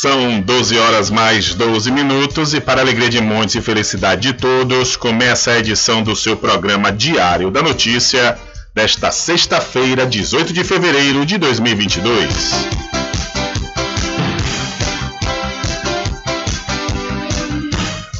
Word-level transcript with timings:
São 0.00 0.40
12 0.40 0.78
horas 0.78 1.10
mais 1.10 1.54
12 1.54 1.90
minutos 1.90 2.54
e 2.54 2.60
para 2.60 2.80
alegria 2.80 3.08
de 3.08 3.20
muitos 3.20 3.56
e 3.56 3.60
felicidade 3.60 4.22
de 4.22 4.32
todos, 4.32 4.96
começa 4.96 5.50
a 5.50 5.58
edição 5.58 6.04
do 6.04 6.14
seu 6.14 6.36
programa 6.36 6.92
Diário 6.92 7.50
da 7.50 7.62
Notícia 7.62 8.38
desta 8.72 9.10
sexta-feira, 9.10 10.06
18 10.06 10.52
de 10.52 10.62
fevereiro 10.62 11.26
de 11.26 11.36
2022. 11.36 12.28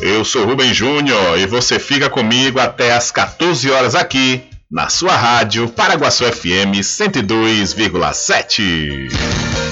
Eu 0.00 0.24
sou 0.24 0.44
Rubem 0.46 0.74
Júnior 0.74 1.38
e 1.38 1.46
você 1.46 1.78
fica 1.78 2.10
comigo 2.10 2.58
até 2.58 2.92
às 2.92 3.12
14 3.12 3.70
horas 3.70 3.94
aqui 3.94 4.42
na 4.70 4.90
sua 4.90 5.16
rádio 5.16 5.66
Paraguaçu 5.70 6.24
FM 6.24 6.82
102,7. 6.82 9.08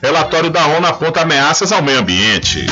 Relatório 0.00 0.48
da 0.48 0.64
ONU 0.66 0.86
aponta 0.86 1.22
ameaças 1.22 1.72
ao 1.72 1.82
meio 1.82 1.98
ambiente. 1.98 2.64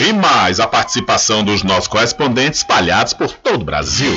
E 0.00 0.12
mais 0.12 0.60
a 0.60 0.68
participação 0.68 1.42
dos 1.42 1.64
nossos 1.64 1.88
correspondentes 1.88 2.60
espalhados 2.60 3.12
por 3.12 3.32
todo 3.32 3.62
o 3.62 3.64
Brasil. 3.64 4.16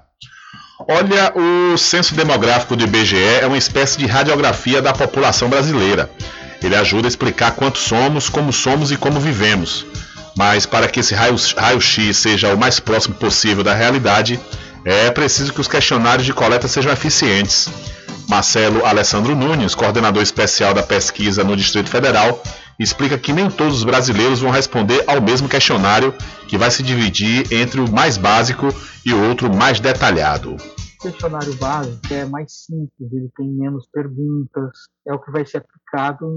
Olha, 0.87 1.33
o 1.35 1.77
censo 1.77 2.15
demográfico 2.15 2.75
do 2.75 2.83
IBGE 2.83 3.17
é 3.41 3.45
uma 3.45 3.57
espécie 3.57 3.97
de 3.97 4.05
radiografia 4.05 4.81
da 4.81 4.93
população 4.93 5.49
brasileira. 5.49 6.09
Ele 6.61 6.75
ajuda 6.75 7.07
a 7.07 7.09
explicar 7.09 7.51
quantos 7.51 7.81
somos, 7.81 8.29
como 8.29 8.53
somos 8.53 8.91
e 8.91 8.97
como 8.97 9.19
vivemos. 9.19 9.85
Mas 10.37 10.65
para 10.65 10.87
que 10.87 10.99
esse 10.99 11.13
raio-x 11.13 12.17
seja 12.17 12.53
o 12.53 12.57
mais 12.57 12.79
próximo 12.79 13.15
possível 13.15 13.63
da 13.63 13.73
realidade, 13.73 14.39
é 14.85 15.09
preciso 15.11 15.53
que 15.53 15.61
os 15.61 15.67
questionários 15.67 16.25
de 16.25 16.33
coleta 16.33 16.67
sejam 16.67 16.91
eficientes. 16.91 17.69
Marcelo 18.29 18.85
Alessandro 18.85 19.35
Nunes, 19.35 19.75
coordenador 19.75 20.23
especial 20.23 20.73
da 20.73 20.83
pesquisa 20.83 21.43
no 21.43 21.57
Distrito 21.57 21.89
Federal, 21.89 22.41
explica 22.81 23.17
que 23.17 23.31
nem 23.31 23.49
todos 23.49 23.77
os 23.77 23.83
brasileiros 23.83 24.39
vão 24.39 24.51
responder 24.51 25.03
ao 25.07 25.21
mesmo 25.21 25.47
questionário, 25.47 26.13
que 26.47 26.57
vai 26.57 26.71
se 26.71 26.81
dividir 26.81 27.51
entre 27.53 27.79
o 27.79 27.91
mais 27.91 28.17
básico 28.17 28.67
e 29.05 29.13
o 29.13 29.29
outro 29.29 29.53
mais 29.53 29.79
detalhado. 29.79 30.55
O 30.55 31.01
questionário 31.01 31.55
básico 31.55 32.13
é 32.13 32.25
mais 32.25 32.51
simples, 32.51 33.11
ele 33.11 33.29
tem 33.35 33.47
menos 33.47 33.87
perguntas, 33.91 34.71
é 35.07 35.13
o 35.13 35.19
que 35.19 35.31
vai 35.31 35.45
ser 35.45 35.57
aplicado 35.57 36.27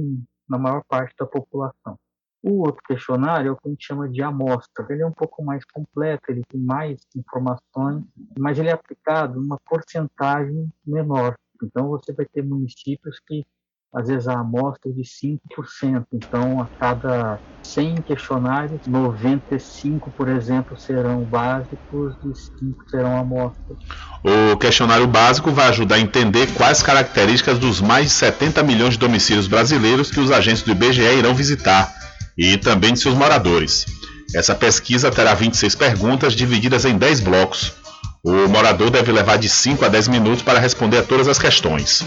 na 0.48 0.58
maior 0.58 0.82
parte 0.88 1.14
da 1.18 1.26
população. 1.26 1.98
O 2.42 2.60
outro 2.60 2.82
questionário 2.86 3.48
é 3.48 3.52
o 3.52 3.56
que 3.56 3.66
a 3.66 3.70
gente 3.70 3.86
chama 3.86 4.06
de 4.06 4.22
amostra. 4.22 4.86
Ele 4.90 5.02
é 5.02 5.06
um 5.06 5.12
pouco 5.12 5.42
mais 5.42 5.64
completo, 5.64 6.24
ele 6.28 6.42
tem 6.46 6.60
mais 6.60 7.00
informações, 7.16 8.04
mas 8.38 8.58
ele 8.58 8.68
é 8.68 8.72
aplicado 8.72 9.40
em 9.40 9.44
uma 9.46 9.58
porcentagem 9.64 10.68
menor. 10.86 11.36
Então, 11.62 11.88
você 11.88 12.12
vai 12.12 12.26
ter 12.26 12.42
municípios 12.42 13.18
que 13.26 13.46
às 13.94 14.08
vezes 14.08 14.26
a 14.26 14.40
amostra 14.40 14.92
de 14.92 15.02
5%. 15.02 16.04
Então, 16.12 16.60
a 16.60 16.66
cada 16.78 17.38
100 17.62 18.02
questionários, 18.02 18.80
95, 18.86 20.10
por 20.10 20.28
exemplo, 20.28 20.76
serão 20.76 21.22
básicos 21.22 22.14
e 22.24 22.34
5 22.58 22.90
serão 22.90 23.16
amostras. 23.16 23.78
O 24.52 24.56
questionário 24.56 25.06
básico 25.06 25.52
vai 25.52 25.68
ajudar 25.68 25.96
a 25.96 26.00
entender 26.00 26.52
quais 26.54 26.82
características 26.82 27.58
dos 27.58 27.80
mais 27.80 28.06
de 28.06 28.12
70 28.12 28.62
milhões 28.64 28.94
de 28.94 28.98
domicílios 28.98 29.46
brasileiros 29.46 30.10
que 30.10 30.20
os 30.20 30.32
agentes 30.32 30.62
do 30.62 30.72
IBGE 30.72 31.02
irão 31.02 31.34
visitar 31.34 31.92
e 32.36 32.56
também 32.56 32.92
de 32.92 32.98
seus 32.98 33.14
moradores. 33.14 33.86
Essa 34.34 34.54
pesquisa 34.54 35.10
terá 35.12 35.34
26 35.34 35.76
perguntas 35.76 36.34
divididas 36.34 36.84
em 36.84 36.98
10 36.98 37.20
blocos. 37.20 37.72
O 38.24 38.48
morador 38.48 38.90
deve 38.90 39.12
levar 39.12 39.36
de 39.36 39.48
5 39.48 39.84
a 39.84 39.88
10 39.88 40.08
minutos 40.08 40.42
para 40.42 40.58
responder 40.58 40.98
a 40.98 41.02
todas 41.02 41.28
as 41.28 41.38
questões. 41.38 42.04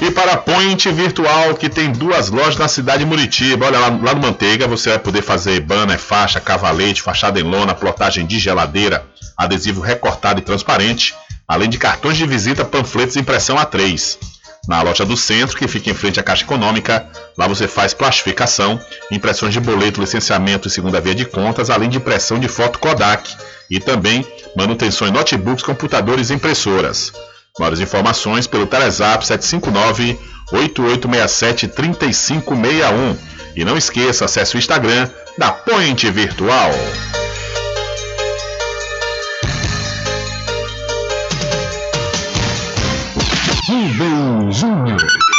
E 0.02 0.12
para 0.12 0.32
a 0.32 0.38
Point 0.38 0.90
Virtual, 0.94 1.54
que 1.56 1.68
tem 1.68 1.92
duas 1.92 2.30
lojas 2.30 2.56
na 2.56 2.70
cidade 2.70 3.00
de 3.00 3.06
Muritiba. 3.06 3.66
Olha, 3.66 3.80
lá, 3.80 3.90
lá 3.90 4.16
no 4.16 4.22
Manteiga 4.22 4.66
você 4.66 4.92
vai 4.92 5.00
poder 5.00 5.24
fazer 5.24 5.60
banner, 5.60 6.00
faixa, 6.00 6.40
cavalete, 6.40 7.02
fachada 7.02 7.38
em 7.38 7.44
lona, 7.44 7.76
plotagem 7.76 8.26
de 8.26 8.40
geladeira, 8.40 9.06
adesivo 9.36 9.82
recortado 9.82 10.40
e 10.40 10.44
transparente 10.44 11.14
além 11.48 11.70
de 11.70 11.78
cartões 11.78 12.18
de 12.18 12.26
visita, 12.26 12.66
panfletos 12.66 13.16
e 13.16 13.20
impressão 13.20 13.56
A3. 13.58 14.18
Na 14.68 14.82
loja 14.82 15.06
do 15.06 15.16
centro, 15.16 15.56
que 15.56 15.68
fica 15.68 15.92
em 15.92 15.94
frente 15.94 16.20
à 16.20 16.24
Caixa 16.24 16.44
Econômica, 16.44 17.08
lá 17.38 17.48
você 17.48 17.68
faz 17.68 17.94
plastificação, 17.94 18.80
impressões 19.12 19.54
de 19.54 19.60
boleto, 19.60 20.02
licenciamento 20.02 20.68
e 20.68 20.72
segunda 20.72 21.00
via 21.00 21.14
de 21.14 21.26
contas, 21.26 21.70
além 21.70 21.88
de 21.88 21.98
impressão 21.98 22.40
de 22.40 22.48
foto 22.48 22.80
Kodak 22.80 23.30
e 23.70 23.80
também 23.80 24.26
manutenção 24.56 25.08
em 25.08 25.12
notebooks, 25.12 25.64
computadores 25.64 26.32
e 26.32 26.34
impressoras. 26.34 27.14
Maiores 27.60 27.80
informações 27.80 28.48
pelo 28.48 28.66
Telezap 28.66 29.26
759 29.26 30.20
8867 30.52 31.68
3561. 31.68 33.18
E 33.56 33.64
não 33.64 33.78
esqueça, 33.78 34.26
acesse 34.26 34.56
o 34.56 34.60
Instagram 34.60 35.10
da 35.38 35.52
Point 35.52 36.10
Virtual. 36.12 36.72
Rubem 43.86 44.52
Júnior. 44.52 45.35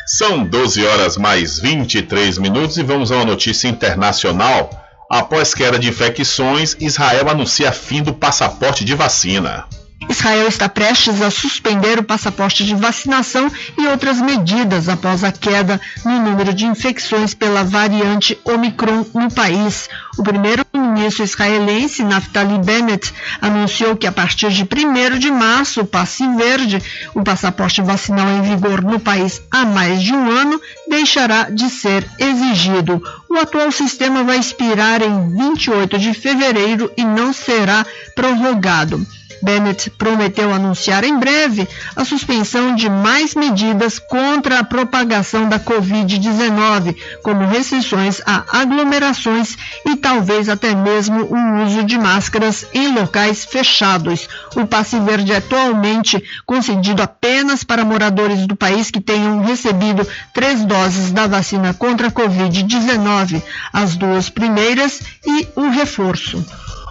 São 0.08 0.44
12 0.44 0.84
horas 0.86 1.16
mais 1.16 1.60
23 1.60 2.40
minutos 2.40 2.78
e 2.78 2.84
vamos 2.84 3.12
a 3.12 3.18
uma 3.18 3.26
notícia 3.26 3.68
internacional. 3.68 4.72
Após 5.10 5.54
queda 5.54 5.78
de 5.78 5.90
infecções, 5.90 6.76
Israel 6.80 7.30
anuncia 7.30 7.72
fim 7.72 8.02
do 8.02 8.16
passaporte 8.16 8.84
de 8.84 8.96
vacina. 8.96 9.66
Israel 10.10 10.48
está 10.48 10.70
prestes 10.70 11.22
a 11.22 11.32
suspender 11.32 12.00
o 12.00 12.04
passaporte 12.04 12.64
de 12.64 12.76
vacinação 12.76 13.52
e 13.78 13.88
outras 13.88 14.22
medidas 14.22 14.90
após 14.90 15.24
a 15.24 15.32
queda 15.32 15.80
no 16.06 16.20
número 16.20 16.54
de 16.54 16.66
infecções 16.66 17.34
pela 17.34 17.64
variante 17.64 18.38
Omicron 18.44 19.06
no 19.14 19.32
país. 19.32 19.90
O 20.18 20.24
primeiro-ministro 20.24 21.24
israelense 21.24 22.04
Naftali 22.04 22.60
Bennett 22.60 23.14
anunciou 23.42 23.96
que 23.96 24.06
a 24.06 24.12
partir 24.12 24.50
de 24.50 24.64
1 24.64 25.20
de 25.20 25.32
março, 25.32 25.82
o 25.82 25.86
passe 25.86 26.28
verde, 26.36 26.82
o 27.16 27.24
passaporte 27.24 27.82
vacinal 27.82 28.28
em 28.30 28.42
vigor 28.42 28.84
no 28.84 29.00
país 29.00 29.42
há 29.52 29.66
mais 29.66 30.02
de 30.02 30.14
um 30.14 30.30
ano, 30.30 30.62
deixará 30.88 31.50
de 31.50 31.70
ser 31.70 32.08
exigido. 32.20 33.02
O 33.30 33.38
atual 33.38 33.72
sistema 33.72 34.24
vai 34.24 34.38
expirar 34.38 35.02
em 35.02 35.36
28 35.36 35.98
de 35.98 36.14
fevereiro 36.14 36.92
e 36.96 37.04
não 37.04 37.34
será 37.34 37.86
prorrogado. 38.16 39.06
Bennett 39.44 39.90
prometeu 39.90 40.54
anunciar 40.54 41.04
em 41.04 41.20
breve 41.20 41.68
a 41.98 42.06
suspensão 42.06 42.76
de 42.76 42.90
mais 42.90 43.36
medidas 43.36 44.00
contra 44.00 44.60
a 44.60 44.64
propagação 44.64 45.50
da 45.50 45.60
Covid-19, 45.60 46.96
como 47.22 47.46
restrições 47.46 48.22
a 48.26 48.62
aglomerações 48.62 49.58
e 49.86 49.98
talvez 49.98 50.48
até 50.48 50.74
mesmo 50.74 51.24
o 51.26 51.64
uso 51.66 51.84
de 51.84 51.98
máscaras 51.98 52.66
em 52.74 52.94
locais 52.94 53.44
fechados. 53.44 54.30
O 54.56 54.66
passe 54.66 54.98
verde 55.02 55.34
é 55.34 55.38
atualmente 55.38 56.24
concedido 56.46 57.02
apenas 57.02 57.66
para 57.66 57.84
moradores 57.84 58.48
do 58.48 58.56
país 58.56 58.90
que 58.90 59.02
tenham 59.02 59.44
recebido 59.44 60.08
três 60.34 60.64
doses 60.64 61.12
da 61.12 61.28
vacina 61.28 61.74
contra 61.74 62.08
a 62.08 62.12
Covid-19, 62.12 63.44
as 63.74 63.98
duas 63.98 64.30
primeiras 64.30 65.02
e 65.26 65.48
o 65.56 65.70
reforço. 65.70 66.44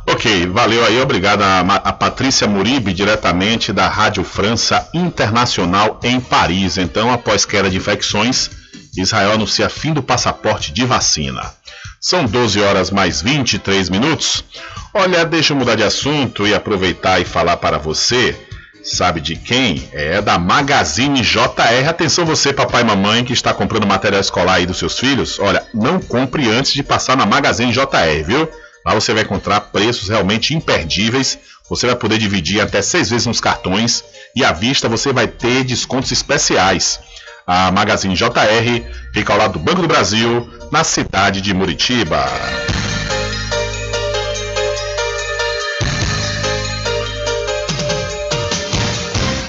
Ok, 0.06 0.47
valeu 0.47 0.85
aí, 0.85 1.00
obrigado 1.00 1.42
a, 1.42 1.61
a, 1.61 1.92
Patrícia 1.92 2.49
Muribe, 2.49 2.92
diretamente 2.92 3.73
da 3.73 3.88
Rádio 3.88 4.25
França 4.25 4.88
Internacional 4.92 6.00
em 6.02 6.21
Paris. 6.21 6.76
Então, 6.76 7.12
após 7.12 7.44
queda 7.44 7.71
de 7.71 7.76
infecções, 7.76 8.50
Israel 8.97 9.32
anuncia 9.32 9.68
fim 9.68 9.92
do 9.92 10.02
passaporte 10.02 10.73
de 10.73 10.85
vacina. 10.85 11.52
São 12.00 12.25
12 12.25 12.61
horas 12.61 12.90
mais 12.90 13.23
23 13.23 13.88
minutos. 13.88 14.44
Olha, 14.92 15.25
deixa 15.25 15.52
eu 15.52 15.56
mudar 15.56 15.76
de 15.76 15.85
assunto 15.85 16.47
e 16.47 16.54
aproveitar 16.54 17.21
e 17.21 17.25
falar 17.25 17.56
para 17.59 17.78
você. 17.78 18.37
Sabe 18.82 19.21
de 19.21 19.37
quem? 19.37 19.88
É 19.92 20.21
da 20.21 20.37
Magazine 20.37 21.21
JR. 21.23 21.88
Atenção 21.88 22.26
você, 22.26 22.52
papai 22.52 22.82
e 22.82 22.85
mamãe, 22.85 23.25
que 23.25 23.32
está 23.32 23.54
comprando 23.54 23.87
material 23.87 24.21
escolar 24.21 24.54
aí 24.54 24.66
dos 24.66 24.78
seus 24.78 24.99
filhos. 24.99 25.38
Olha, 25.38 25.64
não 25.73 26.00
compre 26.00 26.50
antes 26.50 26.73
de 26.73 26.82
passar 26.82 27.16
na 27.16 27.25
Magazine 27.25 27.71
JR, 27.71 28.25
viu? 28.26 28.49
Lá 28.85 28.95
você 28.95 29.12
vai 29.15 29.23
encontrar 29.23 29.61
preços 29.61 30.09
realmente 30.09 30.55
imperdíveis. 30.55 31.39
Você 31.69 31.87
vai 31.87 31.97
poder 31.97 32.19
dividir 32.19 32.61
até 32.61 32.83
seis 32.83 33.11
vezes 33.11 33.27
nos 33.27 33.41
cartões 33.41 34.05
e 34.35 34.45
à 34.45 34.53
vista 34.53 34.89
você 34.89 35.12
vai 35.12 35.27
ter 35.27 35.65
descontos 35.65 36.11
especiais. 36.11 37.01
A 37.47 37.71
Magazine 37.71 38.15
JR 38.15 38.85
fica 39.12 39.33
ao 39.33 39.39
lado 39.39 39.55
do 39.55 39.59
Banco 39.59 39.83
do 39.83 39.89
Brasil, 39.89 40.49
na 40.71 40.85
cidade 40.85 41.41
de 41.41 41.53
Muritiba. 41.53 42.25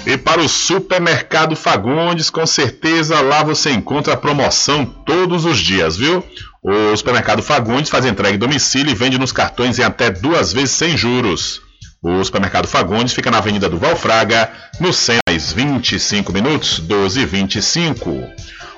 E 0.05 0.17
para 0.17 0.41
o 0.41 0.49
Supermercado 0.49 1.55
Fagundes, 1.55 2.29
com 2.29 2.45
certeza 2.45 3.19
lá 3.21 3.43
você 3.43 3.71
encontra 3.71 4.17
promoção 4.17 4.85
todos 4.85 5.45
os 5.45 5.57
dias, 5.57 5.97
viu? 5.97 6.23
O 6.63 6.95
Supermercado 6.95 7.43
Fagundes 7.43 7.89
faz 7.89 8.05
entrega 8.05 8.35
em 8.35 8.39
domicílio 8.39 8.89
e 8.89 8.95
vende 8.95 9.17
nos 9.17 9.33
cartões 9.33 9.77
em 9.77 9.83
até 9.83 10.09
duas 10.09 10.53
vezes 10.53 10.71
sem 10.71 10.95
juros. 10.95 11.61
O 12.01 12.23
supermercado 12.23 12.67
Fagundes 12.67 13.13
fica 13.13 13.29
na 13.29 13.39
Avenida 13.39 13.69
do 13.69 13.77
Valfraga, 13.77 14.49
no 14.79 14.93
centro, 14.93 15.21
25 15.27 16.31
minutos, 16.31 16.79
12 16.79 17.19
e 17.19 17.25
25. 17.25 18.29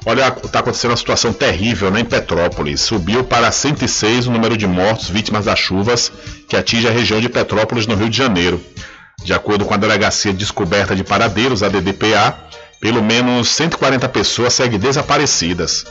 Olha, 0.04 0.28
está 0.44 0.60
acontecendo 0.60 0.92
uma 0.92 0.98
situação 0.98 1.32
terrível 1.32 1.92
né, 1.92 2.00
em 2.00 2.06
Petrópolis. 2.06 2.82
Subiu 2.82 3.24
para 3.24 3.52
106 3.52 4.26
o 4.28 4.32
número 4.32 4.58
de 4.58 4.66
mortos 4.66 5.10
vítimas 5.10 5.46
das 5.46 5.60
chuvas 5.60 6.12
que 6.50 6.56
atinge 6.56 6.88
a 6.88 6.92
região 6.92 7.20
de 7.20 7.30
Petrópolis, 7.30 7.86
no 7.86 7.96
Rio 7.96 8.10
de 8.10 8.18
Janeiro. 8.18 8.60
De 9.24 9.34
acordo 9.34 9.64
com 9.64 9.76
a 9.76 9.78
Delegacia 9.78 10.32
de 10.32 10.40
Descoberta 10.40 10.96
de 10.96 11.04
Paradeiros, 11.04 11.62
a 11.62 11.70
DDPA, 11.70 12.36
pelo 12.80 13.04
menos 13.04 13.50
140 13.50 14.10
pessoas 14.10 14.54
seguem 14.54 14.80
desaparecidas. 14.80 15.86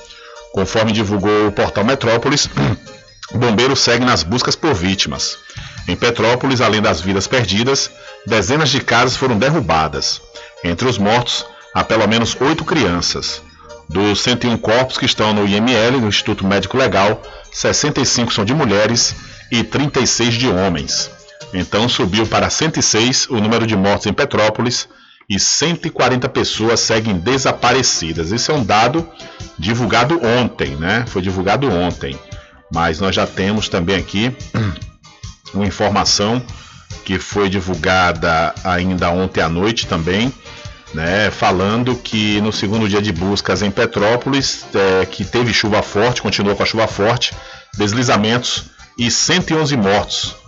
Conforme 0.55 0.93
divulgou 0.93 1.49
o 1.49 1.53
portal 1.53 1.83
Metrópolis, 1.83 2.49
bombeiros 3.35 3.81
seguem 3.81 4.07
nas 4.07 4.23
buscas 4.23 4.55
por 4.55 4.73
vítimas. 4.73 5.37
Em 5.89 5.97
Petrópolis, 5.97 6.61
além 6.61 6.81
das 6.81 7.01
vidas 7.01 7.27
perdidas, 7.27 7.91
dezenas 8.25 8.71
de 8.71 8.81
casas 8.81 9.17
foram 9.17 9.37
derrubadas. 9.37 10.23
Entre 10.63 10.87
os 10.87 10.97
mortos, 10.97 11.45
há 11.75 11.83
pelo 11.83 12.07
menos 12.07 12.37
oito 12.41 12.65
crianças. 12.65 13.43
Dos 13.89 14.21
101 14.21 14.57
corpos 14.59 14.97
que 14.97 15.07
estão 15.07 15.35
no 15.35 15.45
IML, 15.45 16.01
no 16.01 16.07
Instituto 16.07 16.47
Médico 16.47 16.77
Legal, 16.77 17.21
65 17.51 18.33
são 18.33 18.45
de 18.45 18.55
mulheres 18.55 19.13
e 19.51 19.65
36 19.65 20.35
de 20.35 20.49
homens. 20.49 21.11
Então 21.53 21.89
subiu 21.89 22.29
para 22.29 22.49
106 22.49 23.27
o 23.29 23.41
número 23.41 23.67
de 23.67 23.75
mortos 23.75 24.07
em 24.07 24.13
Petrópolis 24.13 24.89
e 25.29 25.39
140 25.39 26.29
pessoas 26.29 26.81
seguem 26.81 27.17
desaparecidas. 27.19 28.31
Isso 28.31 28.51
é 28.53 28.55
um 28.55 28.65
dado 28.65 29.09
divulgado 29.59 30.21
ontem, 30.25 30.77
né? 30.77 31.05
Foi 31.07 31.23
divulgado 31.23 31.71
ontem. 31.71 32.19
Mas 32.73 33.01
nós 33.01 33.15
já 33.15 33.27
temos 33.27 33.69
também 33.69 33.97
aqui 33.97 34.35
uma 35.55 35.67
informação 35.67 36.43
que 37.05 37.19
foi 37.19 37.49
divulgada 37.49 38.55
ainda 38.65 39.11
ontem 39.11 39.41
à 39.41 39.49
noite 39.49 39.87
também, 39.87 40.33
né, 40.95 41.31
falando 41.31 41.95
que 41.97 42.41
no 42.41 42.51
segundo 42.53 42.89
dia 42.89 43.03
de 43.03 43.13
buscas 43.13 43.63
em 43.63 43.71
Petrópolis, 43.71 44.65
é, 44.75 45.05
que 45.05 45.23
teve 45.23 45.53
chuva 45.53 45.83
forte, 45.83 46.23
continuou 46.23 46.57
com 46.57 46.63
a 46.63 46.67
chuva 46.67 46.87
forte, 46.87 47.35
deslizamentos 47.77 48.65
e 48.97 49.11
111 49.11 49.77
mortos 49.77 50.44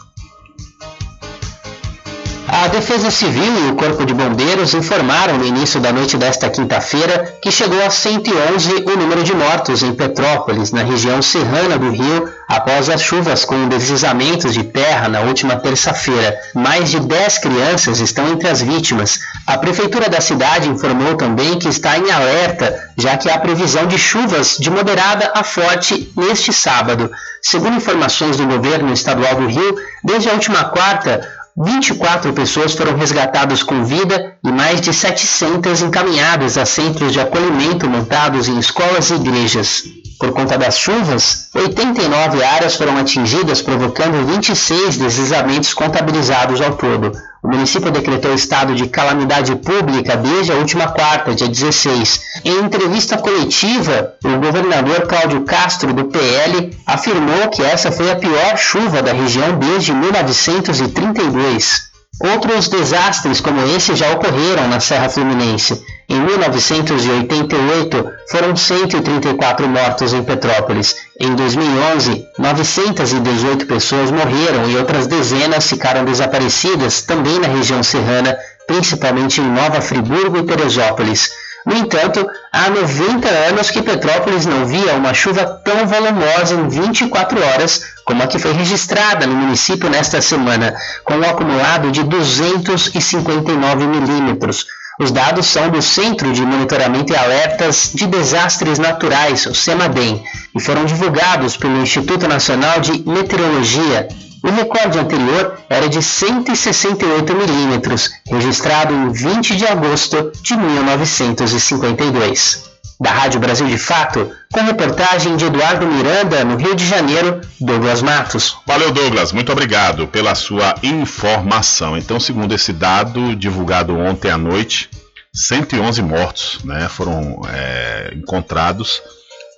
a 2.49 2.69
Defesa 2.69 3.11
Civil 3.11 3.67
e 3.67 3.71
o 3.71 3.75
Corpo 3.75 4.05
de 4.07 4.15
Bombeiros 4.15 4.73
informaram 4.73 5.37
no 5.37 5.45
início 5.45 5.81
da 5.81 5.93
noite 5.93 6.17
desta 6.17 6.49
quinta-feira 6.49 7.37
que 7.43 7.51
chegou 7.51 7.85
a 7.85 7.91
111 7.91 8.85
o 8.87 8.97
número 8.97 9.23
de 9.25 9.35
mortos 9.35 9.83
em 9.83 9.93
Petrópolis, 9.95 10.71
na 10.71 10.83
região 10.83 11.21
serrana 11.21 11.77
do 11.77 11.91
Rio, 11.91 12.29
após 12.49 12.89
as 12.89 13.03
chuvas 13.03 13.45
com 13.45 13.69
deslizamentos 13.69 14.55
de 14.55 14.63
terra 14.63 15.09
na 15.09 15.21
última 15.21 15.57
terça-feira. 15.57 16.37
Mais 16.55 16.91
de 16.91 17.01
10 17.01 17.39
crianças 17.39 18.01
estão 18.01 18.29
entre 18.29 18.49
as 18.49 18.63
vítimas. 18.63 19.21
A 19.47 19.59
Prefeitura 19.59 20.09
da 20.09 20.21
cidade 20.21 20.69
informou 20.69 21.17
também 21.17 21.59
que 21.59 21.69
está 21.69 21.99
em 21.99 22.11
alerta, 22.11 22.79
já 22.97 23.17
que 23.17 23.29
há 23.29 23.39
previsão 23.39 23.87
de 23.87 23.99
chuvas 23.99 24.57
de 24.59 24.71
moderada 24.71 25.33
a 25.35 25.43
forte 25.43 26.13
neste 26.17 26.53
sábado. 26.53 27.11
Segundo 27.43 27.77
informações 27.77 28.37
do 28.37 28.47
governo 28.47 28.93
estadual 28.93 29.35
do 29.35 29.47
Rio, 29.47 29.77
desde 30.05 30.29
a 30.29 30.33
última 30.33 30.65
quarta, 30.65 31.21
24 31.59 32.35
pessoas 32.35 32.75
foram 32.75 32.95
resgatadas 32.97 33.63
com 33.63 33.83
vida 33.83 34.37
e 34.45 34.53
mais 34.53 34.79
de 34.79 34.93
700 34.93 35.81
encaminhadas 35.81 36.59
a 36.59 36.67
centros 36.67 37.15
de 37.15 37.21
acolhimento 37.21 37.89
montados 37.89 38.47
em 38.47 38.59
escolas 38.59 39.09
e 39.09 39.15
igrejas. 39.15 39.85
Por 40.19 40.33
conta 40.33 40.59
das 40.59 40.79
chuvas, 40.79 41.49
89 41.55 42.45
áreas 42.45 42.75
foram 42.75 42.99
atingidas, 42.99 43.63
provocando 43.63 44.27
26 44.27 44.99
deslizamentos 44.99 45.73
contabilizados 45.73 46.61
ao 46.61 46.77
todo. 46.77 47.13
O 47.47 47.49
município 47.49 47.93
decretou 47.93 48.35
estado 48.35 48.75
de 48.75 48.89
calamidade 48.89 49.55
pública 49.55 50.17
desde 50.17 50.51
a 50.51 50.57
última 50.57 50.89
quarta, 50.89 51.33
dia 51.33 51.47
16. 51.47 52.21
Em 52.45 52.59
entrevista 52.59 53.17
coletiva, 53.17 54.15
o 54.25 54.41
governador 54.45 55.03
Cláudio 55.03 55.45
Castro, 55.45 55.93
do 55.93 56.07
PL, 56.07 56.77
afirmou 56.85 57.49
que 57.51 57.63
essa 57.63 57.93
foi 57.93 58.11
a 58.11 58.17
pior 58.17 58.57
chuva 58.57 59.01
da 59.01 59.13
região 59.13 59.61
desde 59.61 59.93
1932. 59.93 61.87
Outros 62.19 62.69
desastres 62.69 63.43
como 63.43 63.61
esse 63.77 63.95
já 63.95 64.11
ocorreram 64.13 64.69
na 64.69 64.81
Serra 64.81 65.09
Fluminense. 65.09 65.85
Em 66.09 66.19
1988, 66.19 68.11
foram 68.31 68.57
134 68.57 69.69
mortos 69.69 70.15
em 70.15 70.23
Petrópolis. 70.23 70.97
Em 71.21 71.35
2011, 71.35 72.27
918 72.39 73.67
pessoas 73.67 74.11
morreram 74.11 74.71
e 74.71 74.77
outras 74.79 75.07
dezenas 75.07 75.69
ficaram 75.69 76.07
desaparecidas 76.07 77.03
também 77.03 77.39
na 77.39 77.49
região 77.49 77.83
serrana, 77.83 78.35
principalmente 78.67 79.43
em 79.43 79.51
Nova 79.51 79.83
Friburgo 79.83 80.39
e 80.39 80.45
Teresópolis. 80.45 81.31
No 81.67 81.77
entanto, 81.77 82.25
há 82.53 82.71
90 82.71 83.29
anos 83.29 83.73
que 83.73 83.83
Petrópolis 83.83 84.47
não 84.47 84.65
via 84.67 84.95
uma 84.95 85.13
chuva 85.13 85.45
tão 85.65 85.85
volumosa 85.85 86.55
em 86.55 86.69
24 86.69 87.45
horas 87.45 87.97
como 88.05 88.23
a 88.23 88.29
que 88.29 88.39
foi 88.39 88.53
registrada 88.53 89.27
no 89.27 89.35
município 89.35 89.91
nesta 89.91 90.23
semana, 90.23 90.77
com 91.03 91.15
um 91.15 91.29
acumulado 91.29 91.91
de 91.91 92.05
259 92.05 93.85
milímetros. 93.85 94.65
Os 95.01 95.11
dados 95.11 95.47
são 95.47 95.69
do 95.69 95.83
Centro 95.83 96.33
de 96.33 96.41
Monitoramento 96.41 97.13
e 97.13 97.17
Alertas 97.17 97.91
de 97.93 98.07
Desastres 98.07 98.79
Naturais, 98.79 99.45
o 99.47 99.55
CEMADEM, 99.55 100.23
e 100.55 100.61
foram 100.61 100.85
divulgados 100.85 101.57
pelo 101.57 101.83
Instituto 101.83 102.29
Nacional 102.29 102.79
de 102.79 102.93
Meteorologia, 103.07 104.09
o 104.47 104.51
recorde 104.51 104.99
anterior 104.99 105.59
era 105.69 105.89
de 105.89 106.01
168 106.01 107.35
milímetros, 107.35 108.13
registrado 108.29 108.95
em 108.95 109.11
20 109.11 109.57
de 109.57 109.67
agosto 109.67 110.31
de 110.41 110.57
1952. 110.57 112.77
Da 112.99 113.11
Rádio 113.11 113.41
Brasil 113.41 113.67
de 113.67 113.77
Fato, 113.77 114.33
com 114.51 114.63
reportagem 114.63 115.37
de 115.37 115.45
Eduardo 115.45 115.87
Miranda, 115.87 116.43
no 116.45 116.57
Rio 116.57 116.75
de 116.75 116.87
Janeiro, 116.87 117.43
Douglas 117.61 118.01
Matos. 118.01 118.57
Valeu, 118.67 118.91
Douglas. 118.91 119.33
Muito 119.33 119.53
obrigado 119.53 120.07
pela 120.07 120.35
sua 120.35 120.75
informação. 120.83 121.99
Então, 121.99 122.19
segundo 122.19 122.55
esse 122.55 122.73
dado 122.73 123.37
divulgado 123.37 123.95
ontem 123.99 124.31
à 124.31 124.39
noite, 124.39 124.89
111 125.35 126.01
mortos 126.01 126.61
né, 126.65 126.89
foram 126.89 127.43
é, 127.53 128.15
encontrados 128.17 129.03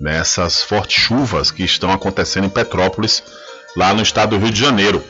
nessas 0.01 0.61
fortes 0.63 1.01
chuvas 1.01 1.53
que 1.53 1.63
estão 1.63 1.93
acontecendo 1.93 2.47
em 2.47 2.51
Petrópolis 2.51 3.23
lá 3.77 3.95
no 3.95 4.03
estado 4.03 4.37
do 4.37 4.43
Rio 4.43 4.53
de 4.53 4.61
Janeiro. 4.61 5.03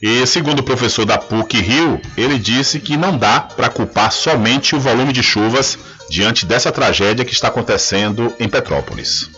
E 0.00 0.24
segundo 0.26 0.60
o 0.60 0.62
professor 0.62 1.04
da 1.04 1.18
PUC 1.18 1.60
Rio, 1.60 2.00
ele 2.16 2.38
disse 2.38 2.78
que 2.78 2.96
não 2.96 3.18
dá 3.18 3.40
para 3.40 3.68
culpar 3.68 4.12
somente 4.12 4.76
o 4.76 4.80
volume 4.80 5.12
de 5.12 5.22
chuvas 5.22 5.76
diante 6.08 6.46
dessa 6.46 6.70
tragédia 6.70 7.24
que 7.24 7.32
está 7.32 7.48
acontecendo 7.48 8.32
em 8.38 8.48
Petrópolis. 8.48 9.28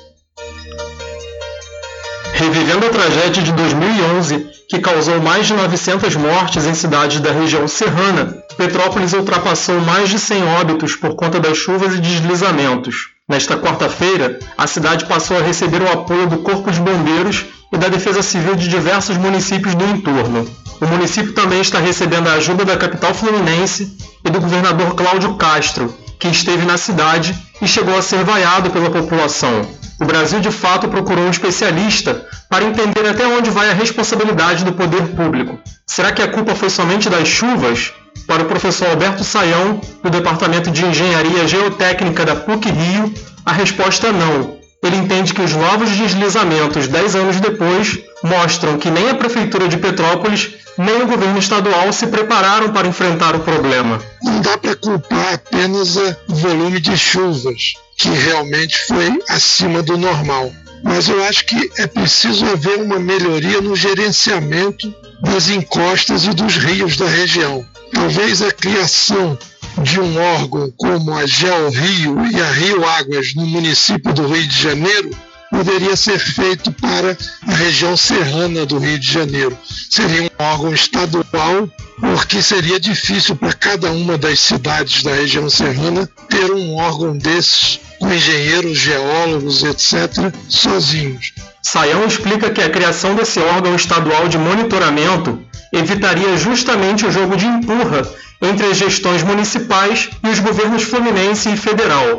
Revivendo 2.34 2.86
a 2.86 2.90
tragédia 2.90 3.42
de 3.42 3.52
2011, 3.52 4.50
que 4.68 4.78
causou 4.78 5.20
mais 5.20 5.46
de 5.46 5.52
900 5.52 6.14
mortes 6.16 6.64
em 6.64 6.74
cidades 6.74 7.20
da 7.20 7.32
região 7.32 7.66
serrana, 7.66 8.42
Petrópolis 8.56 9.12
ultrapassou 9.12 9.80
mais 9.80 10.08
de 10.08 10.18
100 10.18 10.44
óbitos 10.44 10.94
por 10.94 11.14
conta 11.16 11.40
das 11.40 11.58
chuvas 11.58 11.94
e 11.94 12.00
deslizamentos. 12.00 13.08
Nesta 13.30 13.56
quarta-feira, 13.56 14.40
a 14.58 14.66
cidade 14.66 15.04
passou 15.04 15.38
a 15.38 15.40
receber 15.40 15.80
o 15.80 15.92
apoio 15.92 16.26
do 16.26 16.38
Corpo 16.38 16.68
de 16.68 16.80
Bombeiros 16.80 17.46
e 17.72 17.78
da 17.78 17.86
Defesa 17.86 18.22
Civil 18.22 18.56
de 18.56 18.66
diversos 18.66 19.16
municípios 19.16 19.72
do 19.76 19.84
entorno. 19.84 20.44
O 20.80 20.86
município 20.88 21.32
também 21.32 21.60
está 21.60 21.78
recebendo 21.78 22.26
a 22.26 22.32
ajuda 22.32 22.64
da 22.64 22.76
capital 22.76 23.14
fluminense 23.14 23.96
e 24.24 24.30
do 24.30 24.40
governador 24.40 24.96
Cláudio 24.96 25.36
Castro, 25.36 25.94
que 26.18 26.26
esteve 26.26 26.66
na 26.66 26.76
cidade 26.76 27.32
e 27.62 27.68
chegou 27.68 27.96
a 27.96 28.02
ser 28.02 28.24
vaiado 28.24 28.68
pela 28.70 28.90
população. 28.90 29.64
O 30.00 30.04
Brasil, 30.04 30.40
de 30.40 30.50
fato, 30.50 30.88
procurou 30.88 31.24
um 31.24 31.30
especialista 31.30 32.26
para 32.48 32.64
entender 32.64 33.06
até 33.06 33.28
onde 33.28 33.48
vai 33.48 33.70
a 33.70 33.74
responsabilidade 33.74 34.64
do 34.64 34.72
poder 34.72 35.06
público. 35.14 35.56
Será 35.86 36.10
que 36.10 36.20
a 36.20 36.26
culpa 36.26 36.56
foi 36.56 36.68
somente 36.68 37.08
das 37.08 37.28
chuvas? 37.28 37.92
Para 38.26 38.42
o 38.42 38.46
professor 38.46 38.88
Alberto 38.88 39.24
Saião, 39.24 39.80
do 40.02 40.10
Departamento 40.10 40.70
de 40.70 40.84
Engenharia 40.84 41.46
Geotécnica 41.48 42.24
da 42.24 42.36
PUC-Rio, 42.36 43.12
a 43.44 43.52
resposta 43.52 44.08
é 44.08 44.12
não. 44.12 44.58
Ele 44.82 44.96
entende 44.96 45.34
que 45.34 45.42
os 45.42 45.52
novos 45.52 45.90
deslizamentos, 45.90 46.88
dez 46.88 47.14
anos 47.14 47.38
depois, 47.38 47.98
mostram 48.22 48.78
que 48.78 48.90
nem 48.90 49.10
a 49.10 49.14
Prefeitura 49.14 49.68
de 49.68 49.76
Petrópolis 49.76 50.50
nem 50.78 51.02
o 51.02 51.06
governo 51.06 51.38
estadual 51.38 51.92
se 51.92 52.06
prepararam 52.06 52.72
para 52.72 52.88
enfrentar 52.88 53.34
o 53.34 53.40
problema. 53.40 54.00
Não 54.22 54.40
dá 54.40 54.56
para 54.56 54.76
culpar 54.76 55.34
apenas 55.34 55.96
o 55.96 56.34
volume 56.34 56.80
de 56.80 56.96
chuvas 56.96 57.74
que 57.98 58.08
realmente 58.08 58.78
foi 58.86 59.18
acima 59.28 59.82
do 59.82 59.98
normal. 59.98 60.50
Mas 60.82 61.08
eu 61.08 61.22
acho 61.24 61.44
que 61.44 61.70
é 61.76 61.86
preciso 61.86 62.46
haver 62.46 62.78
uma 62.78 62.98
melhoria 62.98 63.60
no 63.60 63.76
gerenciamento 63.76 64.92
das 65.20 65.50
encostas 65.50 66.24
e 66.24 66.30
dos 66.30 66.56
rios 66.56 66.96
da 66.96 67.06
região. 67.06 67.62
Talvez 67.92 68.42
a 68.42 68.52
criação 68.52 69.38
de 69.82 70.00
um 70.00 70.18
órgão 70.18 70.72
como 70.76 71.14
a 71.14 71.26
Geo 71.26 71.70
Rio 71.70 72.26
e 72.26 72.40
a 72.40 72.50
Rio 72.52 72.86
Águas 72.86 73.34
no 73.34 73.46
município 73.46 74.12
do 74.12 74.26
Rio 74.26 74.46
de 74.46 74.62
Janeiro 74.62 75.10
poderia 75.50 75.96
ser 75.96 76.18
feito 76.18 76.70
para 76.72 77.16
a 77.46 77.54
região 77.54 77.96
serrana 77.96 78.64
do 78.64 78.78
Rio 78.78 78.98
de 78.98 79.12
Janeiro. 79.12 79.56
Seria 79.90 80.22
um 80.22 80.30
órgão 80.38 80.72
estadual, 80.72 81.68
porque 81.98 82.40
seria 82.40 82.78
difícil 82.78 83.34
para 83.34 83.52
cada 83.52 83.90
uma 83.90 84.16
das 84.16 84.38
cidades 84.38 85.02
da 85.02 85.12
região 85.12 85.50
serrana 85.50 86.08
ter 86.28 86.50
um 86.52 86.76
órgão 86.76 87.18
desses, 87.18 87.80
com 87.98 88.12
engenheiros, 88.12 88.78
geólogos, 88.78 89.64
etc., 89.64 90.32
sozinhos. 90.48 91.32
Saião 91.62 92.06
explica 92.06 92.50
que 92.50 92.62
a 92.62 92.70
criação 92.70 93.14
desse 93.14 93.40
órgão 93.40 93.74
estadual 93.74 94.28
de 94.28 94.38
monitoramento 94.38 95.38
evitaria 95.72 96.36
justamente 96.36 97.06
o 97.06 97.12
jogo 97.12 97.36
de 97.36 97.46
empurra 97.46 98.02
entre 98.42 98.66
as 98.66 98.76
gestões 98.76 99.22
municipais 99.22 100.08
e 100.22 100.28
os 100.28 100.38
governos 100.38 100.82
fluminense 100.82 101.48
e 101.50 101.56
federal. 101.56 102.18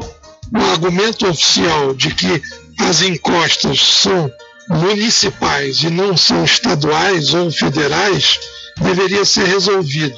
O 0.53 0.71
argumento 0.71 1.27
oficial 1.27 1.93
de 1.93 2.13
que 2.13 2.41
as 2.79 3.01
encostas 3.01 3.81
são 3.81 4.31
municipais 4.69 5.81
e 5.83 5.89
não 5.89 6.15
são 6.15 6.43
estaduais 6.43 7.33
ou 7.33 7.51
federais 7.51 8.39
deveria 8.79 9.25
ser 9.25 9.45
resolvido, 9.45 10.15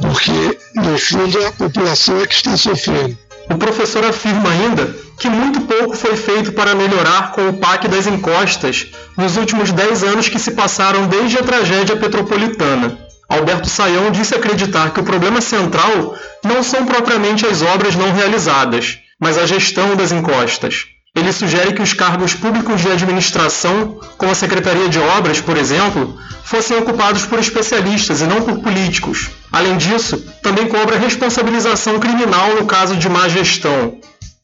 porque, 0.00 0.58
no 0.74 0.98
fundo, 0.98 1.44
a 1.46 1.52
população 1.52 2.20
é 2.20 2.26
que 2.26 2.34
está 2.34 2.56
sofrendo. 2.56 3.16
O 3.50 3.56
professor 3.56 4.04
afirma 4.04 4.50
ainda 4.50 4.94
que 5.18 5.28
muito 5.28 5.60
pouco 5.62 5.96
foi 5.96 6.16
feito 6.16 6.52
para 6.52 6.74
melhorar 6.74 7.32
com 7.32 7.48
o 7.48 7.54
PAC 7.54 7.88
das 7.88 8.06
encostas 8.06 8.86
nos 9.16 9.36
últimos 9.36 9.70
10 9.70 10.02
anos 10.04 10.28
que 10.28 10.38
se 10.38 10.52
passaram 10.52 11.06
desde 11.06 11.38
a 11.38 11.42
tragédia 11.42 11.96
petropolitana. 11.96 12.98
Alberto 13.28 13.68
Saião 13.68 14.10
disse 14.10 14.34
acreditar 14.34 14.90
que 14.90 15.00
o 15.00 15.04
problema 15.04 15.40
central 15.40 16.14
não 16.44 16.62
são 16.62 16.84
propriamente 16.84 17.46
as 17.46 17.62
obras 17.62 17.94
não 17.94 18.12
realizadas, 18.12 18.98
mas 19.18 19.38
a 19.38 19.46
gestão 19.46 19.96
das 19.96 20.12
encostas. 20.12 20.93
Ele 21.14 21.32
sugere 21.32 21.72
que 21.72 21.82
os 21.82 21.92
cargos 21.92 22.34
públicos 22.34 22.80
de 22.80 22.90
administração, 22.90 24.00
como 24.18 24.32
a 24.32 24.34
Secretaria 24.34 24.88
de 24.88 24.98
Obras, 24.98 25.40
por 25.40 25.56
exemplo, 25.56 26.18
fossem 26.42 26.76
ocupados 26.76 27.24
por 27.24 27.38
especialistas 27.38 28.20
e 28.20 28.24
não 28.24 28.42
por 28.42 28.58
políticos. 28.58 29.30
Além 29.52 29.76
disso, 29.76 30.18
também 30.42 30.66
cobra 30.66 30.98
responsabilização 30.98 32.00
criminal 32.00 32.56
no 32.56 32.66
caso 32.66 32.96
de 32.96 33.08
má 33.08 33.28
gestão. 33.28 33.96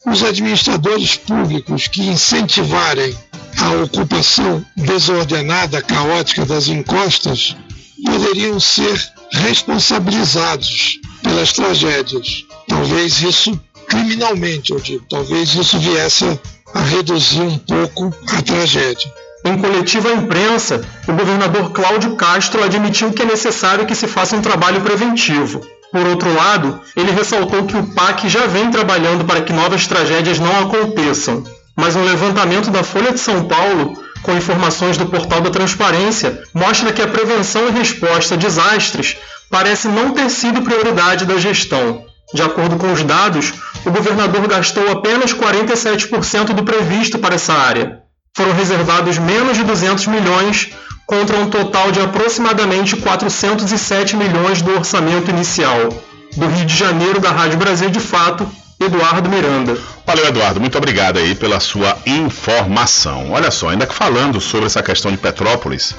Os 0.06 0.22
administradores 0.22 1.16
públicos 1.16 1.88
que 1.88 2.06
incentivarem 2.06 3.18
a 3.58 3.82
ocupação 3.82 4.64
desordenada, 4.76 5.82
caótica 5.82 6.46
das 6.46 6.68
encostas 6.68 7.56
poderiam 8.04 8.60
ser 8.60 8.96
responsabilizados 9.32 11.00
pelas 11.20 11.52
tragédias. 11.52 12.44
Talvez 12.68 13.20
isso 13.20 13.60
criminalmente, 13.88 14.72
eu 14.72 14.78
digo, 14.78 15.04
talvez 15.10 15.52
isso 15.54 15.78
viesse 15.80 16.38
a 16.74 16.80
reduzir 16.80 17.42
um 17.42 17.58
pouco 17.58 18.14
a 18.36 18.42
tragédia. 18.42 19.12
Em 19.44 19.56
coletiva 19.56 20.10
à 20.10 20.12
imprensa, 20.12 20.82
o 21.08 21.12
governador 21.12 21.70
Cláudio 21.72 22.14
Castro 22.16 22.62
admitiu 22.62 23.12
que 23.12 23.22
é 23.22 23.24
necessário 23.24 23.86
que 23.86 23.94
se 23.94 24.06
faça 24.06 24.36
um 24.36 24.42
trabalho 24.42 24.82
preventivo. 24.82 25.60
Por 25.90 26.06
outro 26.06 26.32
lado, 26.34 26.80
ele 26.94 27.10
ressaltou 27.10 27.64
que 27.64 27.76
o 27.76 27.86
PAC 27.94 28.28
já 28.28 28.46
vem 28.46 28.70
trabalhando 28.70 29.24
para 29.24 29.40
que 29.40 29.52
novas 29.52 29.86
tragédias 29.86 30.38
não 30.38 30.60
aconteçam. 30.60 31.42
Mas 31.74 31.96
um 31.96 32.04
levantamento 32.04 32.70
da 32.70 32.84
Folha 32.84 33.12
de 33.12 33.18
São 33.18 33.44
Paulo, 33.44 33.94
com 34.22 34.36
informações 34.36 34.98
do 34.98 35.06
portal 35.06 35.40
da 35.40 35.50
Transparência, 35.50 36.42
mostra 36.52 36.92
que 36.92 37.02
a 37.02 37.08
prevenção 37.08 37.68
e 37.68 37.72
resposta 37.72 38.34
a 38.34 38.38
desastres 38.38 39.16
parece 39.50 39.88
não 39.88 40.12
ter 40.12 40.30
sido 40.30 40.62
prioridade 40.62 41.24
da 41.24 41.38
gestão. 41.38 42.04
De 42.32 42.42
acordo 42.42 42.76
com 42.76 42.92
os 42.92 43.02
dados, 43.02 43.52
o 43.84 43.90
governador 43.90 44.46
gastou 44.46 44.90
apenas 44.90 45.34
47% 45.34 46.52
do 46.52 46.64
previsto 46.64 47.18
para 47.18 47.34
essa 47.34 47.52
área. 47.52 48.00
Foram 48.36 48.52
reservados 48.52 49.18
menos 49.18 49.56
de 49.56 49.64
200 49.64 50.06
milhões 50.06 50.70
contra 51.06 51.36
um 51.38 51.50
total 51.50 51.90
de 51.90 52.00
aproximadamente 52.00 52.96
407 52.96 54.16
milhões 54.16 54.62
do 54.62 54.72
orçamento 54.72 55.30
inicial. 55.30 55.88
Do 56.36 56.46
Rio 56.46 56.64
de 56.64 56.76
Janeiro, 56.76 57.18
da 57.18 57.32
Rádio 57.32 57.58
Brasil 57.58 57.90
de 57.90 57.98
Fato, 57.98 58.48
Eduardo 58.78 59.28
Miranda. 59.28 59.76
Valeu, 60.06 60.26
Eduardo. 60.26 60.60
Muito 60.60 60.78
obrigado 60.78 61.18
aí 61.18 61.34
pela 61.34 61.58
sua 61.58 61.98
informação. 62.06 63.32
Olha 63.32 63.50
só, 63.50 63.68
ainda 63.70 63.86
que 63.86 63.94
falando 63.94 64.40
sobre 64.40 64.66
essa 64.66 64.82
questão 64.82 65.10
de 65.10 65.18
Petrópolis, 65.18 65.96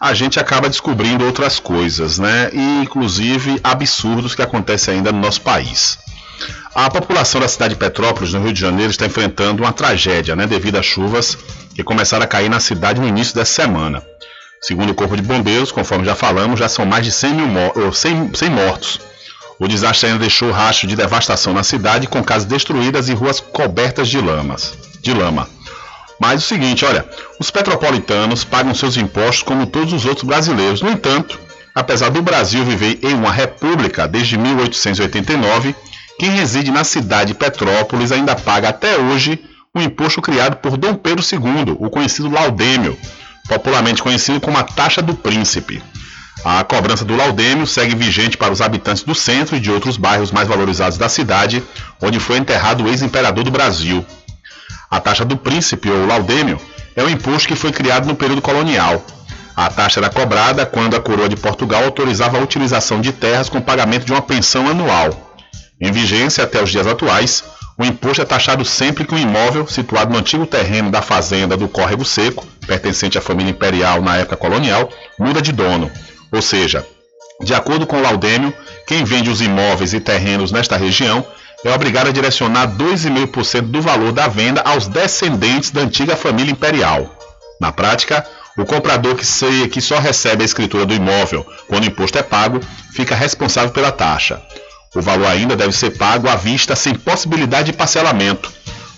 a 0.00 0.14
gente 0.14 0.40
acaba 0.40 0.68
descobrindo 0.68 1.26
outras 1.26 1.60
coisas, 1.60 2.18
né? 2.18 2.50
E 2.54 2.82
inclusive 2.82 3.60
absurdos 3.62 4.34
que 4.34 4.40
acontecem 4.40 4.94
ainda 4.94 5.12
no 5.12 5.20
nosso 5.20 5.42
país. 5.42 5.98
A 6.74 6.88
população 6.88 7.40
da 7.40 7.48
cidade 7.48 7.74
de 7.74 7.80
Petrópolis, 7.80 8.32
no 8.32 8.42
Rio 8.42 8.52
de 8.52 8.60
Janeiro, 8.60 8.90
está 8.90 9.04
enfrentando 9.04 9.62
uma 9.62 9.72
tragédia, 9.72 10.34
né, 10.34 10.46
devido 10.46 10.76
às 10.76 10.86
chuvas 10.86 11.36
que 11.74 11.84
começaram 11.84 12.24
a 12.24 12.28
cair 12.28 12.48
na 12.48 12.60
cidade 12.60 13.00
no 13.00 13.06
início 13.06 13.34
dessa 13.34 13.52
semana. 13.52 14.02
Segundo 14.62 14.90
o 14.90 14.94
Corpo 14.94 15.16
de 15.16 15.22
Bombeiros, 15.22 15.72
conforme 15.72 16.04
já 16.04 16.14
falamos, 16.14 16.58
já 16.58 16.68
são 16.68 16.86
mais 16.86 17.04
de 17.04 17.12
100, 17.12 17.34
mil 17.34 17.92
100, 17.92 18.30
100 18.34 18.50
mortos. 18.50 19.00
O 19.58 19.68
desastre 19.68 20.06
ainda 20.06 20.20
deixou 20.20 20.50
rastro 20.50 20.86
de 20.88 20.96
devastação 20.96 21.52
na 21.52 21.62
cidade, 21.62 22.06
com 22.06 22.22
casas 22.22 22.46
destruídas 22.46 23.08
e 23.08 23.12
ruas 23.12 23.40
cobertas 23.40 24.08
de 24.08 24.18
lamas, 24.18 24.72
de 25.02 25.12
lama. 25.12 25.48
Mas 26.20 26.44
o 26.44 26.46
seguinte, 26.46 26.84
olha, 26.84 27.06
os 27.38 27.50
petropolitanos 27.50 28.44
pagam 28.44 28.74
seus 28.74 28.98
impostos 28.98 29.42
como 29.42 29.66
todos 29.66 29.94
os 29.94 30.04
outros 30.04 30.26
brasileiros. 30.26 30.82
No 30.82 30.90
entanto, 30.90 31.40
apesar 31.74 32.10
do 32.10 32.20
Brasil 32.20 32.62
viver 32.62 32.98
em 33.02 33.14
uma 33.14 33.32
república 33.32 34.06
desde 34.06 34.36
1889, 34.36 35.74
quem 36.18 36.30
reside 36.32 36.70
na 36.70 36.84
cidade 36.84 37.32
de 37.32 37.38
Petrópolis 37.38 38.12
ainda 38.12 38.36
paga 38.36 38.68
até 38.68 38.98
hoje 38.98 39.42
o 39.74 39.80
imposto 39.80 40.20
criado 40.20 40.56
por 40.56 40.76
Dom 40.76 40.94
Pedro 40.94 41.24
II, 41.24 41.76
o 41.78 41.88
conhecido 41.88 42.28
laudêmio, 42.28 42.98
popularmente 43.48 44.02
conhecido 44.02 44.40
como 44.40 44.58
a 44.58 44.62
taxa 44.62 45.00
do 45.00 45.14
príncipe. 45.14 45.82
A 46.44 46.62
cobrança 46.64 47.04
do 47.04 47.16
laudêmio 47.16 47.66
segue 47.66 47.94
vigente 47.94 48.36
para 48.36 48.52
os 48.52 48.60
habitantes 48.60 49.02
do 49.02 49.14
centro 49.14 49.56
e 49.56 49.60
de 49.60 49.70
outros 49.70 49.96
bairros 49.96 50.30
mais 50.30 50.48
valorizados 50.48 50.98
da 50.98 51.08
cidade, 51.08 51.62
onde 52.00 52.20
foi 52.20 52.36
enterrado 52.36 52.84
o 52.84 52.88
ex-imperador 52.88 53.44
do 53.44 53.50
Brasil, 53.50 54.04
a 54.90 54.98
taxa 54.98 55.24
do 55.24 55.36
príncipe, 55.36 55.88
ou 55.88 56.06
laudêmio, 56.06 56.60
é 56.96 57.04
um 57.04 57.08
imposto 57.08 57.46
que 57.46 57.54
foi 57.54 57.70
criado 57.70 58.06
no 58.06 58.16
período 58.16 58.42
colonial. 58.42 59.02
A 59.54 59.70
taxa 59.70 60.00
era 60.00 60.10
cobrada 60.10 60.66
quando 60.66 60.96
a 60.96 61.00
coroa 61.00 61.28
de 61.28 61.36
Portugal 61.36 61.84
autorizava 61.84 62.38
a 62.38 62.42
utilização 62.42 63.00
de 63.00 63.12
terras 63.12 63.48
com 63.48 63.60
pagamento 63.60 64.04
de 64.04 64.12
uma 64.12 64.22
pensão 64.22 64.68
anual. 64.68 65.34
Em 65.80 65.92
vigência 65.92 66.44
até 66.44 66.62
os 66.62 66.70
dias 66.70 66.86
atuais, 66.86 67.44
o 67.78 67.84
imposto 67.84 68.20
é 68.20 68.24
taxado 68.24 68.64
sempre 68.64 69.04
que 69.04 69.14
um 69.14 69.18
imóvel 69.18 69.66
situado 69.66 70.12
no 70.12 70.18
antigo 70.18 70.44
terreno 70.44 70.90
da 70.90 71.00
fazenda 71.00 71.56
do 71.56 71.68
Córrego 71.68 72.04
Seco, 72.04 72.46
pertencente 72.66 73.16
à 73.16 73.20
família 73.20 73.50
imperial 73.50 74.02
na 74.02 74.16
época 74.16 74.36
colonial, 74.36 74.90
muda 75.18 75.40
de 75.40 75.52
dono. 75.52 75.90
Ou 76.32 76.42
seja, 76.42 76.86
de 77.42 77.54
acordo 77.54 77.86
com 77.86 77.96
o 77.96 78.02
Laudêmio, 78.02 78.52
quem 78.86 79.04
vende 79.04 79.30
os 79.30 79.40
imóveis 79.40 79.94
e 79.94 80.00
terrenos 80.00 80.52
nesta 80.52 80.76
região 80.76 81.24
é 81.64 81.74
obrigado 81.74 82.08
a 82.08 82.12
direcionar 82.12 82.68
2,5% 82.68 83.62
do 83.62 83.82
valor 83.82 84.12
da 84.12 84.26
venda 84.28 84.62
aos 84.62 84.86
descendentes 84.86 85.70
da 85.70 85.82
antiga 85.82 86.16
família 86.16 86.52
imperial. 86.52 87.14
Na 87.60 87.70
prática, 87.70 88.26
o 88.56 88.64
comprador 88.64 89.14
que, 89.14 89.26
se, 89.26 89.68
que 89.68 89.80
só 89.80 89.98
recebe 89.98 90.42
a 90.42 90.46
escritura 90.46 90.86
do 90.86 90.94
imóvel 90.94 91.46
quando 91.68 91.84
o 91.84 91.86
imposto 91.86 92.18
é 92.18 92.22
pago 92.22 92.60
fica 92.94 93.14
responsável 93.14 93.70
pela 93.70 93.92
taxa. 93.92 94.40
O 94.94 95.02
valor 95.02 95.26
ainda 95.26 95.54
deve 95.54 95.72
ser 95.72 95.90
pago 95.98 96.28
à 96.28 96.34
vista 96.34 96.74
sem 96.74 96.94
possibilidade 96.94 97.70
de 97.70 97.76
parcelamento. 97.76 98.50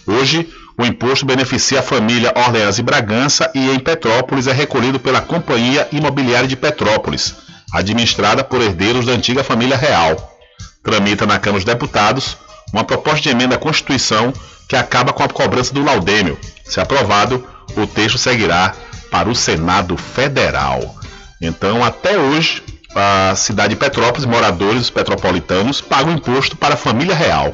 Hoje, 0.07 0.48
o 0.79 0.87
imposto 0.87 1.27
beneficia 1.27 1.81
a 1.81 1.83
família 1.83 2.33
Orleans 2.35 2.79
e 2.79 2.83
Bragança 2.83 3.51
e 3.55 3.70
em 3.70 3.79
Petrópolis 3.79 4.46
é 4.46 4.53
recolhido 4.53 4.98
pela 4.98 5.20
Companhia 5.20 5.87
Imobiliária 5.92 6.48
de 6.48 6.57
Petrópolis, 6.57 7.35
administrada 7.72 8.42
por 8.42 8.62
herdeiros 8.62 9.05
da 9.05 9.12
antiga 9.12 9.44
família 9.44 9.77
real. 9.77 10.38
Tramita 10.83 11.27
na 11.27 11.38
Câmara 11.38 11.62
dos 11.62 11.72
Deputados 11.72 12.37
uma 12.72 12.85
proposta 12.85 13.20
de 13.20 13.28
emenda 13.28 13.56
à 13.56 13.58
Constituição 13.58 14.32
que 14.68 14.76
acaba 14.76 15.12
com 15.12 15.22
a 15.22 15.28
cobrança 15.28 15.74
do 15.74 15.85
laudêmio, 15.85 16.38
Se 16.64 16.80
aprovado, 16.80 17.46
o 17.76 17.87
texto 17.87 18.16
seguirá 18.16 18.74
para 19.11 19.28
o 19.28 19.35
Senado 19.35 19.96
Federal. 19.96 20.96
Então, 21.40 21.85
até 21.85 22.16
hoje, 22.18 22.62
a 22.94 23.35
cidade 23.35 23.74
de 23.74 23.80
Petrópolis, 23.80 24.24
moradores 24.24 24.88
petropolitanos, 24.88 25.80
pagam 25.80 26.14
imposto 26.14 26.56
para 26.56 26.74
a 26.74 26.78
família 26.78 27.14
real. 27.14 27.52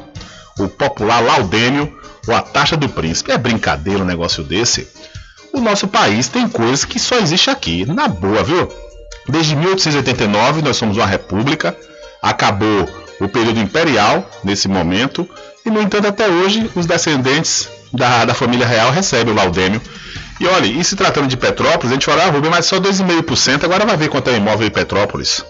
O 0.57 0.67
popular 0.67 1.21
laudêmio 1.21 1.99
ou 2.27 2.35
a 2.35 2.41
taxa 2.41 2.77
do 2.77 2.87
príncipe. 2.87 3.31
É 3.31 3.37
brincadeira 3.37 4.01
um 4.01 4.05
negócio 4.05 4.43
desse? 4.43 4.87
O 5.51 5.59
nosso 5.59 5.87
país 5.87 6.27
tem 6.27 6.47
coisas 6.47 6.85
que 6.85 6.99
só 6.99 7.17
existe 7.17 7.49
aqui, 7.49 7.85
na 7.85 8.07
boa, 8.07 8.43
viu? 8.43 8.69
Desde 9.27 9.55
1889 9.55 10.61
nós 10.61 10.77
somos 10.77 10.97
uma 10.97 11.05
república, 11.05 11.75
acabou 12.21 12.87
o 13.19 13.27
período 13.27 13.59
imperial 13.59 14.29
nesse 14.43 14.67
momento, 14.67 15.27
e 15.65 15.69
no 15.69 15.81
entanto 15.81 16.07
até 16.07 16.27
hoje 16.27 16.69
os 16.75 16.85
descendentes 16.85 17.69
da, 17.93 18.25
da 18.25 18.33
família 18.33 18.65
real 18.65 18.91
recebem 18.91 19.33
o 19.33 19.35
laudêmio. 19.35 19.81
E 20.39 20.47
olha, 20.47 20.65
e 20.65 20.83
se 20.83 20.95
tratando 20.95 21.27
de 21.27 21.35
Petrópolis, 21.35 21.91
a 21.91 21.95
gente 21.95 22.05
fala, 22.05 22.23
ah, 22.23 22.29
Rubem, 22.29 22.49
mas 22.49 22.65
só 22.65 22.79
2,5%, 22.79 23.65
agora 23.65 23.85
vai 23.85 23.97
ver 23.97 24.09
quanto 24.09 24.29
é 24.29 24.33
o 24.33 24.37
imóvel 24.37 24.67
em 24.67 24.71
Petrópolis. 24.71 25.43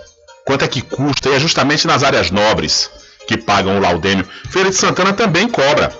Quanto 0.45 0.65
é 0.65 0.67
que 0.67 0.81
custa, 0.81 1.29
e 1.29 1.35
é 1.35 1.39
justamente 1.39 1.85
nas 1.85 2.03
áreas 2.03 2.31
nobres 2.31 2.89
que 3.27 3.37
pagam 3.37 3.77
o 3.77 3.79
laudêmio. 3.79 4.27
Feira 4.49 4.69
de 4.69 4.75
Santana 4.75 5.13
também 5.13 5.47
cobra. 5.47 5.93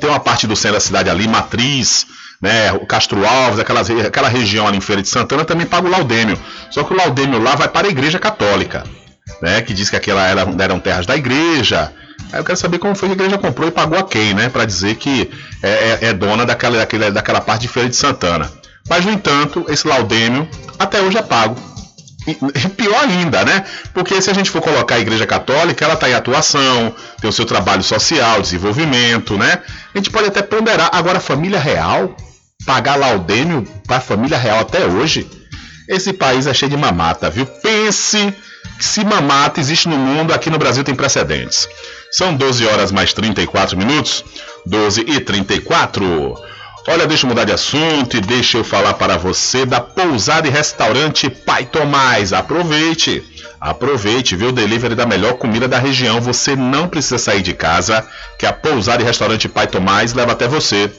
Tem 0.00 0.08
uma 0.08 0.20
parte 0.20 0.46
do 0.46 0.54
centro 0.54 0.74
da 0.74 0.80
cidade 0.80 1.10
ali, 1.10 1.26
Matriz, 1.26 2.06
né, 2.40 2.72
Castro 2.88 3.26
Alves, 3.26 3.58
aquela, 3.58 3.80
aquela 3.80 4.28
região 4.28 4.68
ali 4.68 4.78
em 4.78 4.80
Feira 4.80 5.02
de 5.02 5.08
Santana 5.08 5.44
também 5.44 5.66
paga 5.66 5.88
o 5.88 5.90
laudêmio. 5.90 6.38
Só 6.70 6.84
que 6.84 6.92
o 6.92 6.96
laudêmio 6.96 7.42
lá 7.42 7.56
vai 7.56 7.68
para 7.68 7.88
a 7.88 7.90
igreja 7.90 8.20
católica, 8.20 8.84
né, 9.42 9.62
que 9.62 9.72
diz 9.74 9.90
que 9.90 9.96
aquela 9.96 10.26
era, 10.26 10.46
eram 10.58 10.78
terras 10.80 11.06
da 11.06 11.16
igreja, 11.16 11.92
Aí 12.32 12.40
eu 12.40 12.44
quero 12.44 12.58
saber 12.58 12.78
como 12.78 12.94
foi 12.94 13.08
que 13.08 13.12
a 13.12 13.16
igreja 13.16 13.38
comprou 13.38 13.68
e 13.68 13.70
pagou 13.70 13.98
a 13.98 14.02
quem, 14.02 14.34
né? 14.34 14.48
Para 14.48 14.64
dizer 14.64 14.96
que 14.96 15.30
é, 15.62 15.68
é, 15.68 15.98
é, 16.08 16.12
dona 16.12 16.44
daquela, 16.44 16.76
daquela, 16.76 17.10
daquela 17.10 17.40
parte 17.40 17.62
de 17.62 17.68
Feira 17.68 17.88
de 17.88 17.96
Santana. 17.96 18.50
Mas, 18.88 19.04
no 19.04 19.12
entanto, 19.12 19.64
esse 19.68 19.86
laudêmio 19.86 20.48
até 20.78 21.00
hoje 21.00 21.16
é 21.16 21.22
pago. 21.22 21.56
E, 22.26 22.34
pior 22.68 23.04
ainda, 23.04 23.44
né? 23.44 23.64
Porque 23.94 24.20
se 24.20 24.30
a 24.30 24.34
gente 24.34 24.50
for 24.50 24.60
colocar 24.60 24.96
a 24.96 25.00
Igreja 25.00 25.26
Católica, 25.26 25.84
ela 25.84 25.94
está 25.94 26.10
em 26.10 26.14
atuação, 26.14 26.94
tem 27.20 27.30
o 27.30 27.32
seu 27.32 27.46
trabalho 27.46 27.82
social, 27.82 28.42
desenvolvimento, 28.42 29.38
né? 29.38 29.62
A 29.94 29.98
gente 29.98 30.10
pode 30.10 30.28
até 30.28 30.42
ponderar. 30.42 30.90
Agora, 30.92 31.20
família 31.20 31.58
real, 31.58 32.14
pagar 32.66 32.96
laudêmio 32.96 33.66
para 33.86 34.00
família 34.00 34.36
real 34.36 34.60
até 34.60 34.84
hoje, 34.84 35.26
esse 35.88 36.12
país 36.12 36.46
é 36.46 36.52
cheio 36.52 36.70
de 36.70 36.76
mamata, 36.76 37.30
viu? 37.30 37.46
Pense 37.46 38.34
que 38.76 38.84
se 38.84 39.04
mamata 39.04 39.58
existe 39.58 39.88
no 39.88 39.96
mundo, 39.96 40.34
aqui 40.34 40.50
no 40.50 40.58
Brasil 40.58 40.84
tem 40.84 40.94
precedentes. 40.94 41.68
São 42.10 42.34
12 42.34 42.66
horas 42.66 42.92
mais 42.92 43.12
34 43.12 43.76
minutos. 43.76 44.24
12 44.66 45.00
e 45.08 45.20
34. 45.20 46.36
Olha, 46.86 47.06
deixa 47.06 47.26
eu 47.26 47.28
mudar 47.28 47.44
de 47.44 47.52
assunto 47.52 48.16
e 48.16 48.20
deixa 48.20 48.58
eu 48.58 48.64
falar 48.64 48.94
para 48.94 49.16
você 49.16 49.66
da 49.66 49.80
pousada 49.80 50.46
e 50.46 50.50
restaurante 50.50 51.28
Pai 51.28 51.64
Tomás. 51.66 52.32
Aproveite! 52.32 53.22
Aproveite, 53.60 54.36
viu 54.36 54.52
delivery 54.52 54.94
da 54.94 55.04
melhor 55.04 55.34
comida 55.34 55.66
da 55.66 55.78
região. 55.78 56.20
Você 56.20 56.54
não 56.54 56.88
precisa 56.88 57.18
sair 57.18 57.42
de 57.42 57.52
casa, 57.52 58.06
que 58.38 58.46
a 58.46 58.52
pousada 58.52 59.02
e 59.02 59.06
restaurante 59.06 59.48
Pai 59.48 59.66
Tomás 59.66 60.14
leva 60.14 60.32
até 60.32 60.46
você. 60.46 60.90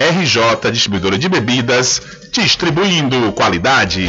RJ 0.00 0.70
Distribuidora 0.72 1.18
de 1.18 1.28
Bebidas, 1.28 2.00
distribuindo 2.32 3.30
qualidade. 3.32 4.08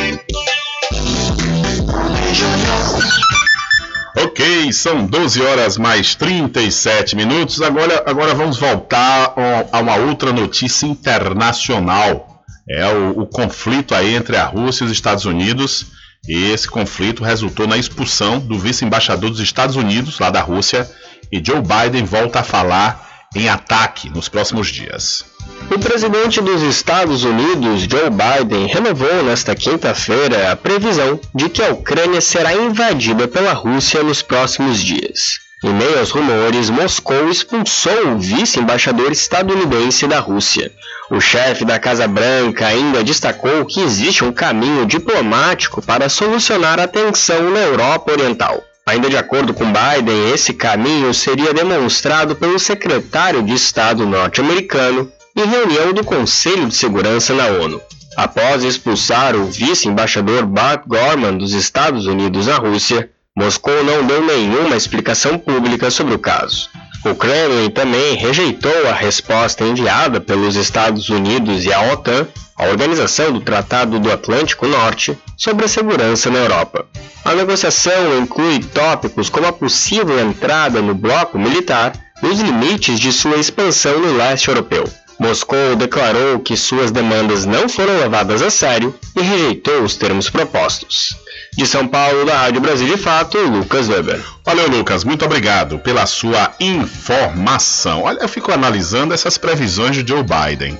Ok, 4.23 4.71
são 4.71 5.05
12 5.05 5.41
horas 5.41 5.77
mais 5.77 6.13
37 6.13 7.15
minutos. 7.15 7.59
Agora, 7.61 8.03
agora 8.05 8.35
vamos 8.35 8.59
voltar 8.59 9.33
a 9.71 9.79
uma 9.79 9.95
outra 9.95 10.31
notícia 10.31 10.85
internacional. 10.85 12.43
É 12.69 12.87
o, 12.87 13.21
o 13.21 13.25
conflito 13.25 13.95
aí 13.95 14.13
entre 14.13 14.37
a 14.37 14.45
Rússia 14.45 14.83
e 14.83 14.85
os 14.85 14.91
Estados 14.91 15.25
Unidos. 15.25 15.87
E 16.27 16.51
esse 16.51 16.67
conflito 16.67 17.23
resultou 17.23 17.65
na 17.67 17.77
expulsão 17.77 18.39
do 18.39 18.59
vice-embaixador 18.59 19.31
dos 19.31 19.39
Estados 19.39 19.75
Unidos, 19.75 20.19
lá 20.19 20.29
da 20.29 20.41
Rússia, 20.41 20.87
e 21.31 21.41
Joe 21.43 21.61
Biden 21.61 22.05
volta 22.05 22.41
a 22.41 22.43
falar 22.43 23.10
em 23.35 23.47
ataque 23.47 24.09
nos 24.09 24.27
próximos 24.27 24.67
dias. 24.67 25.25
O 25.73 25.79
presidente 25.79 26.41
dos 26.41 26.61
Estados 26.61 27.23
Unidos, 27.23 27.81
Joe 27.83 28.09
Biden, 28.09 28.67
renovou 28.67 29.23
nesta 29.23 29.55
quinta-feira 29.55 30.51
a 30.51 30.55
previsão 30.55 31.19
de 31.33 31.49
que 31.49 31.63
a 31.63 31.69
Ucrânia 31.69 32.19
será 32.19 32.53
invadida 32.53 33.27
pela 33.27 33.53
Rússia 33.53 34.03
nos 34.03 34.21
próximos 34.21 34.79
dias. 34.79 35.39
Em 35.63 35.71
meio 35.71 35.99
aos 35.99 36.09
rumores, 36.09 36.71
Moscou 36.71 37.29
expulsou 37.29 38.07
o 38.07 38.17
vice-embaixador 38.17 39.11
estadunidense 39.11 40.07
da 40.07 40.19
Rússia. 40.19 40.71
O 41.11 41.21
chefe 41.21 41.63
da 41.63 41.77
Casa 41.77 42.07
Branca 42.07 42.65
ainda 42.65 43.03
destacou 43.03 43.63
que 43.65 43.79
existe 43.79 44.23
um 44.23 44.31
caminho 44.31 44.87
diplomático 44.87 45.79
para 45.81 46.09
solucionar 46.09 46.79
a 46.79 46.87
tensão 46.87 47.51
na 47.51 47.59
Europa 47.59 48.11
Oriental. 48.11 48.63
Ainda 48.91 49.09
de 49.09 49.15
acordo 49.15 49.53
com 49.53 49.63
Biden, 49.63 50.33
esse 50.33 50.51
caminho 50.51 51.13
seria 51.13 51.53
demonstrado 51.53 52.35
pelo 52.35 52.59
secretário 52.59 53.41
de 53.41 53.53
Estado 53.53 54.05
norte-americano 54.05 55.09
em 55.33 55.45
reunião 55.45 55.93
do 55.93 56.03
Conselho 56.03 56.67
de 56.67 56.75
Segurança 56.75 57.33
na 57.33 57.45
ONU. 57.45 57.81
Após 58.17 58.65
expulsar 58.65 59.33
o 59.33 59.45
vice-embaixador 59.45 60.45
Bart 60.45 60.83
Gorman 60.85 61.37
dos 61.37 61.53
Estados 61.53 62.05
Unidos 62.05 62.49
à 62.49 62.57
Rússia, 62.57 63.09
Moscou 63.33 63.81
não 63.81 64.05
deu 64.05 64.25
nenhuma 64.25 64.75
explicação 64.75 65.37
pública 65.37 65.89
sobre 65.89 66.13
o 66.13 66.19
caso. 66.19 66.67
O 67.05 67.15
Kremlin 67.15 67.69
também 67.69 68.17
rejeitou 68.17 68.89
a 68.89 68.93
resposta 68.93 69.63
enviada 69.63 70.19
pelos 70.19 70.57
Estados 70.57 71.07
Unidos 71.07 71.63
e 71.63 71.71
a 71.71 71.93
OTAN, 71.93 72.27
a 72.61 72.67
Organização 72.67 73.33
do 73.33 73.41
Tratado 73.41 73.99
do 73.99 74.11
Atlântico 74.11 74.67
Norte, 74.67 75.17
sobre 75.35 75.65
a 75.65 75.67
segurança 75.67 76.29
na 76.29 76.37
Europa. 76.37 76.85
A 77.25 77.33
negociação 77.33 78.19
inclui 78.19 78.59
tópicos 78.59 79.31
como 79.31 79.47
a 79.47 79.51
possível 79.51 80.19
entrada 80.19 80.79
no 80.79 80.93
bloco 80.93 81.39
militar 81.39 81.91
e 82.21 82.27
os 82.27 82.39
limites 82.39 82.99
de 82.99 83.11
sua 83.11 83.37
expansão 83.37 83.99
no 83.99 84.15
leste 84.15 84.49
europeu. 84.49 84.87
Moscou 85.19 85.75
declarou 85.75 86.39
que 86.39 86.55
suas 86.55 86.91
demandas 86.91 87.47
não 87.47 87.67
foram 87.67 87.97
levadas 87.97 88.43
a 88.43 88.51
sério 88.51 88.93
e 89.15 89.21
rejeitou 89.21 89.81
os 89.81 89.95
termos 89.95 90.29
propostos. 90.29 91.17
De 91.57 91.65
São 91.65 91.87
Paulo, 91.87 92.25
da 92.25 92.37
Rádio 92.37 92.61
Brasil 92.61 92.87
de 92.87 92.97
Fato, 92.97 93.39
Lucas 93.39 93.89
Weber. 93.89 94.21
Valeu, 94.45 94.69
Lucas. 94.69 95.03
Muito 95.03 95.25
obrigado 95.25 95.79
pela 95.79 96.05
sua 96.05 96.51
informação. 96.59 98.03
Olha, 98.03 98.19
eu 98.21 98.29
fico 98.29 98.51
analisando 98.51 99.15
essas 99.15 99.37
previsões 99.37 99.95
de 99.95 100.07
Joe 100.07 100.23
Biden. 100.23 100.77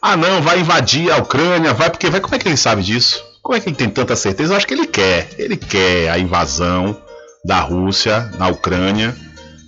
Ah, 0.00 0.16
não, 0.16 0.40
vai 0.40 0.60
invadir 0.60 1.10
a 1.10 1.16
Ucrânia, 1.16 1.74
vai 1.74 1.90
porque 1.90 2.08
vai. 2.08 2.20
Como 2.20 2.34
é 2.34 2.38
que 2.38 2.48
ele 2.48 2.56
sabe 2.56 2.82
disso? 2.82 3.22
Como 3.42 3.56
é 3.56 3.60
que 3.60 3.68
ele 3.68 3.76
tem 3.76 3.88
tanta 3.88 4.14
certeza? 4.14 4.52
Eu 4.52 4.56
acho 4.56 4.66
que 4.66 4.74
ele 4.74 4.86
quer. 4.86 5.30
Ele 5.38 5.56
quer 5.56 6.10
a 6.10 6.18
invasão 6.18 6.96
da 7.44 7.60
Rússia 7.60 8.30
na 8.38 8.48
Ucrânia, 8.48 9.16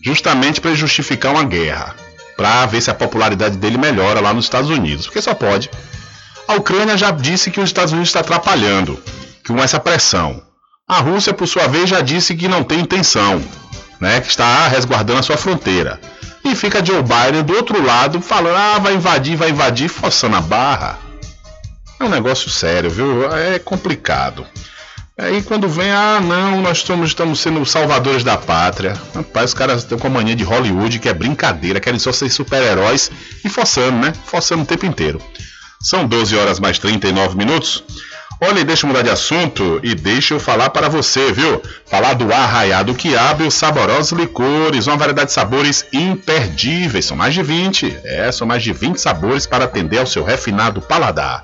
justamente 0.04 0.60
para 0.60 0.74
justificar 0.74 1.32
uma 1.32 1.44
guerra 1.44 1.94
para 2.40 2.64
ver 2.64 2.80
se 2.80 2.90
a 2.90 2.94
popularidade 2.94 3.58
dele 3.58 3.76
melhora 3.76 4.18
lá 4.18 4.32
nos 4.32 4.46
Estados 4.46 4.70
Unidos, 4.70 5.04
porque 5.04 5.20
só 5.20 5.34
pode. 5.34 5.68
A 6.48 6.54
Ucrânia 6.54 6.96
já 6.96 7.10
disse 7.10 7.50
que 7.50 7.60
os 7.60 7.68
Estados 7.68 7.92
Unidos 7.92 8.08
está 8.08 8.20
atrapalhando 8.20 8.98
com 9.46 9.62
essa 9.62 9.78
pressão. 9.78 10.42
A 10.88 11.00
Rússia, 11.00 11.34
por 11.34 11.46
sua 11.46 11.66
vez, 11.66 11.90
já 11.90 12.00
disse 12.00 12.34
que 12.34 12.48
não 12.48 12.64
tem 12.64 12.80
intenção, 12.80 13.44
né, 14.00 14.22
que 14.22 14.28
está 14.28 14.66
resguardando 14.68 15.20
a 15.20 15.22
sua 15.22 15.36
fronteira. 15.36 16.00
E 16.44 16.54
fica 16.54 16.84
Joe 16.84 17.02
Biden 17.02 17.42
do 17.42 17.54
outro 17.54 17.84
lado 17.84 18.20
falando: 18.20 18.56
ah, 18.56 18.78
vai 18.78 18.94
invadir, 18.94 19.36
vai 19.36 19.50
invadir, 19.50 19.88
forçando 19.88 20.36
a 20.36 20.40
barra. 20.40 20.98
É 21.98 22.04
um 22.04 22.08
negócio 22.08 22.50
sério, 22.50 22.90
viu? 22.90 23.30
É 23.30 23.58
complicado. 23.58 24.46
Aí 25.18 25.42
quando 25.42 25.68
vem, 25.68 25.90
ah 25.90 26.18
não, 26.18 26.62
nós 26.62 26.78
estamos, 26.78 27.10
estamos 27.10 27.40
sendo 27.40 27.64
salvadores 27.66 28.24
da 28.24 28.38
pátria. 28.38 28.94
Rapaz, 29.14 29.50
os 29.50 29.54
caras 29.54 29.82
estão 29.82 29.98
com 29.98 30.06
a 30.06 30.10
mania 30.10 30.34
de 30.34 30.42
Hollywood, 30.42 30.98
que 30.98 31.10
é 31.10 31.12
brincadeira, 31.12 31.78
querem 31.78 31.98
só 31.98 32.10
ser 32.10 32.30
super-heróis 32.30 33.10
e 33.44 33.48
forçando, 33.50 33.98
né? 33.98 34.14
Forçando 34.24 34.62
o 34.62 34.66
tempo 34.66 34.86
inteiro. 34.86 35.20
São 35.78 36.06
12 36.06 36.34
horas 36.36 36.58
mais 36.58 36.78
39 36.78 37.36
minutos. 37.36 37.84
Olha, 38.42 38.64
deixa 38.64 38.86
eu 38.86 38.88
mudar 38.88 39.02
de 39.02 39.10
assunto 39.10 39.78
e 39.82 39.94
deixa 39.94 40.32
eu 40.32 40.40
falar 40.40 40.70
para 40.70 40.88
você, 40.88 41.30
viu? 41.30 41.60
Falar 41.84 42.14
do 42.14 42.32
Arraiado 42.32 42.94
Quiabo 42.94 43.44
e 43.44 43.46
os 43.46 43.52
saborosos 43.52 44.18
licores, 44.18 44.86
uma 44.86 44.96
variedade 44.96 45.26
de 45.26 45.34
sabores 45.34 45.84
imperdíveis. 45.92 47.04
São 47.04 47.18
mais 47.18 47.34
de 47.34 47.42
20. 47.42 47.98
É, 48.02 48.32
são 48.32 48.46
mais 48.46 48.62
de 48.62 48.72
20 48.72 48.98
sabores 48.98 49.46
para 49.46 49.66
atender 49.66 49.98
ao 49.98 50.06
seu 50.06 50.24
refinado 50.24 50.80
paladar. 50.80 51.42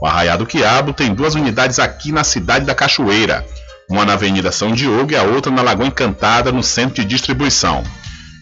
O 0.00 0.06
Arraiado 0.06 0.46
Quiabo 0.46 0.94
tem 0.94 1.12
duas 1.12 1.34
unidades 1.34 1.78
aqui 1.78 2.12
na 2.12 2.24
cidade 2.24 2.64
da 2.64 2.74
Cachoeira, 2.74 3.44
uma 3.86 4.06
na 4.06 4.14
Avenida 4.14 4.50
São 4.50 4.72
Diogo 4.72 5.12
e 5.12 5.16
a 5.16 5.24
outra 5.24 5.52
na 5.52 5.60
Lagoa 5.60 5.88
Encantada, 5.88 6.50
no 6.50 6.62
centro 6.62 7.02
de 7.02 7.04
distribuição. 7.04 7.84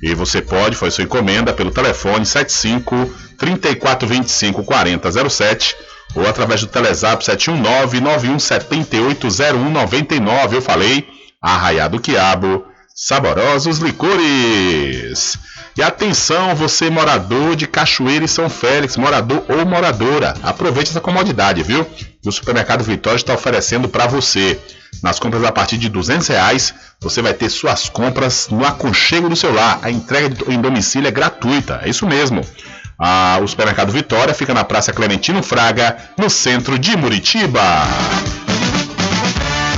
E 0.00 0.14
você 0.14 0.40
pode 0.40 0.76
fazer 0.76 0.92
sua 0.92 1.04
encomenda 1.04 1.52
pelo 1.52 1.72
telefone 1.72 2.24
75 2.24 3.12
3425 3.36 4.62
4007 4.62 5.74
ou 6.16 6.26
através 6.26 6.62
do 6.62 6.66
Telezap 6.66 7.24
719 7.24 8.00
91780199. 8.00 10.54
Eu 10.54 10.62
falei, 10.62 11.06
Arraiado 11.40 12.00
Quiabo, 12.00 12.66
saborosos 12.94 13.78
licores. 13.78 15.38
E 15.76 15.82
atenção, 15.82 16.54
você 16.54 16.88
morador 16.88 17.54
de 17.54 17.66
Cachoeira 17.66 18.24
e 18.24 18.28
São 18.28 18.48
Félix, 18.48 18.96
morador 18.96 19.44
ou 19.46 19.66
moradora, 19.66 20.34
aproveite 20.42 20.88
essa 20.88 21.02
comodidade, 21.02 21.62
viu? 21.62 21.86
O 22.24 22.32
supermercado 22.32 22.82
Vitória 22.82 23.18
está 23.18 23.34
oferecendo 23.34 23.86
para 23.86 24.06
você. 24.06 24.58
Nas 25.02 25.18
compras 25.18 25.44
a 25.44 25.52
partir 25.52 25.76
de 25.76 25.90
200 25.90 26.28
reais, 26.28 26.72
você 27.00 27.20
vai 27.20 27.34
ter 27.34 27.50
suas 27.50 27.90
compras 27.90 28.48
no 28.50 28.64
aconchego 28.64 29.28
do 29.28 29.36
seu 29.36 29.52
lar. 29.52 29.80
A 29.82 29.90
entrega 29.90 30.50
em 30.50 30.58
domicílio 30.58 31.08
é 31.08 31.10
gratuita, 31.10 31.82
é 31.84 31.90
isso 31.90 32.06
mesmo. 32.06 32.40
Ah, 32.98 33.38
o 33.42 33.46
supermercado 33.46 33.92
Vitória 33.92 34.34
fica 34.34 34.54
na 34.54 34.64
Praça 34.64 34.92
Clementino 34.92 35.42
Fraga, 35.42 35.96
no 36.16 36.30
centro 36.30 36.78
de 36.78 36.96
Muritiba. 36.96 37.62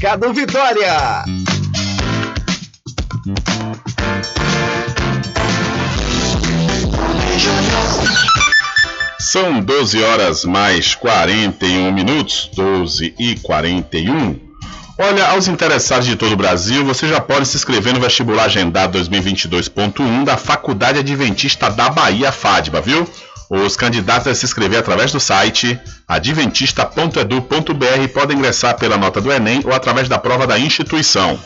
Mercado 0.00 0.32
Vitória. 0.32 1.24
São 9.18 9.60
12 9.60 10.02
horas 10.02 10.46
mais 10.46 10.94
41 10.94 11.92
minutos, 11.92 12.48
12 12.54 13.14
e 13.18 13.36
41. 13.40 14.40
Olha, 14.98 15.28
aos 15.28 15.48
interessados 15.48 16.06
de 16.06 16.16
todo 16.16 16.32
o 16.32 16.36
Brasil, 16.36 16.82
você 16.82 17.06
já 17.06 17.20
pode 17.20 17.46
se 17.46 17.58
inscrever 17.58 17.92
no 17.92 18.00
vestibular 18.00 18.44
agendado 18.44 18.98
2022.1 18.98 20.24
da 20.24 20.38
Faculdade 20.38 21.00
Adventista 21.00 21.70
da 21.70 21.90
Bahia, 21.90 22.32
FADBA, 22.32 22.80
viu? 22.80 23.06
Os 23.50 23.74
candidatos 23.74 24.28
a 24.28 24.34
se 24.34 24.44
inscrever 24.44 24.78
através 24.78 25.10
do 25.10 25.18
site 25.18 25.76
adventista.edu.br 26.06 28.08
podem 28.14 28.38
ingressar 28.38 28.78
pela 28.78 28.96
nota 28.96 29.20
do 29.20 29.32
Enem 29.32 29.62
ou 29.64 29.72
através 29.72 30.08
da 30.08 30.20
prova 30.20 30.46
da 30.46 30.56
instituição. 30.56 31.36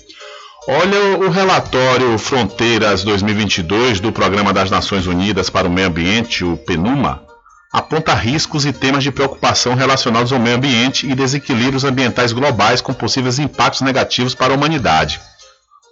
Olha 0.67 1.17
o 1.17 1.29
relatório 1.31 2.19
Fronteiras 2.19 3.03
2022 3.03 3.99
do 3.99 4.11
Programa 4.11 4.53
das 4.53 4.69
Nações 4.69 5.07
Unidas 5.07 5.49
para 5.49 5.67
o 5.67 5.71
Meio 5.71 5.87
Ambiente, 5.87 6.45
o 6.45 6.55
PNUMA, 6.55 7.23
aponta 7.73 8.13
riscos 8.13 8.63
e 8.63 8.71
temas 8.71 9.03
de 9.03 9.11
preocupação 9.11 9.73
relacionados 9.73 10.31
ao 10.31 10.39
meio 10.39 10.57
ambiente 10.57 11.09
e 11.09 11.15
desequilíbrios 11.15 11.83
ambientais 11.83 12.31
globais 12.31 12.79
com 12.79 12.93
possíveis 12.93 13.39
impactos 13.39 13.81
negativos 13.81 14.35
para 14.35 14.53
a 14.53 14.55
humanidade. 14.55 15.19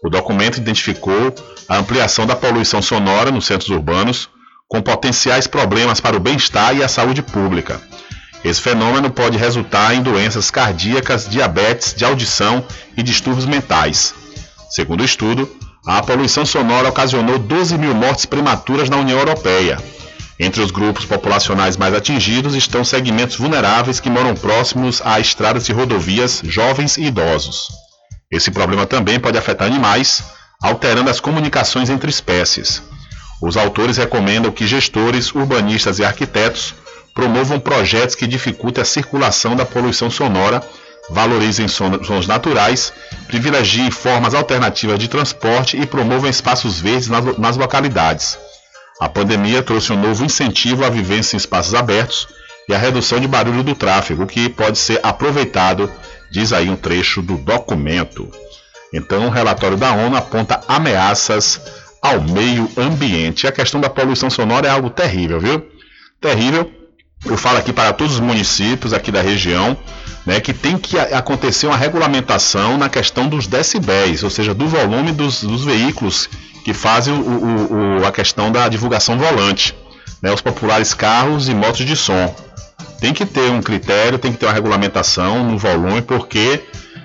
O 0.03 0.09
documento 0.09 0.57
identificou 0.57 1.33
a 1.67 1.77
ampliação 1.77 2.27
da 2.27 2.35
poluição 2.35 2.79
sonora 2.79 3.31
nos 3.31 3.47
centros 3.47 3.71
urbanos, 3.71 4.29
com 4.67 4.83
potenciais 4.83 5.47
problemas 5.47 5.99
para 5.99 6.15
o 6.15 6.19
bem-estar 6.19 6.77
e 6.77 6.83
a 6.83 6.87
saúde 6.87 7.23
pública. 7.23 7.81
Esse 8.43 8.61
fenômeno 8.61 9.09
pode 9.09 9.35
resultar 9.35 9.95
em 9.95 10.03
doenças 10.03 10.51
cardíacas, 10.51 11.27
diabetes, 11.27 11.91
de 11.95 12.05
audição 12.05 12.63
e 12.95 13.01
distúrbios 13.01 13.47
mentais. 13.47 14.18
Segundo 14.69 15.01
o 15.01 15.05
estudo, 15.05 15.49
a 15.85 16.01
poluição 16.03 16.45
sonora 16.45 16.89
ocasionou 16.89 17.39
12 17.39 17.77
mil 17.77 17.95
mortes 17.95 18.25
prematuras 18.25 18.89
na 18.89 18.97
União 18.97 19.17
Europeia. 19.17 19.77
Entre 20.39 20.61
os 20.61 20.69
grupos 20.69 21.05
populacionais 21.05 21.75
mais 21.75 21.93
atingidos 21.93 22.55
estão 22.55 22.85
segmentos 22.85 23.35
vulneráveis 23.35 23.99
que 23.99 24.09
moram 24.09 24.35
próximos 24.35 25.01
a 25.03 25.19
estradas 25.19 25.67
e 25.67 25.73
rodovias, 25.73 26.41
jovens 26.45 26.97
e 26.97 27.05
idosos. 27.05 27.69
Esse 28.31 28.51
problema 28.51 28.85
também 28.85 29.19
pode 29.19 29.37
afetar 29.37 29.67
animais, 29.67 30.23
alterando 30.61 31.09
as 31.09 31.19
comunicações 31.19 31.89
entre 31.89 32.09
espécies. 32.09 32.81
Os 33.41 33.57
autores 33.57 33.97
recomendam 33.97 34.51
que 34.51 34.67
gestores, 34.67 35.33
urbanistas 35.33 35.97
e 35.97 36.05
arquitetos 36.05 36.75
promovam 37.15 37.59
projetos 37.59 38.15
que 38.15 38.27
dificultem 38.27 38.81
a 38.81 38.85
circulação 38.85 39.55
da 39.55 39.65
poluição 39.65 40.11
sonora 40.11 40.61
valorizem 41.09 41.67
sons 41.67 42.27
naturais, 42.27 42.93
privilegiem 43.27 43.89
formas 43.91 44.33
alternativas 44.33 44.99
de 44.99 45.07
transporte 45.07 45.77
e 45.79 45.85
promovam 45.85 46.29
espaços 46.29 46.79
verdes 46.79 47.07
nas, 47.07 47.37
nas 47.37 47.57
localidades. 47.57 48.37
A 48.99 49.07
pandemia 49.07 49.63
trouxe 49.63 49.93
um 49.93 49.99
novo 49.99 50.25
incentivo 50.25 50.83
à 50.83 50.89
vivência 50.89 51.35
em 51.35 51.37
espaços 51.37 51.73
abertos 51.73 52.27
e 52.67 52.73
à 52.73 52.77
redução 52.77 53.19
de 53.19 53.27
barulho 53.27 53.63
do 53.63 53.73
tráfego, 53.73 54.27
que 54.27 54.49
pode 54.49 54.77
ser 54.77 54.99
aproveitado, 55.01 55.91
diz 56.31 56.53
aí 56.53 56.69
um 56.69 56.75
trecho 56.75 57.21
do 57.21 57.37
documento. 57.37 58.29
Então, 58.93 59.27
o 59.27 59.29
relatório 59.29 59.77
da 59.77 59.93
ONU 59.93 60.15
aponta 60.15 60.61
ameaças 60.67 61.61
ao 62.01 62.21
meio 62.21 62.69
ambiente. 62.77 63.47
A 63.47 63.51
questão 63.51 63.79
da 63.79 63.89
poluição 63.89 64.29
sonora 64.29 64.67
é 64.67 64.69
algo 64.69 64.89
terrível, 64.89 65.39
viu? 65.39 65.65
Terrível. 66.19 66.71
Eu 67.25 67.37
falo 67.37 67.57
aqui 67.57 67.73
para 67.73 67.93
todos 67.93 68.15
os 68.15 68.19
municípios 68.19 68.93
aqui 68.93 69.11
da 69.11 69.21
região, 69.21 69.77
né, 70.29 70.39
que 70.39 70.53
tem 70.53 70.77
que 70.77 70.95
acontecer 70.99 71.65
uma 71.65 71.75
regulamentação 71.75 72.77
na 72.77 72.87
questão 72.87 73.27
dos 73.27 73.47
decibéis, 73.47 74.21
ou 74.21 74.29
seja, 74.29 74.53
do 74.53 74.67
volume 74.67 75.11
dos, 75.11 75.41
dos 75.43 75.63
veículos 75.63 76.29
que 76.63 76.71
fazem 76.71 77.11
o, 77.11 77.17
o, 77.17 78.01
o, 78.01 78.05
a 78.05 78.11
questão 78.11 78.51
da 78.51 78.67
divulgação 78.67 79.17
volante, 79.17 79.75
né, 80.21 80.31
os 80.31 80.39
populares 80.39 80.93
carros 80.93 81.49
e 81.49 81.53
motos 81.55 81.83
de 81.83 81.95
som. 81.95 82.35
Tem 82.99 83.11
que 83.11 83.25
ter 83.25 83.49
um 83.49 83.59
critério, 83.59 84.19
tem 84.19 84.31
que 84.31 84.37
ter 84.37 84.45
uma 84.45 84.53
regulamentação 84.53 85.43
no 85.43 85.57
volume, 85.57 86.03
porque 86.03 86.61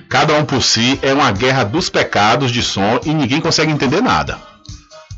cada 0.06 0.34
um 0.34 0.44
por 0.44 0.62
si 0.62 0.98
é 1.00 1.14
uma 1.14 1.32
guerra 1.32 1.64
dos 1.64 1.88
pecados 1.88 2.52
de 2.52 2.62
som 2.62 3.00
e 3.06 3.14
ninguém 3.14 3.40
consegue 3.40 3.72
entender 3.72 4.02
nada. 4.02 4.36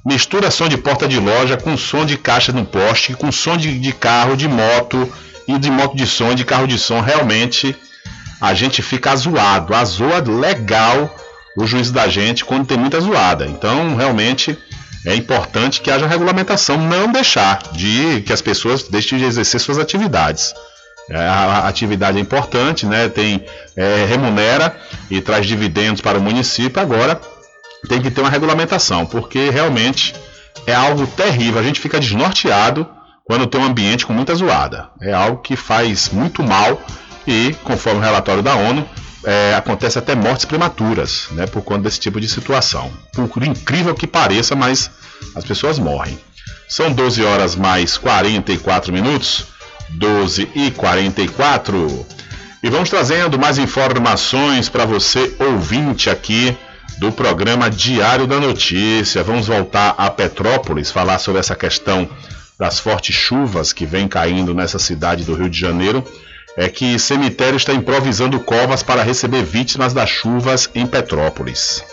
Mistura 0.05 0.53
som 0.53 0.69
de 0.69 0.79
porta 0.79 1.09
de 1.09 1.19
loja 1.19 1.57
com 1.57 1.77
som 1.77 2.07
de 2.07 2.17
caixa 2.17 2.53
no 2.53 2.65
poste, 2.65 3.15
com 3.15 3.33
som 3.33 3.57
de, 3.57 3.77
de 3.77 3.93
carro, 3.93 4.37
de 4.37 4.47
moto 4.47 5.13
e 5.49 5.59
de 5.59 5.73
moto 5.73 5.97
de 5.97 6.07
som, 6.07 6.37
de 6.37 6.45
carro 6.45 6.69
de 6.69 6.79
som. 6.79 7.01
Realmente 7.01 7.75
a 8.41 8.55
gente 8.55 8.82
fica 8.82 9.14
zoado, 9.16 9.74
azoa 9.74 10.20
legal 10.20 11.14
o 11.57 11.66
juízo 11.66 11.93
da 11.93 12.07
gente 12.07 12.45
quando 12.45 12.66
tem 12.66 12.76
muita 12.76 13.01
zoada. 13.01 13.47
Então, 13.47 13.97
realmente 13.97 14.57
é 15.07 15.14
importante 15.14 15.80
que 15.80 15.91
haja 15.91 16.07
regulamentação, 16.07 16.76
não 16.76 17.11
deixar 17.11 17.62
de 17.72 18.22
que 18.26 18.32
as 18.32 18.43
pessoas 18.43 18.82
deixem 18.84 19.18
de 19.18 19.24
exercer 19.24 19.61
suas 19.61 19.78
atividades. 19.78 20.53
É, 21.09 21.16
a 21.16 21.68
atividade 21.68 22.18
é 22.18 22.20
importante, 22.20 22.84
né? 22.84 23.09
Tem 23.09 23.45
é, 23.76 24.05
remunera 24.07 24.76
e 25.09 25.20
traz 25.20 25.47
dividendos 25.47 26.01
para 26.01 26.18
o 26.18 26.20
município. 26.20 26.82
Agora 26.82 27.20
tem 27.89 28.03
que 28.03 28.11
ter 28.11 28.20
uma 28.20 28.30
regulamentação, 28.30 29.07
porque 29.07 29.49
realmente 29.51 30.14
é 30.66 30.74
algo 30.74 31.07
terrível. 31.07 31.61
A 31.61 31.62
gente 31.62 31.78
fica 31.80 32.01
desnorteado 32.01 32.87
quando 33.24 33.47
tem 33.47 33.61
um 33.61 33.64
ambiente 33.64 34.05
com 34.05 34.12
muita 34.12 34.34
zoada. 34.34 34.89
É 35.01 35.12
algo 35.12 35.41
que 35.41 35.55
faz 35.55 36.11
muito 36.11 36.43
mal 36.43 36.80
e, 37.27 37.55
conforme 37.64 38.01
o 38.01 38.03
relatório 38.03 38.43
da 38.43 38.55
ONU, 38.55 38.89
é, 39.24 39.55
acontece 39.57 39.99
até 39.99 40.14
mortes 40.14 40.45
prematuras, 40.45 41.27
né, 41.33 41.47
por 41.47 41.62
conta 41.62 41.83
desse 41.83 41.99
tipo 41.99 42.20
de 42.20 42.29
situação. 42.29 42.93
Por 43.12 43.43
incrível 43.43 43.95
que 43.95 44.07
pareça, 44.07 44.55
mas 44.55 44.91
as 45.35 45.45
pessoas 45.45 45.79
morrem. 45.79 46.18
São 46.68 46.93
12 46.93 47.24
horas 47.24 47.57
mais 47.57 47.97
44 47.97 48.93
minutos. 48.93 49.47
12 49.91 50.49
e 50.55 50.70
44. 50.70 52.07
E 52.62 52.70
vamos 52.70 52.91
trazendo 52.91 53.39
mais 53.39 53.59
informações 53.59 54.68
para 54.68 54.85
você, 54.85 55.35
ouvinte 55.39 56.11
aqui 56.11 56.57
do 56.99 57.12
programa 57.12 57.70
Diário 57.70 58.27
da 58.27 58.41
Notícia. 58.41 59.22
Vamos 59.22 59.47
voltar 59.47 59.95
a 59.97 60.11
Petrópolis, 60.11 60.91
falar 60.91 61.18
sobre 61.18 61.41
essa 61.41 61.55
questão 61.55 62.09
das 62.59 62.81
fortes 62.81 63.14
chuvas 63.14 63.72
que 63.72 63.85
vem 63.85 64.09
caindo 64.09 64.55
nessa 64.55 64.79
cidade 64.79 65.24
do 65.24 65.35
Rio 65.35 65.51
de 65.51 65.59
Janeiro 65.59 66.03
é 66.57 66.69
que 66.69 66.99
cemitério 66.99 67.57
está 67.57 67.73
improvisando 67.73 68.41
covas 68.41 68.83
para 68.83 69.03
receber 69.03 69.45
vítimas 69.45 69.93
das 69.93 70.09
chuvas 70.09 70.71
em 70.75 70.87
Petrópolis. 70.87 71.85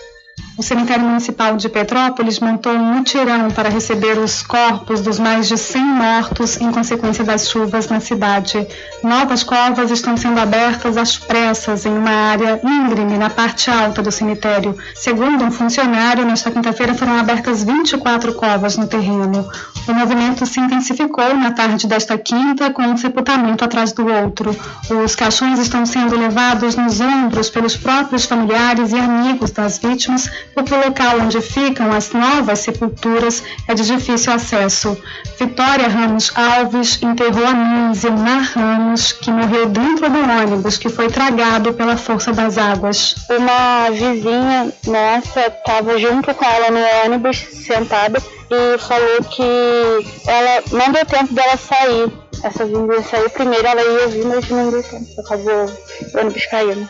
O 0.56 0.62
cemitério 0.62 1.04
municipal 1.04 1.58
de 1.58 1.68
Petrópolis 1.68 2.40
montou 2.40 2.74
um 2.74 2.94
mutirão 2.94 3.50
para 3.50 3.70
receber 3.70 4.20
os 4.20 4.44
corpos 4.44 5.02
dos 5.02 5.18
mais 5.18 5.48
de 5.48 5.58
100 5.58 5.82
mortos 5.84 6.62
em 6.62 6.72
consequência 6.72 7.24
das 7.24 7.50
chuvas 7.50 7.88
na 7.90 8.00
cidade. 8.00 8.68
Novas 9.04 9.42
covas 9.42 9.90
estão 9.90 10.16
sendo 10.16 10.40
abertas 10.40 10.96
às 10.96 11.18
pressas 11.18 11.88
em 11.88 11.98
uma 11.98 12.12
área 12.12 12.62
íngreme 12.64 13.18
na 13.18 13.32
parte 13.32 13.72
alta 13.72 14.04
do 14.04 14.12
cemitério. 14.12 14.78
Segundo 14.94 15.44
um 15.44 15.50
funcionário, 15.50 16.24
nesta 16.24 16.52
quinta-feira 16.52 16.94
foram 16.94 17.18
abertas 17.18 17.64
24 17.64 18.34
covas 18.36 18.78
no 18.78 18.86
terreno. 18.86 19.50
O 19.88 19.94
movimento 19.94 20.46
se 20.46 20.60
intensificou 20.60 21.34
na 21.36 21.52
tarde 21.52 21.88
desta 21.88 22.18
quinta, 22.18 22.72
com 22.72 22.84
um 22.84 22.96
sepultamento 22.96 23.66
atrás 23.66 23.92
do 23.92 24.08
outro. 24.08 24.56
Os 25.04 25.16
caixões 25.16 25.60
estão 25.60 25.84
sendo 25.86 26.16
levados 26.16 26.76
nos 26.76 27.02
ombros 27.02 27.50
pelos 27.50 27.76
próprios 27.76 28.26
familiares 28.26 28.94
e 28.94 29.00
amigos 29.00 29.52
das 29.52 29.80
vítimas 29.80 30.30
porque 30.54 30.74
o 30.74 30.86
local 30.86 31.20
onde 31.22 31.42
ficam 31.42 31.92
as 31.92 32.12
novas 32.12 32.60
sepulturas 32.60 33.44
é 33.68 33.74
de 33.74 33.86
difícil 33.86 34.34
acesso. 34.34 34.98
Vitória 35.40 35.88
Ramos 35.88 36.32
Alves 36.36 37.02
enterrou 37.02 37.46
a 37.46 37.54
mãe 37.54 37.94
Zilmar 37.94 38.52
Ramos, 38.54 39.12
que 39.14 39.32
morreu 39.32 39.68
dentro 39.68 40.10
do 40.10 40.20
ônibus 40.20 40.78
que 40.78 40.90
foi 40.90 41.08
tragado 41.10 41.74
pela 41.74 41.98
força 41.98 42.32
das 42.32 42.58
águas. 42.58 43.16
Uma 43.30 43.90
vizinha 43.90 44.74
nossa 44.86 45.48
estava 45.48 45.98
junto 45.98 46.34
com 46.34 46.46
ela 46.46 46.72
no 46.72 47.06
ônibus, 47.06 47.38
sentada, 47.38 48.22
e 48.54 48.78
falou 48.78 49.24
que 49.24 49.44
ela 50.28 50.64
não 50.72 50.92
deu 50.92 51.06
tempo 51.06 51.34
dela 51.34 51.58
sair. 51.58 52.12
Essa 52.44 52.66
vizinha 52.66 53.04
saiu 53.04 53.30
primeiro, 53.30 53.66
ela 53.66 53.82
ia 53.82 54.08
vir, 54.08 54.26
mas 54.26 54.50
não 54.50 54.70
deu 54.70 54.84
tempo, 54.84 55.22
acabou 55.22 55.66
o 55.66 56.20
ônibus 56.20 56.46
caindo 56.48 56.90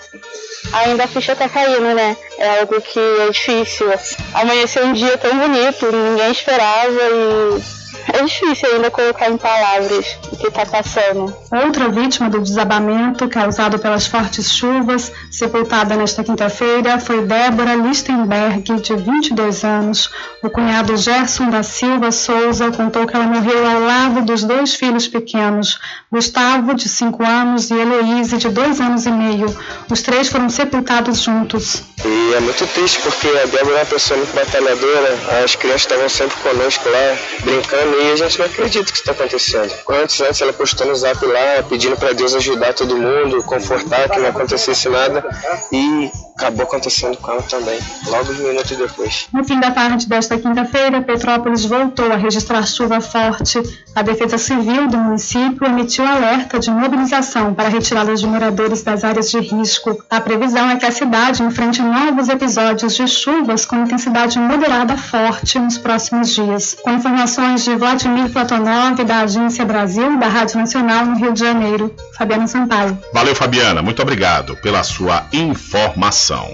ainda 0.72 1.04
a 1.04 1.08
ficha 1.08 1.36
tá 1.36 1.50
caindo, 1.50 1.94
né? 1.94 2.18
É 2.38 2.60
algo 2.60 2.80
que 2.82 3.00
é 3.00 3.30
difícil. 3.30 3.88
Amanheceu 4.34 4.86
um 4.86 4.94
dia 4.94 5.18
tão 5.18 5.38
bonito, 5.38 5.92
ninguém 5.92 6.32
esperava 6.32 6.92
e 6.92 7.83
é 8.12 8.24
difícil 8.24 8.70
ainda 8.74 8.92
colocar 8.92 9.30
em 9.30 9.38
palavras 9.38 10.18
o 10.32 10.38
que 10.38 10.48
está 10.48 10.66
passando. 10.66 11.34
Outra 11.52 11.90
vítima 11.90 12.30
do 12.30 12.42
desabamento 12.42 13.28
causado 13.30 13.80
pelas 13.80 14.08
fortes 14.08 14.52
chuvas, 14.52 15.12
sepultada 15.32 15.96
nesta 15.96 16.24
quinta-feira, 16.24 17.00
foi 17.00 17.22
Débora 17.22 17.76
Lichtenberg, 17.76 18.62
de 18.82 18.96
22 18.96 19.64
anos. 19.64 20.10
O 20.42 20.50
cunhado 20.50 20.98
Gerson 20.98 21.50
da 21.50 21.64
Silva 21.64 22.12
Souza 22.12 22.72
contou 22.72 23.08
que 23.08 23.16
ela 23.16 23.26
morreu 23.26 23.66
ao 23.66 23.80
lado 23.80 24.22
dos 24.22 24.44
dois 24.44 24.76
filhos 24.76 25.08
pequenos, 25.08 25.80
Gustavo, 26.12 26.74
de 26.74 26.90
5 26.90 27.24
anos, 27.24 27.72
e 27.72 27.74
Heloíse, 27.74 28.38
de 28.38 28.50
2 28.50 28.82
anos 28.82 29.06
e 29.06 29.12
meio. 29.12 29.46
Os 29.90 30.02
três 30.02 30.30
foram 30.30 30.50
sepultados 30.50 31.22
juntos. 31.22 31.84
E 32.04 32.34
é 32.34 32.40
muito 32.40 32.66
triste 32.68 33.00
porque 33.02 33.28
a 33.28 33.46
Débora 33.46 33.78
é 33.78 33.80
uma 33.80 33.86
pessoa 33.86 34.18
muito 34.18 34.34
batalhadora, 34.34 35.44
as 35.44 35.56
crianças 35.56 35.82
estavam 35.84 36.10
sempre 36.10 36.36
conosco 36.38 36.90
lá, 36.90 37.18
brincando 37.44 37.93
e 37.94 38.12
a 38.12 38.16
gente 38.16 38.40
não 38.40 38.46
acredita 38.46 38.92
que 38.92 38.98
está 38.98 39.12
acontecendo. 39.12 39.74
Antes, 39.90 40.22
antes 40.22 40.42
ela 40.42 40.54
postou 40.54 40.88
no 40.88 40.96
zap 40.96 41.26
lá, 41.26 41.64
pedindo 41.68 41.96
para 41.96 42.14
Deus 42.14 42.34
ajudar 42.36 42.74
todo 42.74 42.98
mundo, 42.98 43.44
confortar, 43.44 44.10
que 44.10 44.20
não 44.20 44.30
acontecesse 44.30 44.90
nada. 44.90 45.24
E 45.72 46.12
acabou 46.36 46.64
acontecendo 46.64 47.18
com 47.18 47.32
ela 47.32 47.42
também, 47.44 47.80
logo 48.08 48.32
um 48.32 48.48
minuto 48.48 48.76
depois. 48.76 49.28
No 49.32 49.44
fim 49.44 49.60
da 49.60 49.72
tarde 49.72 50.08
desta 50.08 50.38
quinta-feira, 50.38 51.02
Petrópolis 51.02 51.66
voltou 51.66 52.12
a 52.12 52.16
registrar 52.16 52.66
chuva 52.66 53.00
forte. 53.00 53.62
A 53.96 54.02
Defesa 54.02 54.38
Civil 54.38 54.88
do 54.88 54.98
município 54.98 55.66
emitiu 55.66 56.06
alerta 56.06 56.60
de 56.60 56.72
mobilização 56.72 57.54
para 57.54 57.70
retirada 57.70 58.16
de 58.16 58.26
moradores 58.26 58.82
das 58.82 59.04
áreas 59.04 59.30
de 59.30 59.40
risco. 59.40 60.04
A 60.10 60.20
previsão 60.20 60.70
é 60.70 60.78
que 60.78 60.86
a 60.86 60.92
cidade 60.92 61.44
enfrente 61.44 61.82
novos 61.82 62.30
episódios 62.30 62.96
de 62.96 63.08
chuvas 63.08 63.66
com 63.66 63.84
intensidade 63.84 64.40
moderada 64.40 64.98
forte 64.98 65.60
nos 65.60 65.78
próximos 65.78 66.30
dias. 66.34 66.76
Com 66.82 66.92
informações 66.92 67.64
de 67.64 67.73
Vladimir 67.78 68.30
Platonov, 68.30 69.04
da 69.04 69.20
Agência 69.22 69.66
Brasil, 69.66 70.20
da 70.20 70.28
Rádio 70.28 70.58
Nacional 70.58 71.06
no 71.06 71.16
Rio 71.18 71.34
de 71.34 71.40
Janeiro. 71.40 71.94
Fabiana 72.18 72.48
Sampaio. 72.48 72.98
Valeu, 73.14 73.36
Fabiana. 73.36 73.82
Muito 73.82 74.02
obrigado 74.02 74.56
pela 74.58 74.84
sua 74.84 75.26
informação. 75.32 76.54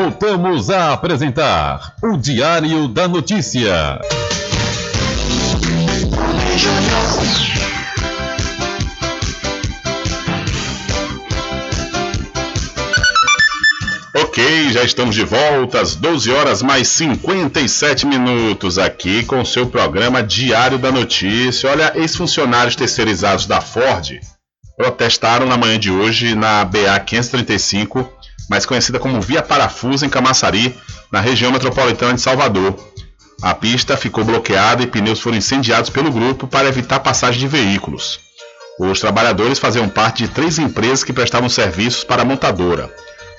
Voltamos 0.00 0.70
a 0.70 0.92
apresentar 0.92 1.92
o 2.00 2.16
Diário 2.16 2.86
da 2.86 3.08
Notícia. 3.08 4.00
Ok, 14.14 14.70
já 14.70 14.84
estamos 14.84 15.16
de 15.16 15.24
volta 15.24 15.80
às 15.80 15.96
12 15.96 16.30
horas 16.30 16.62
mais 16.62 16.86
57 16.86 18.06
minutos 18.06 18.78
aqui 18.78 19.24
com 19.24 19.40
o 19.40 19.46
seu 19.46 19.66
programa 19.66 20.22
Diário 20.22 20.78
da 20.78 20.92
Notícia. 20.92 21.68
Olha, 21.68 21.92
ex-funcionários 21.96 22.76
terceirizados 22.76 23.46
da 23.46 23.60
Ford 23.60 24.20
protestaram 24.76 25.44
na 25.44 25.56
manhã 25.56 25.76
de 25.76 25.90
hoje 25.90 26.36
na 26.36 26.64
BA 26.64 27.00
535 27.04 28.17
mais 28.48 28.64
conhecida 28.64 28.98
como 28.98 29.20
Via 29.20 29.42
Parafuso 29.42 30.04
em 30.04 30.08
Camaçari, 30.08 30.76
na 31.12 31.20
região 31.20 31.52
metropolitana 31.52 32.14
de 32.14 32.20
Salvador. 32.20 32.74
A 33.42 33.54
pista 33.54 33.96
ficou 33.96 34.24
bloqueada 34.24 34.82
e 34.82 34.86
pneus 34.86 35.20
foram 35.20 35.36
incendiados 35.36 35.90
pelo 35.90 36.10
grupo 36.10 36.46
para 36.46 36.68
evitar 36.68 37.00
passagem 37.00 37.40
de 37.40 37.46
veículos. 37.46 38.18
Os 38.80 39.00
trabalhadores 39.00 39.58
faziam 39.58 39.88
parte 39.88 40.24
de 40.24 40.30
três 40.30 40.58
empresas 40.58 41.04
que 41.04 41.12
prestavam 41.12 41.48
serviços 41.48 42.04
para 42.04 42.22
a 42.22 42.24
montadora. 42.24 42.92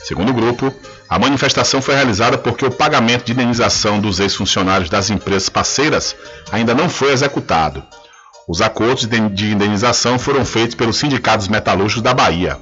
Segundo 0.04 0.30
o 0.30 0.34
grupo, 0.34 0.74
a 1.10 1.20
manifestação 1.20 1.82
foi 1.82 1.96
realizada 1.96 2.38
porque 2.38 2.66
o 2.66 2.72
pagamento 2.72 3.26
de 3.26 3.34
indenização 3.34 4.00
dos 4.00 4.20
ex-funcionários 4.20 4.90
das 4.90 5.10
empresas 5.10 5.50
parceiras 5.50 6.16
ainda 6.52 6.74
não 6.74 6.90
foi 6.90 7.12
executado. 7.12 7.84
Os 8.48 8.62
acordos 8.62 9.08
de 9.08 9.52
indenização 9.52 10.18
foram 10.18 10.46
feitos 10.46 10.76
pelos 10.76 10.98
sindicatos 10.98 11.48
metalúrgicos 11.48 12.02
da 12.02 12.14
Bahia. 12.14 12.58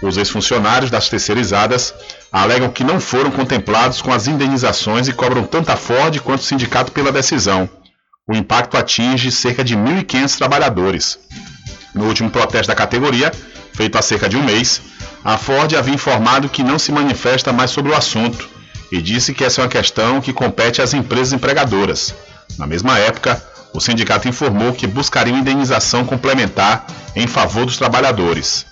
Os 0.00 0.16
ex-funcionários 0.16 0.90
das 0.90 1.08
terceirizadas 1.08 1.92
alegam 2.32 2.70
que 2.70 2.84
não 2.84 3.00
foram 3.00 3.30
contemplados 3.30 4.00
com 4.00 4.12
as 4.12 4.28
indenizações 4.28 5.08
e 5.08 5.12
cobram 5.12 5.44
tanto 5.44 5.70
a 5.70 5.76
Ford 5.76 6.20
quanto 6.20 6.40
o 6.40 6.44
sindicato 6.44 6.92
pela 6.92 7.10
decisão. 7.10 7.68
O 8.26 8.34
impacto 8.34 8.76
atinge 8.76 9.32
cerca 9.32 9.64
de 9.64 9.76
1.500 9.76 10.36
trabalhadores. 10.36 11.18
No 11.94 12.06
último 12.06 12.30
protesto 12.30 12.68
da 12.68 12.74
categoria, 12.74 13.32
feito 13.72 13.98
há 13.98 14.02
cerca 14.02 14.28
de 14.28 14.36
um 14.36 14.42
mês, 14.44 14.80
a 15.24 15.36
Ford 15.36 15.74
havia 15.74 15.94
informado 15.94 16.48
que 16.48 16.62
não 16.62 16.78
se 16.78 16.92
manifesta 16.92 17.52
mais 17.52 17.70
sobre 17.70 17.90
o 17.90 17.96
assunto 17.96 18.48
e 18.92 19.02
disse 19.02 19.34
que 19.34 19.44
essa 19.44 19.60
é 19.60 19.64
uma 19.64 19.70
questão 19.70 20.20
que 20.20 20.32
compete 20.32 20.80
às 20.80 20.94
empresas 20.94 21.32
empregadoras. 21.32 22.14
Na 22.56 22.66
mesma 22.66 22.98
época, 22.98 23.42
o 23.74 23.80
sindicato 23.80 24.28
informou 24.28 24.72
que 24.72 24.86
buscaria 24.86 25.32
uma 25.32 25.40
indenização 25.40 26.04
complementar 26.04 26.86
em 27.16 27.26
favor 27.26 27.66
dos 27.66 27.76
trabalhadores. 27.76 28.64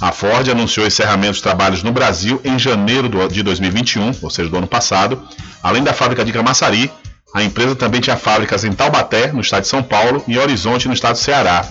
A 0.00 0.12
Ford 0.12 0.48
anunciou 0.48 0.86
encerramento 0.86 1.32
dos 1.32 1.40
trabalhos 1.40 1.82
no 1.82 1.90
Brasil 1.90 2.40
em 2.44 2.58
janeiro 2.58 3.08
de 3.28 3.42
2021, 3.42 4.12
ou 4.22 4.30
seja, 4.30 4.48
do 4.48 4.56
ano 4.56 4.66
passado. 4.66 5.20
Além 5.62 5.82
da 5.82 5.92
fábrica 5.92 6.24
de 6.24 6.32
Camaçari, 6.32 6.90
a 7.34 7.42
empresa 7.42 7.74
também 7.74 8.00
tinha 8.00 8.16
fábricas 8.16 8.64
em 8.64 8.72
Taubaté, 8.72 9.32
no 9.32 9.40
estado 9.40 9.62
de 9.62 9.68
São 9.68 9.82
Paulo, 9.82 10.22
e 10.28 10.38
Horizonte, 10.38 10.86
no 10.86 10.94
estado 10.94 11.14
do 11.14 11.18
Ceará. 11.18 11.66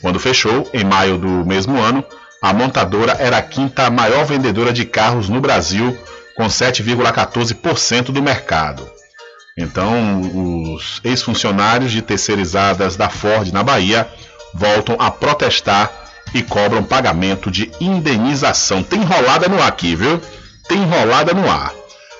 Quando 0.00 0.20
fechou, 0.20 0.68
em 0.72 0.84
maio 0.84 1.18
do 1.18 1.44
mesmo 1.44 1.80
ano, 1.80 2.04
a 2.40 2.52
montadora 2.52 3.16
era 3.18 3.38
a 3.38 3.42
quinta 3.42 3.90
maior 3.90 4.24
vendedora 4.24 4.72
de 4.72 4.84
carros 4.84 5.28
no 5.28 5.40
Brasil, 5.40 5.98
com 6.36 6.46
7,14% 6.46 8.12
do 8.12 8.22
mercado. 8.22 8.88
Então, 9.56 10.74
os 10.74 11.00
ex-funcionários 11.02 11.90
de 11.90 12.02
terceirizadas 12.02 12.96
da 12.96 13.08
Ford 13.08 13.50
na 13.52 13.62
Bahia 13.62 14.08
voltam 14.52 14.96
a 14.98 15.10
protestar 15.10 16.03
e 16.34 16.42
cobram 16.42 16.82
pagamento 16.82 17.50
de 17.50 17.70
indenização. 17.80 18.82
Tem 18.82 19.00
enrolada 19.00 19.48
no 19.48 19.62
ar 19.62 19.68
aqui, 19.68 19.94
viu? 19.94 20.20
Tem 20.68 20.82
enrolada 20.82 21.32
no 21.32 21.48
ar. 21.48 21.72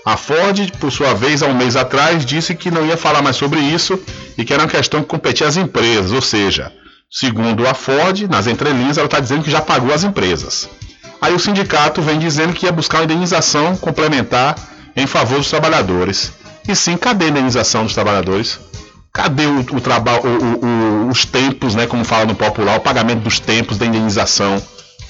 A 0.07 0.17
Ford, 0.17 0.71
por 0.79 0.93
sua 0.93 1.15
vez, 1.15 1.43
há 1.43 1.47
um 1.47 1.55
mês 1.55 1.77
atrás, 1.77 2.25
disse 2.25 2.55
que 2.55 2.71
não 2.71 2.87
ia 2.87 2.97
falar 2.97 3.23
mais 3.23 3.37
sobre 3.37 3.59
isso 3.59 3.99
e 4.39 4.45
que 4.45 4.53
era 4.53 4.63
uma 4.63 4.69
questão 4.69 5.01
que 5.01 5.09
competia 5.09 5.49
às 5.49 5.57
empresas, 5.57 6.13
ou 6.13 6.21
seja, 6.23 6.71
segundo 7.11 7.67
a 7.67 7.75
Ford, 7.75 8.29
nas 8.29 8.47
entrelinhas, 8.47 8.99
ela 8.99 9.07
está 9.07 9.19
dizendo 9.19 9.43
que 9.43 9.51
já 9.51 9.61
pagou 9.61 9.93
as 9.93 10.05
empresas. 10.05 10.69
Aí 11.21 11.33
o 11.33 11.39
sindicato 11.39 12.03
vem 12.03 12.19
dizendo 12.19 12.53
que 12.53 12.67
ia 12.67 12.73
buscar 12.73 12.99
uma 12.99 13.05
indenização 13.05 13.77
complementar 13.77 14.57
em 14.95 15.07
favor 15.07 15.39
dos 15.39 15.49
trabalhadores. 15.49 16.33
E 16.69 16.77
sim, 16.77 16.97
cadê 16.99 17.25
a 17.25 17.29
indenização 17.29 17.85
dos 17.85 17.95
trabalhadores? 17.95 18.61
Cadê 19.15 19.47
o, 19.47 19.61
o 19.61 19.81
trabalho, 19.81 20.21
os 21.09 21.25
tempos, 21.25 21.77
né, 21.77 21.87
como 21.87 22.05
fala 22.05 22.25
no 22.25 22.35
popular, 22.35 22.77
o 22.77 22.81
pagamento 22.81 23.21
dos 23.21 23.39
tempos 23.39 23.79
da 23.79 23.87
indenização 23.87 24.61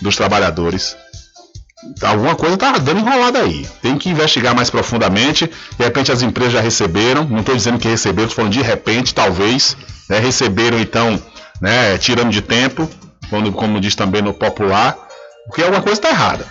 dos 0.02 0.14
trabalhadores. 0.14 0.94
Alguma 2.02 2.34
coisa 2.36 2.54
está 2.54 2.72
dando 2.72 3.00
enrolada 3.00 3.38
aí. 3.40 3.66
Tem 3.80 3.96
que 3.96 4.10
investigar 4.10 4.54
mais 4.54 4.68
profundamente. 4.68 5.50
De 5.78 5.84
repente 5.84 6.12
as 6.12 6.20
empresas 6.20 6.52
já 6.52 6.60
receberam. 6.60 7.24
Não 7.24 7.40
estou 7.40 7.56
dizendo 7.56 7.78
que 7.78 7.88
receberam, 7.88 8.28
estou 8.28 8.36
falando 8.36 8.52
de 8.52 8.62
repente, 8.62 9.14
talvez. 9.14 9.74
Né, 10.08 10.18
receberam 10.18 10.78
então, 10.78 11.20
né, 11.62 11.96
tirando 11.96 12.30
de 12.30 12.42
tempo, 12.42 12.88
quando, 13.30 13.50
como 13.52 13.80
diz 13.80 13.94
também 13.94 14.20
no 14.20 14.34
popular, 14.34 14.98
porque 15.46 15.62
alguma 15.62 15.80
coisa 15.80 15.98
está 15.98 16.10
errada. 16.10 16.46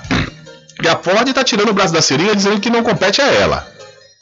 E 0.82 0.88
a 0.88 0.98
Ford 0.98 1.28
está 1.28 1.44
tirando 1.44 1.70
o 1.70 1.74
braço 1.74 1.94
da 1.94 2.02
seringa 2.02 2.36
dizendo 2.36 2.60
que 2.60 2.72
não 2.72 2.82
compete 2.82 3.22
a 3.22 3.28
ela. 3.32 3.68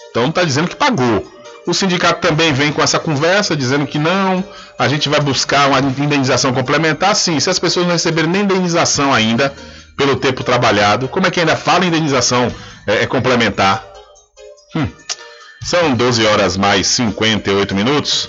Então 0.09 0.27
está 0.27 0.43
dizendo 0.43 0.67
que 0.67 0.75
pagou. 0.75 1.30
O 1.66 1.74
sindicato 1.74 2.22
também 2.22 2.51
vem 2.53 2.72
com 2.72 2.82
essa 2.82 2.97
conversa, 2.97 3.55
dizendo 3.55 3.86
que 3.86 3.99
não, 3.99 4.43
a 4.80 4.88
gente 4.88 5.07
vai 5.07 5.20
buscar 5.20 5.68
uma 5.68 5.80
indenização 5.80 6.53
complementar. 6.53 7.16
Sim, 7.16 7.39
se 7.39 7.49
as 7.49 7.59
pessoas 7.59 7.86
não 7.86 7.93
receberem 7.93 8.30
nem 8.30 8.41
indenização 8.41 9.14
ainda 9.14 9.53
pelo 9.95 10.16
tempo 10.16 10.43
trabalhado, 10.43 11.07
como 11.07 11.28
é 11.28 11.32
que 11.32 11.39
ainda 11.39 11.55
fala 11.55 11.86
indenização 11.86 12.51
é, 12.88 13.03
é 13.03 13.05
complementar? 13.05 13.86
Hum. 14.76 14.88
São 15.64 15.93
12 15.93 16.26
horas 16.26 16.57
mais 16.57 16.88
58 16.88 17.76
minutos. 17.76 18.28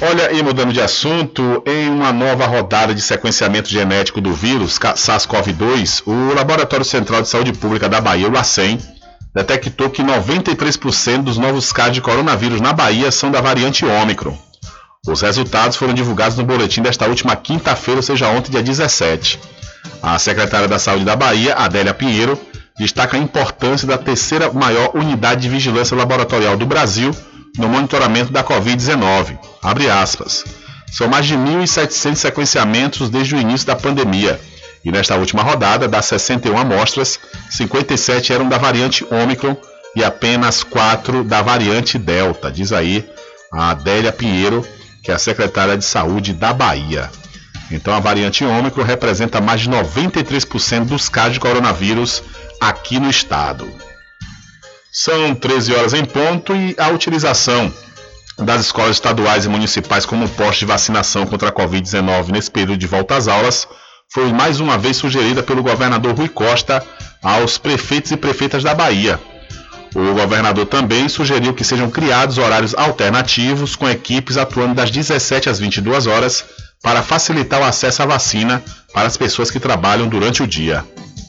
Olha, 0.00 0.32
e 0.32 0.42
mudando 0.42 0.72
de 0.72 0.80
assunto, 0.80 1.62
em 1.66 1.88
uma 1.88 2.12
nova 2.12 2.46
rodada 2.46 2.94
de 2.94 3.00
sequenciamento 3.00 3.68
genético 3.68 4.20
do 4.20 4.32
vírus 4.32 4.78
SARS-CoV-2, 4.78 6.02
o 6.06 6.34
Laboratório 6.34 6.84
Central 6.84 7.22
de 7.22 7.28
Saúde 7.28 7.52
Pública 7.52 7.88
da 7.88 8.00
Bahia, 8.00 8.28
o 8.28 8.32
LACEN, 8.32 8.78
detectou 9.34 9.90
que 9.90 10.02
93% 10.02 11.22
dos 11.22 11.38
novos 11.38 11.72
casos 11.72 11.94
de 11.94 12.00
coronavírus 12.00 12.60
na 12.60 12.72
Bahia 12.72 13.10
são 13.10 13.30
da 13.30 13.40
variante 13.40 13.84
Ômicron. 13.84 14.36
Os 15.06 15.20
resultados 15.20 15.76
foram 15.76 15.94
divulgados 15.94 16.36
no 16.36 16.44
boletim 16.44 16.82
desta 16.82 17.06
última 17.06 17.34
quinta-feira, 17.34 17.98
ou 17.98 18.02
seja, 18.02 18.28
ontem, 18.28 18.52
dia 18.52 18.62
17. 18.62 19.40
A 20.02 20.18
secretária 20.18 20.68
da 20.68 20.78
Saúde 20.78 21.04
da 21.04 21.16
Bahia, 21.16 21.54
Adélia 21.54 21.92
Pinheiro, 21.92 22.38
destaca 22.78 23.16
a 23.16 23.20
importância 23.20 23.86
da 23.86 23.98
terceira 23.98 24.52
maior 24.52 24.92
unidade 24.94 25.42
de 25.42 25.48
vigilância 25.48 25.96
laboratorial 25.96 26.56
do 26.56 26.66
Brasil 26.66 27.14
no 27.58 27.68
monitoramento 27.68 28.32
da 28.32 28.44
Covid-19. 28.44 29.38
Abre 29.62 29.90
aspas. 29.90 30.44
São 30.90 31.08
mais 31.08 31.26
de 31.26 31.34
1.700 31.34 32.14
sequenciamentos 32.16 33.10
desde 33.10 33.34
o 33.34 33.38
início 33.38 33.66
da 33.66 33.74
pandemia. 33.74 34.40
E 34.84 34.90
nesta 34.90 35.16
última 35.16 35.42
rodada, 35.42 35.86
das 35.86 36.06
61 36.06 36.58
amostras, 36.58 37.20
57 37.50 38.32
eram 38.32 38.48
da 38.48 38.58
variante 38.58 39.06
Ômicron 39.10 39.56
e 39.94 40.02
apenas 40.02 40.64
4 40.64 41.22
da 41.22 41.42
variante 41.42 41.98
Delta, 41.98 42.50
diz 42.50 42.72
aí 42.72 43.08
a 43.52 43.70
Adélia 43.70 44.12
Pinheiro, 44.12 44.66
que 45.02 45.10
é 45.10 45.14
a 45.14 45.18
secretária 45.18 45.76
de 45.76 45.84
saúde 45.84 46.32
da 46.32 46.52
Bahia. 46.52 47.10
Então 47.70 47.94
a 47.94 48.00
variante 48.00 48.44
Ômicron 48.44 48.82
representa 48.82 49.40
mais 49.40 49.60
de 49.60 49.70
93% 49.70 50.86
dos 50.86 51.08
casos 51.08 51.34
de 51.34 51.40
coronavírus 51.40 52.22
aqui 52.60 52.98
no 52.98 53.08
estado. 53.08 53.70
São 54.90 55.34
13 55.34 55.74
horas 55.74 55.94
em 55.94 56.04
ponto 56.04 56.54
e 56.54 56.74
a 56.78 56.88
utilização 56.88 57.72
das 58.38 58.62
escolas 58.62 58.96
estaduais 58.96 59.44
e 59.44 59.48
municipais 59.48 60.04
como 60.04 60.28
posto 60.28 60.60
de 60.60 60.66
vacinação 60.66 61.24
contra 61.26 61.48
a 61.48 61.52
Covid-19 61.52 62.28
nesse 62.28 62.50
período 62.50 62.78
de 62.78 62.86
volta 62.86 63.16
às 63.16 63.28
aulas 63.28 63.68
foi 64.12 64.30
mais 64.30 64.60
uma 64.60 64.76
vez 64.76 64.98
sugerida 64.98 65.42
pelo 65.42 65.62
governador 65.62 66.14
Rui 66.14 66.28
Costa 66.28 66.84
aos 67.22 67.56
prefeitos 67.56 68.10
e 68.10 68.16
prefeitas 68.16 68.62
da 68.62 68.74
Bahia. 68.74 69.18
O 69.94 70.14
governador 70.14 70.66
também 70.66 71.08
sugeriu 71.08 71.54
que 71.54 71.64
sejam 71.64 71.90
criados 71.90 72.38
horários 72.38 72.74
alternativos 72.74 73.74
com 73.74 73.88
equipes 73.88 74.36
atuando 74.36 74.74
das 74.74 74.90
17 74.90 75.48
às 75.48 75.58
22 75.58 76.06
horas 76.06 76.44
para 76.82 77.02
facilitar 77.02 77.60
o 77.60 77.64
acesso 77.64 78.02
à 78.02 78.06
vacina 78.06 78.62
para 78.92 79.06
as 79.06 79.16
pessoas 79.16 79.50
que 79.50 79.60
trabalham 79.60 80.08
durante 80.08 80.42
o 80.42 80.46
dia. 80.46 80.84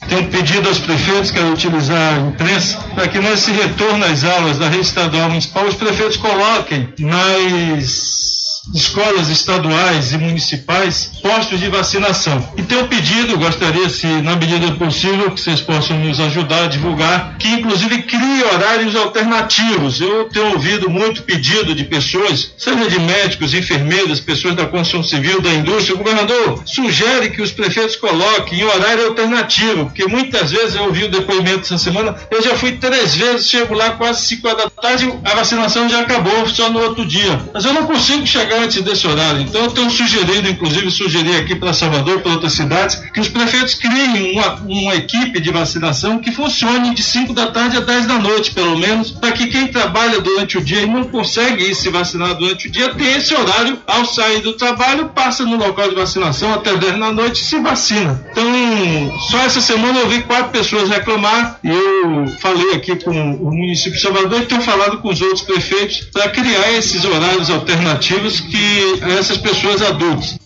Tenho 0.08 0.28
pedido 0.28 0.68
aos 0.68 0.78
prefeitos 0.78 1.30
que 1.30 1.40
utilizar 1.40 2.14
a 2.14 2.18
imprensa 2.18 2.78
para 2.94 3.08
que 3.08 3.18
nesse 3.18 3.50
retorno 3.50 4.04
às 4.04 4.24
aulas 4.24 4.58
da 4.58 4.68
rede 4.68 4.82
estadual 4.82 5.30
municipal 5.30 5.64
os 5.66 5.74
prefeitos 5.74 6.18
coloquem 6.18 6.92
nas 6.98 8.43
escolas 8.72 9.28
estaduais 9.28 10.12
e 10.12 10.18
municipais 10.18 11.10
postos 11.22 11.60
de 11.60 11.68
vacinação. 11.68 12.48
E 12.56 12.62
tenho 12.62 12.86
pedido, 12.86 13.38
gostaria, 13.38 13.88
se 13.88 14.06
na 14.06 14.36
medida 14.36 14.72
possível, 14.72 15.30
que 15.30 15.40
vocês 15.40 15.60
possam 15.60 15.98
nos 15.98 16.20
ajudar 16.20 16.64
a 16.64 16.68
divulgar, 16.68 17.36
que 17.38 17.48
inclusive 17.48 18.02
crie 18.02 18.44
horários 18.44 18.96
alternativos. 18.96 20.00
Eu 20.00 20.24
tenho 20.28 20.52
ouvido 20.52 20.88
muito 20.88 21.22
pedido 21.22 21.74
de 21.74 21.84
pessoas, 21.84 22.52
seja 22.56 22.88
de 22.88 23.00
médicos, 23.00 23.54
enfermeiras, 23.54 24.20
pessoas 24.20 24.54
da 24.54 24.66
construção 24.66 25.02
civil, 25.02 25.40
da 25.40 25.50
indústria. 25.50 25.94
O 25.94 25.98
governador 25.98 26.62
sugere 26.64 27.30
que 27.30 27.42
os 27.42 27.50
prefeitos 27.50 27.96
coloquem 27.96 28.60
em 28.60 28.64
horário 28.64 29.08
alternativo, 29.08 29.86
porque 29.86 30.06
muitas 30.06 30.50
vezes 30.50 30.74
eu 30.74 30.84
ouvi 30.84 31.04
o 31.04 31.10
depoimento 31.10 31.60
essa 31.60 31.78
semana, 31.78 32.16
eu 32.30 32.42
já 32.42 32.56
fui 32.56 32.72
três 32.72 33.14
vezes, 33.14 33.48
chego 33.48 33.74
lá 33.74 33.90
quase 33.90 34.22
5 34.22 34.48
horas 34.48 34.64
da 34.64 34.70
tarde, 34.70 35.12
a 35.24 35.34
vacinação 35.34 35.88
já 35.88 36.00
acabou, 36.00 36.46
só 36.48 36.70
no 36.70 36.80
outro 36.80 37.04
dia. 37.04 37.40
Mas 37.52 37.64
eu 37.64 37.72
não 37.72 37.86
consigo 37.86 38.26
chegar 38.26 38.53
antes 38.62 38.82
desse 38.82 39.06
horário. 39.06 39.42
Então 39.42 39.64
eu 39.64 39.70
tenho 39.70 39.90
sugerido, 39.90 40.48
inclusive 40.48 40.90
sugeri 40.90 41.36
aqui 41.36 41.54
para 41.54 41.72
Salvador, 41.72 42.20
para 42.20 42.32
outras 42.32 42.52
cidades, 42.52 42.96
que 43.12 43.20
os 43.20 43.28
prefeitos 43.28 43.74
criem 43.74 44.32
uma, 44.32 44.54
uma 44.54 44.94
equipe 44.94 45.40
de 45.40 45.50
vacinação 45.50 46.18
que 46.18 46.32
funcione 46.32 46.94
de 46.94 47.02
5 47.02 47.32
da 47.32 47.46
tarde 47.48 47.76
a 47.76 47.80
10 47.80 48.06
da 48.06 48.18
noite, 48.18 48.52
pelo 48.52 48.76
menos, 48.76 49.10
para 49.10 49.32
que 49.32 49.46
quem 49.46 49.68
trabalha 49.68 50.20
durante 50.20 50.58
o 50.58 50.60
dia 50.60 50.82
e 50.82 50.86
não 50.86 51.04
consegue 51.04 51.64
ir 51.64 51.74
se 51.74 51.88
vacinar 51.88 52.34
durante 52.34 52.68
o 52.68 52.70
dia, 52.70 52.94
tenha 52.94 53.16
esse 53.16 53.34
horário, 53.34 53.78
ao 53.86 54.04
sair 54.04 54.40
do 54.40 54.52
trabalho, 54.54 55.10
passa 55.14 55.44
no 55.44 55.56
local 55.56 55.88
de 55.88 55.94
vacinação 55.94 56.52
até 56.54 56.76
10 56.76 56.98
da 56.98 57.12
noite 57.12 57.42
e 57.42 57.44
se 57.44 57.58
vacina. 57.60 58.24
Então, 58.30 59.18
só 59.30 59.38
essa 59.38 59.60
semana 59.60 60.00
eu 60.00 60.08
vi 60.08 60.22
quatro 60.22 60.50
pessoas 60.50 60.88
reclamar 60.88 61.58
e 61.62 61.68
eu 61.68 62.26
falei 62.40 62.74
aqui 62.74 62.96
com 62.96 63.10
o 63.10 63.50
município 63.50 63.92
de 63.92 64.00
Salvador 64.00 64.42
e 64.42 64.46
tenho 64.46 64.62
falado 64.62 64.98
com 64.98 65.08
os 65.08 65.20
outros 65.20 65.42
prefeitos 65.42 66.08
para 66.12 66.28
criar 66.28 66.72
esses 66.72 67.04
horários 67.04 67.50
alternativos 67.50 68.43
que 68.44 69.02
essas 69.18 69.38
pessoas 69.38 69.82
adultas. 69.82 70.38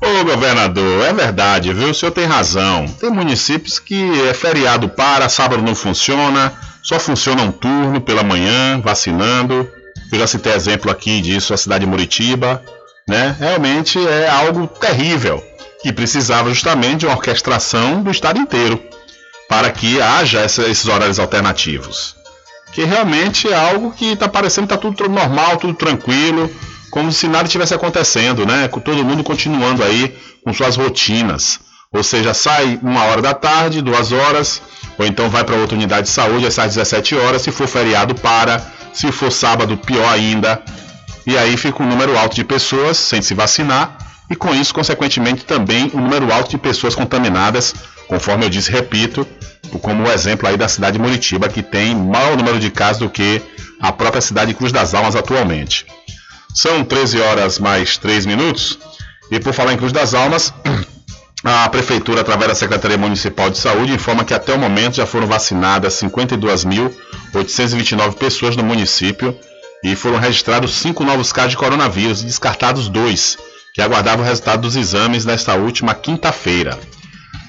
Ô 0.00 0.24
governador, 0.24 1.04
é 1.04 1.12
verdade, 1.12 1.72
viu? 1.72 1.90
O 1.90 1.94
senhor 1.94 2.12
tem 2.12 2.24
razão. 2.24 2.86
Tem 2.86 3.10
municípios 3.10 3.80
que 3.80 4.28
é 4.28 4.32
feriado 4.32 4.88
para, 4.88 5.28
sábado 5.28 5.60
não 5.60 5.74
funciona, 5.74 6.52
só 6.82 7.00
funciona 7.00 7.42
um 7.42 7.50
turno 7.50 8.00
pela 8.00 8.22
manhã, 8.22 8.80
vacinando. 8.80 9.68
Eu 10.12 10.18
já 10.20 10.26
citei 10.26 10.52
exemplo 10.52 10.90
aqui 10.90 11.20
disso, 11.20 11.52
a 11.52 11.56
cidade 11.56 11.84
de 11.84 11.90
Muritiba, 11.90 12.62
né? 13.08 13.34
Realmente 13.38 13.98
é 14.06 14.28
algo 14.28 14.68
terrível 14.68 15.42
que 15.82 15.92
precisava 15.92 16.48
justamente 16.50 17.00
de 17.00 17.06
uma 17.06 17.16
orquestração 17.16 18.02
do 18.02 18.10
estado 18.10 18.38
inteiro 18.38 18.80
para 19.48 19.70
que 19.70 20.00
haja 20.00 20.44
esses 20.44 20.86
horários 20.86 21.18
alternativos. 21.18 22.14
Que 22.72 22.84
realmente 22.84 23.48
é 23.48 23.54
algo 23.54 23.92
que 23.92 24.12
está 24.12 24.28
parecendo 24.28 24.68
que 24.68 24.74
está 24.74 24.90
tudo 24.90 25.08
normal, 25.08 25.56
tudo 25.56 25.74
tranquilo, 25.74 26.50
como 26.90 27.12
se 27.12 27.28
nada 27.28 27.48
tivesse 27.48 27.74
acontecendo, 27.74 28.46
né? 28.46 28.68
Com 28.68 28.80
todo 28.80 29.04
mundo 29.04 29.22
continuando 29.22 29.82
aí 29.82 30.14
com 30.44 30.52
suas 30.52 30.76
rotinas. 30.76 31.60
Ou 31.92 32.02
seja, 32.02 32.34
sai 32.34 32.78
uma 32.82 33.04
hora 33.04 33.22
da 33.22 33.32
tarde, 33.32 33.80
duas 33.80 34.12
horas, 34.12 34.60
ou 34.98 35.06
então 35.06 35.30
vai 35.30 35.42
para 35.42 35.56
outra 35.56 35.76
unidade 35.76 36.02
de 36.06 36.12
saúde, 36.12 36.46
às 36.46 36.56
17 36.56 37.14
horas, 37.14 37.42
se 37.42 37.50
for 37.50 37.66
feriado 37.66 38.14
para, 38.14 38.60
se 38.92 39.10
for 39.10 39.32
sábado, 39.32 39.76
pior 39.76 40.06
ainda. 40.12 40.62
E 41.26 41.36
aí 41.36 41.56
fica 41.56 41.82
um 41.82 41.86
número 41.86 42.16
alto 42.18 42.36
de 42.36 42.44
pessoas 42.44 42.98
sem 42.98 43.22
se 43.22 43.32
vacinar, 43.32 43.96
e 44.30 44.36
com 44.36 44.54
isso, 44.54 44.74
consequentemente, 44.74 45.44
também 45.44 45.90
um 45.94 46.00
número 46.00 46.30
alto 46.30 46.50
de 46.50 46.58
pessoas 46.58 46.94
contaminadas, 46.94 47.74
conforme 48.06 48.44
eu 48.44 48.50
disse, 48.50 48.70
repito, 48.70 49.26
como 49.80 50.04
o 50.04 50.10
exemplo 50.10 50.46
aí 50.46 50.56
da 50.56 50.68
cidade 50.68 50.98
de 50.98 51.02
Muritiba, 51.02 51.48
que 51.48 51.62
tem 51.62 51.94
maior 51.94 52.36
número 52.36 52.58
de 52.58 52.70
casos 52.70 52.98
do 52.98 53.08
que 53.08 53.40
a 53.80 53.92
própria 53.92 54.20
cidade 54.20 54.52
de 54.52 54.58
Cruz 54.58 54.72
das 54.72 54.94
Almas 54.94 55.16
atualmente. 55.16 55.86
São 56.54 56.84
13 56.84 57.20
horas 57.20 57.58
mais 57.58 57.96
3 57.96 58.26
minutos. 58.26 58.78
E 59.30 59.38
por 59.38 59.52
falar 59.52 59.74
em 59.74 59.76
Cruz 59.76 59.92
das 59.92 60.14
Almas, 60.14 60.54
a 61.44 61.68
Prefeitura, 61.68 62.22
através 62.22 62.48
da 62.48 62.54
Secretaria 62.54 62.96
Municipal 62.96 63.50
de 63.50 63.58
Saúde, 63.58 63.92
informa 63.92 64.24
que 64.24 64.32
até 64.34 64.54
o 64.54 64.58
momento 64.58 64.96
já 64.96 65.06
foram 65.06 65.26
vacinadas 65.26 65.94
52.829 65.94 68.14
pessoas 68.14 68.56
no 68.56 68.64
município 68.64 69.38
e 69.84 69.94
foram 69.94 70.18
registrados 70.18 70.74
cinco 70.74 71.04
novos 71.04 71.32
casos 71.32 71.52
de 71.52 71.58
coronavírus 71.58 72.22
e 72.22 72.26
descartados 72.26 72.88
dois, 72.88 73.38
que 73.74 73.82
aguardavam 73.82 74.24
o 74.24 74.28
resultado 74.28 74.62
dos 74.62 74.76
exames 74.76 75.24
nesta 75.24 75.54
última 75.54 75.94
quinta-feira. 75.94 76.76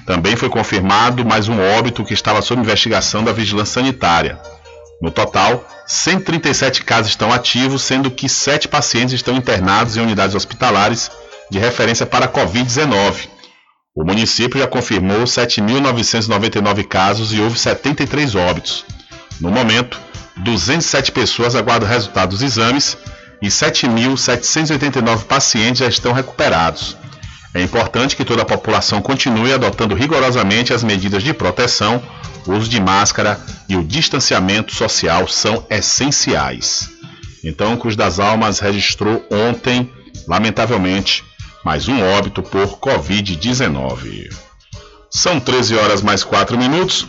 Também 0.06 0.36
foi 0.36 0.48
confirmado 0.48 1.24
mais 1.24 1.48
um 1.48 1.60
óbito 1.78 2.04
que 2.04 2.14
estava 2.14 2.40
sob 2.42 2.60
investigação 2.60 3.24
da 3.24 3.32
Vigilância 3.32 3.80
Sanitária. 3.80 4.38
No 5.00 5.10
total, 5.10 5.66
137 5.86 6.84
casos 6.84 7.08
estão 7.08 7.32
ativos, 7.32 7.82
sendo 7.82 8.10
que 8.10 8.28
7 8.28 8.68
pacientes 8.68 9.14
estão 9.14 9.34
internados 9.34 9.96
em 9.96 10.00
unidades 10.00 10.34
hospitalares 10.34 11.10
de 11.50 11.58
referência 11.58 12.04
para 12.04 12.26
a 12.26 12.28
Covid-19. 12.28 13.28
O 13.96 14.04
município 14.04 14.60
já 14.60 14.66
confirmou 14.66 15.24
7.999 15.24 16.84
casos 16.86 17.32
e 17.32 17.40
houve 17.40 17.58
73 17.58 18.34
óbitos. 18.34 18.84
No 19.40 19.50
momento, 19.50 20.00
207 20.36 21.12
pessoas 21.12 21.54
aguardam 21.56 21.88
o 21.88 21.92
resultado 21.92 22.30
dos 22.30 22.42
exames 22.42 22.96
e 23.42 23.48
7.789 23.48 25.24
pacientes 25.24 25.80
já 25.80 25.88
estão 25.88 26.12
recuperados. 26.12 26.96
É 27.52 27.60
importante 27.60 28.14
que 28.14 28.24
toda 28.24 28.42
a 28.42 28.46
população 28.46 29.02
continue 29.02 29.52
adotando 29.52 29.94
rigorosamente 29.94 30.72
as 30.72 30.84
medidas 30.84 31.22
de 31.22 31.34
proteção, 31.34 32.00
o 32.46 32.52
uso 32.52 32.70
de 32.70 32.80
máscara 32.80 33.40
e 33.68 33.76
o 33.76 33.84
distanciamento 33.84 34.74
social 34.74 35.26
são 35.26 35.66
essenciais. 35.68 36.90
Então, 37.42 37.76
Cruz 37.76 37.96
das 37.96 38.20
Almas 38.20 38.60
registrou 38.60 39.24
ontem, 39.30 39.90
lamentavelmente, 40.28 41.24
mais 41.64 41.88
um 41.88 42.00
óbito 42.00 42.42
por 42.42 42.78
Covid-19. 42.78 44.28
São 45.10 45.40
13 45.40 45.74
horas 45.74 46.02
mais 46.02 46.22
4 46.22 46.56
minutos. 46.56 47.06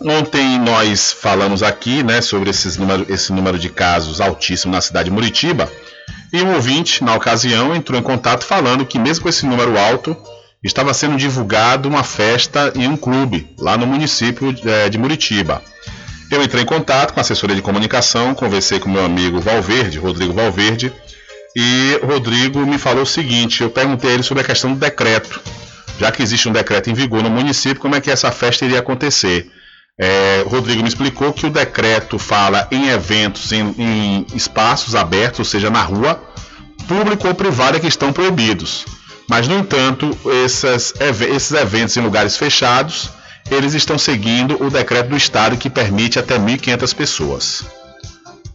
Ontem 0.00 0.58
nós 0.60 1.12
falamos 1.12 1.62
aqui 1.62 2.02
né, 2.02 2.20
sobre 2.20 2.50
esses 2.50 2.76
número, 2.76 3.04
esse 3.12 3.32
número 3.32 3.58
de 3.58 3.68
casos 3.68 4.20
altíssimo 4.20 4.72
na 4.72 4.80
cidade 4.80 5.10
de 5.10 5.14
Muritiba. 5.14 5.70
E 6.32 6.42
um 6.42 6.54
ouvinte, 6.54 7.02
na 7.02 7.14
ocasião, 7.14 7.74
entrou 7.74 7.98
em 7.98 8.02
contato 8.02 8.44
falando 8.44 8.84
que, 8.84 8.98
mesmo 8.98 9.22
com 9.22 9.28
esse 9.28 9.46
número 9.46 9.78
alto, 9.78 10.16
estava 10.62 10.92
sendo 10.92 11.16
divulgado 11.16 11.88
uma 11.88 12.04
festa 12.04 12.72
em 12.74 12.86
um 12.86 12.96
clube, 12.96 13.54
lá 13.58 13.76
no 13.76 13.86
município 13.86 14.54
é, 14.64 14.88
de 14.88 14.98
Muritiba. 14.98 15.62
Eu 16.30 16.42
entrei 16.42 16.62
em 16.62 16.66
contato 16.66 17.14
com 17.14 17.20
a 17.20 17.22
assessoria 17.22 17.56
de 17.56 17.62
comunicação, 17.62 18.34
conversei 18.34 18.78
com 18.78 18.90
meu 18.90 19.04
amigo 19.04 19.40
Valverde, 19.40 19.98
Rodrigo 19.98 20.34
Valverde, 20.34 20.92
e 21.56 21.98
Rodrigo 22.04 22.64
me 22.66 22.76
falou 22.76 23.04
o 23.04 23.06
seguinte: 23.06 23.62
eu 23.62 23.70
perguntei 23.70 24.10
a 24.10 24.14
ele 24.14 24.22
sobre 24.22 24.42
a 24.42 24.46
questão 24.46 24.74
do 24.74 24.78
decreto. 24.78 25.40
Já 25.98 26.12
que 26.12 26.22
existe 26.22 26.48
um 26.48 26.52
decreto 26.52 26.90
em 26.90 26.94
vigor 26.94 27.22
no 27.22 27.30
município, 27.30 27.80
como 27.80 27.96
é 27.96 28.00
que 28.00 28.10
essa 28.10 28.30
festa 28.30 28.64
iria 28.64 28.78
acontecer? 28.78 29.50
É, 30.00 30.42
o 30.46 30.48
Rodrigo 30.48 30.82
me 30.82 30.88
explicou 30.88 31.32
que 31.32 31.46
o 31.46 31.50
decreto 31.50 32.18
fala 32.18 32.68
em 32.70 32.88
eventos 32.88 33.50
em, 33.50 33.74
em 33.76 34.26
espaços 34.32 34.94
abertos, 34.94 35.40
ou 35.40 35.44
seja, 35.44 35.70
na 35.70 35.82
rua, 35.82 36.22
público 36.86 37.26
ou 37.26 37.34
privado 37.34 37.80
que 37.80 37.88
estão 37.88 38.12
proibidos. 38.12 38.86
Mas, 39.28 39.48
no 39.48 39.58
entanto, 39.58 40.16
esses, 40.44 40.94
esses 41.00 41.52
eventos 41.52 41.96
em 41.96 42.00
lugares 42.00 42.36
fechados, 42.36 43.10
eles 43.50 43.74
estão 43.74 43.98
seguindo 43.98 44.62
o 44.62 44.70
decreto 44.70 45.10
do 45.10 45.16
Estado 45.16 45.56
que 45.56 45.68
permite 45.68 46.18
até 46.18 46.38
1.500 46.38 46.94
pessoas. 46.94 47.64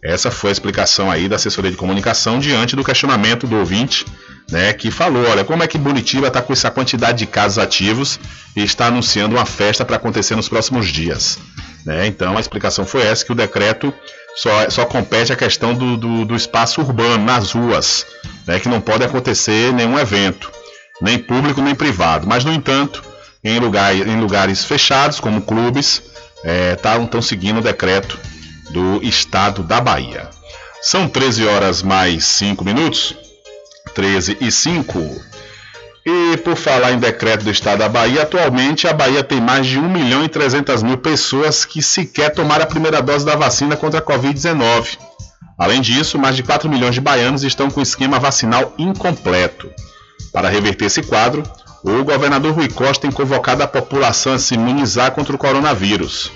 Essa 0.03 0.31
foi 0.31 0.49
a 0.49 0.53
explicação 0.53 1.11
aí 1.11 1.29
da 1.29 1.35
assessoria 1.35 1.71
de 1.71 1.77
comunicação 1.77 2.39
diante 2.39 2.75
do 2.75 2.83
questionamento 2.83 3.47
do 3.47 3.57
ouvinte, 3.57 4.05
né, 4.51 4.73
que 4.73 4.91
falou, 4.91 5.25
olha, 5.27 5.43
como 5.43 5.63
é 5.63 5.67
que 5.67 5.77
Buritiba 5.77 6.27
está 6.27 6.41
com 6.41 6.53
essa 6.53 6.69
quantidade 6.69 7.19
de 7.19 7.25
casos 7.25 7.57
ativos 7.57 8.19
e 8.55 8.63
está 8.63 8.87
anunciando 8.87 9.35
uma 9.35 9.45
festa 9.45 9.83
para 9.83 9.95
acontecer 9.95 10.35
nos 10.35 10.49
próximos 10.49 10.87
dias. 10.87 11.39
Né? 11.85 12.07
Então 12.07 12.37
a 12.37 12.39
explicação 12.39 12.85
foi 12.85 13.01
essa, 13.03 13.25
que 13.25 13.31
o 13.31 13.35
decreto 13.35 13.93
só, 14.35 14.69
só 14.69 14.85
compete 14.85 15.31
a 15.31 15.35
questão 15.35 15.73
do, 15.73 15.97
do, 15.97 16.25
do 16.25 16.35
espaço 16.35 16.81
urbano, 16.81 17.23
nas 17.23 17.51
ruas, 17.51 18.05
né, 18.47 18.59
que 18.59 18.69
não 18.69 18.81
pode 18.81 19.03
acontecer 19.03 19.73
nenhum 19.73 19.97
evento, 19.97 20.51
nem 21.01 21.17
público 21.17 21.61
nem 21.61 21.75
privado. 21.75 22.27
Mas, 22.27 22.43
no 22.43 22.51
entanto, 22.51 23.03
em, 23.43 23.59
lugar, 23.59 23.95
em 23.95 24.19
lugares 24.19 24.65
fechados, 24.65 25.19
como 25.19 25.41
clubes, 25.41 26.01
estão 26.75 27.03
é, 27.03 27.07
tá, 27.07 27.21
seguindo 27.21 27.59
o 27.59 27.63
decreto 27.63 28.19
do 28.71 29.01
estado 29.03 29.63
da 29.63 29.79
Bahia. 29.79 30.29
São 30.81 31.07
13 31.07 31.45
horas 31.45 31.81
mais 31.81 32.25
5 32.25 32.65
minutos. 32.65 33.15
13 33.93 34.37
e 34.41 34.51
5. 34.51 34.99
E 36.05 36.37
por 36.37 36.57
falar 36.57 36.91
em 36.91 36.99
decreto 36.99 37.45
do 37.45 37.51
estado 37.51 37.79
da 37.79 37.87
Bahia, 37.87 38.23
atualmente 38.23 38.87
a 38.87 38.93
Bahia 38.93 39.23
tem 39.23 39.39
mais 39.39 39.65
de 39.65 39.79
1 39.79 39.89
milhão 39.89 40.23
e 40.25 40.29
300 40.29 40.83
mil 40.83 40.97
pessoas 40.97 41.63
que 41.63 41.81
sequer 41.81 42.33
tomaram 42.33 42.63
a 42.63 42.67
primeira 42.67 43.01
dose 43.01 43.25
da 43.25 43.35
vacina 43.35 43.77
contra 43.77 43.99
a 43.99 44.03
Covid-19. 44.03 44.97
Além 45.57 45.81
disso, 45.81 46.19
mais 46.19 46.35
de 46.35 46.43
4 46.43 46.69
milhões 46.69 46.95
de 46.95 47.01
baianos 47.01 47.43
estão 47.43 47.69
com 47.69 47.81
esquema 47.81 48.19
vacinal 48.19 48.73
incompleto. 48.77 49.69
Para 50.33 50.49
reverter 50.49 50.85
esse 50.85 51.03
quadro, 51.03 51.43
o 51.83 52.03
governador 52.03 52.53
Rui 52.53 52.67
Costa 52.67 53.03
tem 53.03 53.11
convocado 53.11 53.63
a 53.63 53.67
população 53.67 54.33
a 54.33 54.39
se 54.39 54.55
imunizar 54.55 55.11
contra 55.11 55.35
o 55.35 55.37
coronavírus. 55.37 56.31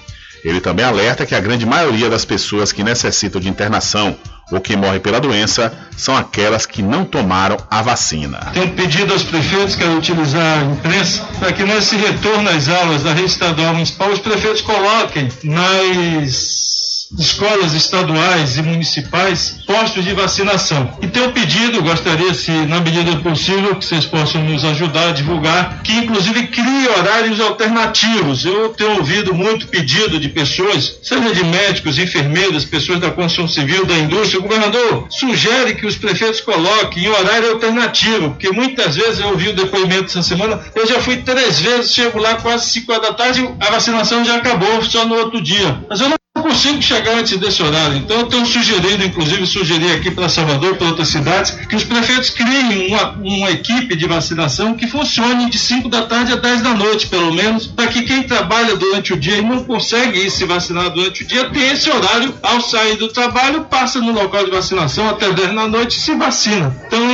Ele 0.47 0.61
também 0.61 0.85
alerta 0.85 1.25
que 1.25 1.35
a 1.35 1.41
grande 1.41 1.65
maioria 1.65 2.09
das 2.09 2.23
pessoas 2.23 2.71
que 2.71 2.81
necessitam 2.81 3.41
de 3.41 3.49
internação 3.49 4.17
ou 4.49 4.61
que 4.61 4.77
morrem 4.77 5.01
pela 5.01 5.19
doença 5.19 5.73
são 5.97 6.15
aquelas 6.15 6.65
que 6.65 6.81
não 6.81 7.03
tomaram 7.03 7.57
a 7.69 7.81
vacina. 7.81 8.39
Tenho 8.53 8.69
pedido 8.69 9.11
aos 9.11 9.23
prefeitos 9.23 9.75
que 9.75 9.83
utilizar 9.83 10.59
a 10.59 10.63
imprensa 10.63 11.21
para 11.37 11.51
que 11.51 11.63
nesse 11.63 11.97
retorno 11.97 12.49
às 12.49 12.69
aulas 12.69 13.03
da 13.03 13.11
rede 13.11 13.25
estadual 13.25 13.73
municipal 13.73 14.09
os 14.09 14.19
prefeitos 14.19 14.61
coloquem 14.61 15.27
nas 15.43 16.86
escolas 17.17 17.73
estaduais 17.73 18.57
e 18.57 18.61
municipais 18.61 19.57
postos 19.65 20.03
de 20.03 20.13
vacinação. 20.13 20.97
E 21.01 21.07
tenho 21.07 21.31
pedido, 21.31 21.81
gostaria, 21.81 22.33
se 22.33 22.51
na 22.51 22.79
medida 22.79 23.15
possível, 23.17 23.75
que 23.75 23.85
vocês 23.85 24.05
possam 24.05 24.43
nos 24.43 24.63
ajudar 24.65 25.09
a 25.09 25.11
divulgar, 25.11 25.81
que 25.83 25.93
inclusive 25.93 26.47
crie 26.47 26.87
horários 26.89 27.39
alternativos. 27.39 28.45
Eu 28.45 28.69
tenho 28.69 28.97
ouvido 28.97 29.33
muito 29.33 29.67
pedido 29.67 30.19
de 30.19 30.29
pessoas, 30.29 30.99
seja 31.01 31.33
de 31.33 31.43
médicos, 31.43 31.99
enfermeiras, 31.99 32.65
pessoas 32.65 32.99
da 32.99 33.11
construção 33.11 33.47
civil, 33.47 33.85
da 33.85 33.97
indústria. 33.97 34.39
O 34.39 34.43
governador 34.43 35.07
sugere 35.09 35.75
que 35.75 35.85
os 35.85 35.95
prefeitos 35.95 36.41
coloquem 36.41 37.05
em 37.05 37.07
horário 37.07 37.51
alternativo, 37.51 38.31
porque 38.31 38.51
muitas 38.51 38.95
vezes 38.95 39.19
eu 39.19 39.29
ouvi 39.29 39.49
o 39.49 39.55
depoimento 39.55 40.05
essa 40.05 40.23
semana, 40.23 40.59
eu 40.75 40.87
já 40.87 40.99
fui 40.99 41.17
três 41.17 41.59
vezes, 41.59 41.93
chego 41.93 42.19
lá 42.19 42.35
quase 42.35 42.69
5 42.69 42.91
horas 42.91 43.07
da 43.07 43.13
tarde, 43.13 43.49
a 43.59 43.71
vacinação 43.71 44.23
já 44.23 44.35
acabou, 44.37 44.81
só 44.83 45.05
no 45.05 45.15
outro 45.15 45.41
dia. 45.41 45.79
Mas 45.89 45.99
eu 45.99 46.09
não 46.09 46.17
consigo 46.41 46.81
chegar 46.81 47.17
antes 47.17 47.37
desse 47.37 47.61
horário. 47.61 47.97
Então, 47.97 48.19
eu 48.19 48.25
tenho 48.27 48.45
sugerido, 48.45 49.03
inclusive, 49.03 49.45
sugeri 49.45 49.91
aqui 49.91 50.11
para 50.11 50.29
Salvador, 50.29 50.75
para 50.75 50.87
outras 50.87 51.07
cidades, 51.07 51.51
que 51.51 51.75
os 51.75 51.83
prefeitos 51.83 52.29
criem 52.29 52.87
uma, 52.87 53.11
uma 53.11 53.51
equipe 53.51 53.95
de 53.95 54.07
vacinação 54.07 54.75
que 54.75 54.87
funcione 54.87 55.49
de 55.49 55.57
5 55.57 55.89
da 55.89 56.03
tarde 56.03 56.33
a 56.33 56.35
10 56.35 56.61
da 56.61 56.73
noite, 56.73 57.07
pelo 57.07 57.33
menos, 57.33 57.67
para 57.67 57.87
que 57.87 58.03
quem 58.03 58.23
trabalha 58.23 58.75
durante 58.75 59.13
o 59.13 59.17
dia 59.17 59.37
e 59.37 59.41
não 59.41 59.63
consegue 59.63 60.19
ir 60.19 60.29
se 60.29 60.45
vacinar 60.45 60.89
durante 60.89 61.23
o 61.23 61.27
dia, 61.27 61.49
tenha 61.49 61.73
esse 61.73 61.89
horário, 61.89 62.33
ao 62.41 62.61
sair 62.61 62.95
do 62.97 63.07
trabalho, 63.07 63.65
passa 63.65 63.99
no 63.99 64.11
local 64.11 64.45
de 64.45 64.51
vacinação 64.51 65.09
até 65.09 65.31
10 65.31 65.55
da 65.55 65.67
noite 65.67 65.97
e 65.97 65.99
se 65.99 66.15
vacina. 66.15 66.75
Então, 66.87 67.06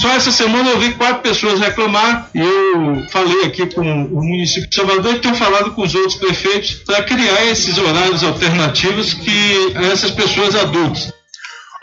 só 0.00 0.10
essa 0.10 0.32
semana 0.32 0.70
eu 0.70 0.78
vi 0.78 0.92
quatro 0.94 1.22
pessoas 1.22 1.60
reclamar 1.60 2.30
e 2.34 2.40
eu 2.40 3.08
falei 3.10 3.44
aqui 3.44 3.66
com 3.66 3.80
o 3.80 4.22
município 4.22 4.68
de 4.68 4.74
Salvador 4.74 5.14
e 5.14 5.18
tenho 5.18 5.34
falado 5.34 5.72
com 5.72 5.82
os 5.82 5.94
outros 5.94 6.16
prefeitos 6.16 6.74
para 6.74 7.02
criar 7.02 7.44
esses 7.46 7.76
horários 7.78 8.22
alternativos 8.22 9.14
que 9.14 9.72
essas 9.92 10.10
pessoas 10.10 10.54
adultas. 10.54 11.12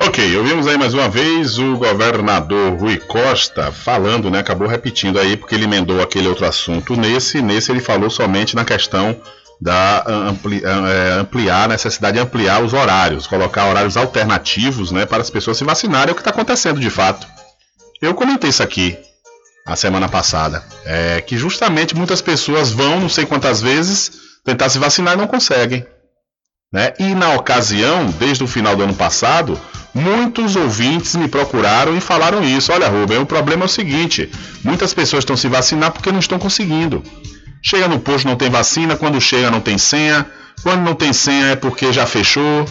Ok, 0.02 0.38
ouvimos 0.38 0.66
aí 0.66 0.78
mais 0.78 0.94
uma 0.94 1.10
vez 1.10 1.58
o 1.58 1.76
governador 1.76 2.74
Rui 2.80 2.96
Costa 2.98 3.70
falando, 3.70 4.32
né? 4.32 4.40
Acabou 4.40 4.66
repetindo 4.66 5.20
aí 5.20 5.36
porque 5.36 5.54
ele 5.54 5.66
emendou 5.66 6.02
aquele 6.02 6.30
outro 6.30 6.46
assunto 6.46 6.96
nesse. 6.96 7.42
Nesse 7.42 7.70
ele 7.70 7.82
falou 7.82 8.10
somente 8.10 8.56
na 8.56 8.64
questão 8.64 9.20
da 9.60 10.06
ampli, 10.08 10.62
é, 10.64 11.20
ampliar, 11.20 11.66
a 11.66 11.68
necessidade 11.68 12.16
de 12.16 12.24
ampliar 12.24 12.64
os 12.64 12.72
horários, 12.72 13.28
colocar 13.28 13.68
horários 13.68 13.98
alternativos, 13.98 14.90
né, 14.92 15.06
para 15.06 15.22
as 15.22 15.30
pessoas 15.30 15.58
se 15.58 15.66
vacinarem, 15.66 16.10
é 16.10 16.12
o 16.14 16.16
que 16.16 16.22
está 16.22 16.30
acontecendo 16.30 16.80
de 16.80 16.90
fato. 16.90 17.28
Eu 18.02 18.14
comentei 18.14 18.50
isso 18.50 18.64
aqui 18.64 18.98
a 19.66 19.76
semana 19.76 20.08
passada, 20.08 20.64
é 20.86 21.22
que 21.22 21.38
justamente 21.38 21.96
muitas 21.96 22.22
pessoas 22.22 22.72
vão, 22.72 23.00
não 23.00 23.10
sei 23.10 23.26
quantas 23.26 23.62
vezes, 23.62 24.12
tentar 24.44 24.70
se 24.70 24.80
vacinar 24.80 25.14
e 25.14 25.18
não 25.18 25.28
conseguem. 25.28 25.86
Né? 26.72 26.94
E 27.00 27.14
na 27.14 27.34
ocasião, 27.34 28.06
desde 28.20 28.44
o 28.44 28.48
final 28.48 28.76
do 28.76 28.84
ano 28.84 28.94
passado, 28.94 29.60
muitos 29.94 30.56
ouvintes 30.56 31.16
me 31.16 31.28
procuraram 31.28 31.98
e 31.98 32.02
falaram 32.02 32.44
isso. 32.44 32.72
Olha, 32.72 32.88
Rubem, 32.88 33.18
o 33.18 33.26
problema 33.26 33.64
é 33.64 33.68
o 33.68 33.70
seguinte: 33.70 34.32
muitas 34.64 34.94
pessoas 34.94 35.24
estão 35.24 35.36
se 35.36 35.48
vacinar 35.48 35.92
porque 35.92 36.12
não 36.12 36.20
estão 36.20 36.40
conseguindo. 36.40 37.04
Chega 37.62 37.88
no 37.88 38.00
posto 38.00 38.28
não 38.28 38.36
tem 38.36 38.50
vacina, 38.50 38.96
quando 38.96 39.20
chega 39.20 39.52
não 39.52 39.60
tem 39.60 39.78
senha, 39.78 40.26
quando 40.64 40.82
não 40.82 40.96
tem 40.96 41.12
senha 41.12 41.48
é 41.48 41.56
porque 41.56 41.92
já 41.92 42.06
fechou. 42.06 42.66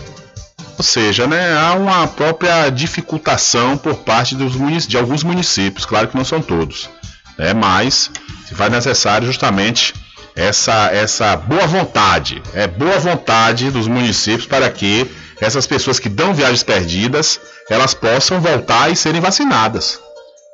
Ou 0.79 0.85
seja, 0.85 1.27
né, 1.27 1.59
há 1.59 1.75
uma 1.75 2.07
própria 2.07 2.71
dificultação 2.71 3.77
por 3.77 3.97
parte 3.97 4.37
dos 4.37 4.53
de 4.87 4.97
alguns 4.97 5.25
municípios, 5.25 5.85
claro 5.85 6.07
que 6.07 6.17
não 6.17 6.25
são 6.25 6.41
todos, 6.41 6.89
né, 7.37 7.53
mas 7.53 8.13
se 8.47 8.55
faz 8.55 8.71
necessário 8.71 9.27
justamente 9.27 9.93
essa, 10.37 10.89
essa 10.93 11.35
boa 11.35 11.67
vontade, 11.67 12.41
é 12.55 12.69
boa 12.69 12.97
vontade 13.01 13.73
dos 13.73 13.89
municípios 13.89 14.47
para 14.47 14.71
que 14.71 15.11
essas 15.41 15.67
pessoas 15.67 15.99
que 15.99 16.09
dão 16.09 16.33
viagens 16.33 16.63
perdidas, 16.63 17.41
elas 17.69 17.93
possam 17.93 18.41
voltar 18.41 18.91
e 18.91 18.97
serem 18.97 19.21
vacinadas. 19.21 19.99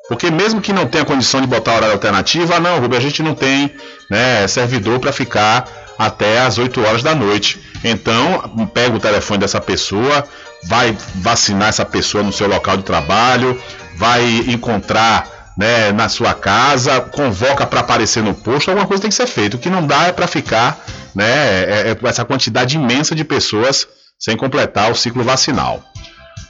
Porque 0.09 0.31
mesmo 0.31 0.61
que 0.61 0.72
não 0.72 0.87
tenha 0.87 1.05
condição 1.05 1.41
de 1.41 1.47
botar 1.47 1.77
horário 1.77 1.95
alternativo, 1.95 2.53
ah 2.53 2.61
não, 2.61 2.79
Rubem, 2.79 2.99
a 2.99 3.03
gente 3.03 3.22
não 3.22 3.35
tem 3.35 3.75
né, 4.11 4.47
servidor 4.47 5.01
para 5.01 5.12
ficar 5.12 5.66
até 5.99 6.40
as 6.40 6.59
8 6.59 6.80
horas 6.82 7.03
da 7.03 7.14
noite. 7.14 7.61
Então, 7.82 8.68
pega 8.72 8.97
o 8.97 9.01
telefone 9.01 9.40
dessa 9.40 9.61
pessoa, 9.61 10.24
vai 10.64 10.97
vacinar 11.16 11.68
essa 11.68 11.84
pessoa 11.84 12.22
no 12.22 12.32
seu 12.32 12.49
local 12.49 12.76
de 12.76 12.82
trabalho, 12.82 13.61
vai 13.97 14.24
encontrar 14.49 15.53
né, 15.57 15.92
na 15.92 16.09
sua 16.09 16.34
casa, 16.34 17.01
convoca 17.01 17.66
para 17.66 17.80
aparecer 17.80 18.22
no 18.22 18.34
posto, 18.34 18.70
alguma 18.70 18.86
coisa 18.86 19.03
tem 19.03 19.11
que 19.11 19.16
ser 19.16 19.26
feita. 19.26 19.57
O 19.57 19.61
que 19.61 19.70
não 19.70 19.86
dá 19.86 20.07
é 20.07 20.12
para 20.12 20.26
ficar 20.26 20.84
né, 21.14 21.24
é, 21.24 21.90
é 21.90 22.09
essa 22.09 22.24
quantidade 22.24 22.76
imensa 22.76 23.14
de 23.14 23.24
pessoas 23.24 23.86
sem 24.18 24.36
completar 24.36 24.90
o 24.90 24.95
ciclo 24.95 25.22
vacinal. 25.22 25.82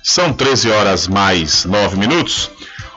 São 0.02 0.32
13 0.32 0.70
horas 0.70 1.08
mais 1.08 1.64
9 1.64 1.96
minutos. 1.96 2.50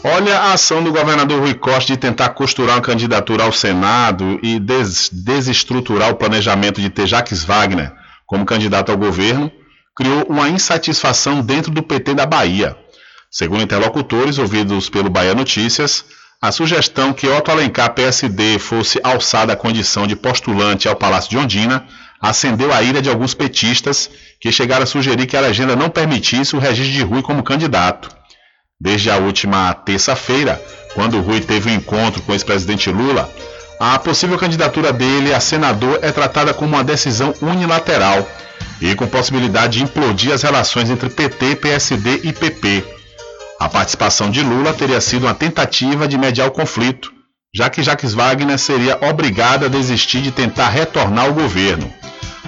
Olha 0.03 0.37
a 0.37 0.53
ação 0.53 0.83
do 0.83 0.91
governador 0.91 1.39
Rui 1.39 1.53
Costa 1.53 1.93
de 1.93 1.97
tentar 1.97 2.29
costurar 2.29 2.75
uma 2.75 2.81
candidatura 2.81 3.45
ao 3.45 3.53
Senado 3.53 4.37
e 4.43 4.59
des 4.59 5.09
desestruturar 5.09 6.09
o 6.09 6.15
planejamento 6.15 6.81
de 6.81 6.89
ter 6.89 7.07
Wagner 7.45 7.93
como 8.25 8.45
candidato 8.45 8.91
ao 8.91 8.97
governo, 8.97 9.49
criou 9.95 10.23
uma 10.27 10.49
insatisfação 10.49 11.41
dentro 11.41 11.71
do 11.71 11.81
PT 11.81 12.13
da 12.13 12.25
Bahia. 12.25 12.75
Segundo 13.31 13.63
interlocutores 13.63 14.37
ouvidos 14.37 14.89
pelo 14.89 15.09
Bahia 15.09 15.33
Notícias, 15.33 16.03
a 16.41 16.51
sugestão 16.51 17.13
que 17.13 17.27
Otto 17.27 17.49
Alencar 17.49 17.93
PSD 17.93 18.59
fosse 18.59 18.99
alçada 19.03 19.53
à 19.53 19.55
condição 19.55 20.05
de 20.05 20.17
postulante 20.17 20.87
ao 20.87 20.97
Palácio 20.97 21.29
de 21.29 21.37
Ondina 21.37 21.87
acendeu 22.29 22.73
a 22.73 22.81
ira 22.81 23.01
de 23.01 23.09
alguns 23.09 23.33
petistas 23.33 24.09
que 24.39 24.51
chegaram 24.51 24.83
a 24.83 24.87
sugerir 24.87 25.27
que 25.27 25.37
a 25.37 25.41
legenda 25.41 25.75
não 25.75 25.89
permitisse 25.89 26.55
o 26.55 26.59
registro 26.59 26.93
de 26.93 27.03
Rui 27.03 27.21
como 27.21 27.43
candidato. 27.43 28.09
Desde 28.79 29.11
a 29.11 29.17
última 29.17 29.73
terça-feira, 29.73 30.61
quando 30.93 31.21
Rui 31.21 31.39
teve 31.39 31.69
um 31.69 31.75
encontro 31.75 32.21
com 32.23 32.31
o 32.31 32.35
ex-presidente 32.35 32.89
Lula, 32.89 33.31
a 33.79 33.99
possível 33.99 34.37
candidatura 34.37 34.91
dele 34.91 35.33
a 35.33 35.39
senador 35.39 35.99
é 36.01 36.11
tratada 36.11 36.53
como 36.53 36.75
uma 36.75 36.83
decisão 36.83 37.33
unilateral 37.41 38.27
e 38.81 38.95
com 38.95 39.05
possibilidade 39.05 39.77
de 39.77 39.83
implodir 39.83 40.33
as 40.33 40.41
relações 40.41 40.89
entre 40.89 41.09
PT, 41.09 41.57
PSD 41.57 42.21
e 42.23 42.33
PP. 42.33 42.83
A 43.59 43.69
participação 43.69 44.31
de 44.31 44.41
Lula 44.41 44.73
teria 44.73 44.99
sido 44.99 45.25
uma 45.25 45.33
tentativa 45.33 46.07
de 46.07 46.17
mediar 46.17 46.47
o 46.47 46.51
conflito, 46.51 47.11
já 47.53 47.69
que 47.69 47.83
Jacques 47.83 48.13
Wagner 48.13 48.57
seria 48.57 48.97
obrigado 49.01 49.65
a 49.65 49.69
desistir 49.69 50.21
de 50.21 50.31
tentar 50.31 50.69
retornar 50.69 51.25
ao 51.25 51.33
governo. 51.33 51.91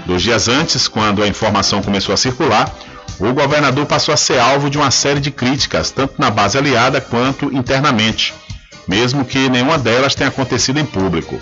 Dois 0.07 0.21
dias 0.21 0.47
antes, 0.47 0.87
quando 0.87 1.21
a 1.21 1.27
informação 1.27 1.81
começou 1.81 2.13
a 2.13 2.17
circular, 2.17 2.73
o 3.19 3.33
governador 3.33 3.85
passou 3.85 4.13
a 4.13 4.17
ser 4.17 4.39
alvo 4.39 4.69
de 4.69 4.77
uma 4.77 4.89
série 4.89 5.19
de 5.19 5.29
críticas, 5.29 5.91
tanto 5.91 6.13
na 6.17 6.29
base 6.29 6.57
aliada 6.57 7.01
quanto 7.01 7.53
internamente, 7.53 8.33
mesmo 8.87 9.25
que 9.25 9.49
nenhuma 9.49 9.77
delas 9.77 10.15
tenha 10.15 10.29
acontecido 10.29 10.79
em 10.79 10.85
público. 10.85 11.37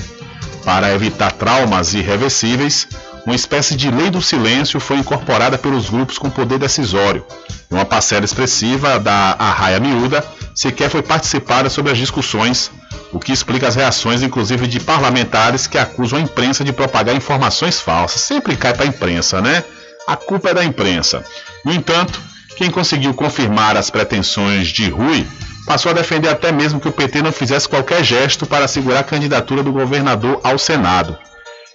Para 0.63 0.91
evitar 0.95 1.31
traumas 1.33 1.93
irreversíveis, 1.93 2.87
uma 3.25 3.35
espécie 3.35 3.75
de 3.75 3.89
lei 3.89 4.09
do 4.11 4.21
silêncio 4.21 4.79
foi 4.79 4.97
incorporada 4.97 5.57
pelos 5.57 5.89
grupos 5.89 6.17
com 6.17 6.29
poder 6.29 6.59
decisório. 6.59 7.25
Uma 7.71 7.83
parcela 7.83 8.23
expressiva 8.23 8.99
da 8.99 9.35
Arraia 9.39 9.79
Miúda 9.79 10.23
sequer 10.53 10.89
foi 10.89 11.01
participada 11.01 11.69
sobre 11.69 11.91
as 11.91 11.97
discussões, 11.97 12.71
o 13.11 13.19
que 13.19 13.31
explica 13.31 13.67
as 13.67 13.75
reações, 13.75 14.21
inclusive 14.21 14.67
de 14.67 14.79
parlamentares 14.79 15.65
que 15.65 15.77
acusam 15.77 16.19
a 16.19 16.21
imprensa 16.21 16.63
de 16.63 16.71
propagar 16.71 17.15
informações 17.15 17.79
falsas. 17.79 18.21
Sempre 18.21 18.55
cai 18.55 18.73
para 18.73 18.85
a 18.85 18.87
imprensa, 18.87 19.41
né? 19.41 19.63
A 20.07 20.15
culpa 20.15 20.51
é 20.51 20.53
da 20.53 20.63
imprensa. 20.63 21.23
No 21.65 21.73
entanto, 21.73 22.21
quem 22.55 22.69
conseguiu 22.69 23.13
confirmar 23.13 23.75
as 23.75 23.89
pretensões 23.89 24.67
de 24.67 24.87
Rui 24.87 25.27
passou 25.65 25.89
a 25.89 25.95
defender 25.95 26.29
até 26.29 26.51
mesmo 26.51 26.79
que 26.79 26.87
o 26.87 26.91
PT 26.91 27.23
não 27.23 27.31
fizesse 27.31 27.67
qualquer 27.67 28.03
gesto 28.03 28.45
para 28.45 28.65
assegurar 28.65 28.99
a 28.99 29.03
candidatura 29.03 29.63
do 29.63 29.73
governador 29.73 30.39
ao 30.43 30.59
Senado. 30.59 31.17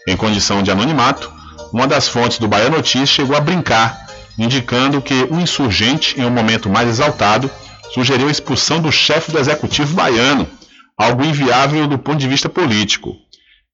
Em 0.06 0.16
condição 0.16 0.62
de 0.62 0.70
anonimato, 0.70 1.39
uma 1.72 1.86
das 1.86 2.08
fontes 2.08 2.38
do 2.38 2.48
Bahia 2.48 2.70
Notícias 2.70 3.08
chegou 3.08 3.36
a 3.36 3.40
brincar, 3.40 4.06
indicando 4.38 5.00
que 5.00 5.26
um 5.30 5.40
insurgente, 5.40 6.20
em 6.20 6.24
um 6.24 6.30
momento 6.30 6.68
mais 6.68 6.88
exaltado, 6.88 7.50
sugeriu 7.92 8.28
a 8.28 8.30
expulsão 8.30 8.80
do 8.80 8.90
chefe 8.90 9.32
do 9.32 9.38
executivo 9.38 9.94
baiano, 9.94 10.48
algo 10.96 11.24
inviável 11.24 11.86
do 11.86 11.98
ponto 11.98 12.18
de 12.18 12.28
vista 12.28 12.48
político. 12.48 13.14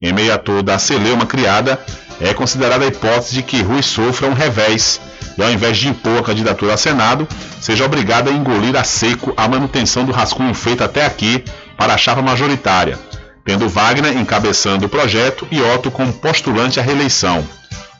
Em 0.00 0.12
meio 0.12 0.34
a 0.34 0.38
toda 0.38 0.74
a 0.74 0.78
celeuma 0.78 1.26
criada, 1.26 1.80
é 2.20 2.32
considerada 2.34 2.84
a 2.84 2.88
hipótese 2.88 3.34
de 3.34 3.42
que 3.42 3.62
Rui 3.62 3.82
sofra 3.82 4.28
um 4.28 4.34
revés 4.34 5.00
e, 5.36 5.42
ao 5.42 5.50
invés 5.50 5.78
de 5.78 5.88
impor 5.88 6.18
a 6.18 6.22
candidatura 6.22 6.74
a 6.74 6.76
Senado, 6.76 7.26
seja 7.60 7.84
obrigado 7.84 8.28
a 8.28 8.32
engolir 8.32 8.76
a 8.76 8.84
seco 8.84 9.32
a 9.36 9.48
manutenção 9.48 10.04
do 10.04 10.12
rascunho 10.12 10.54
feito 10.54 10.84
até 10.84 11.04
aqui 11.04 11.44
para 11.76 11.94
a 11.94 11.98
chapa 11.98 12.22
majoritária, 12.22 12.98
tendo 13.44 13.68
Wagner 13.68 14.16
encabeçando 14.16 14.86
o 14.86 14.88
projeto 14.88 15.46
e 15.50 15.60
Otto 15.60 15.90
como 15.90 16.12
postulante 16.12 16.78
à 16.80 16.82
reeleição. 16.82 17.46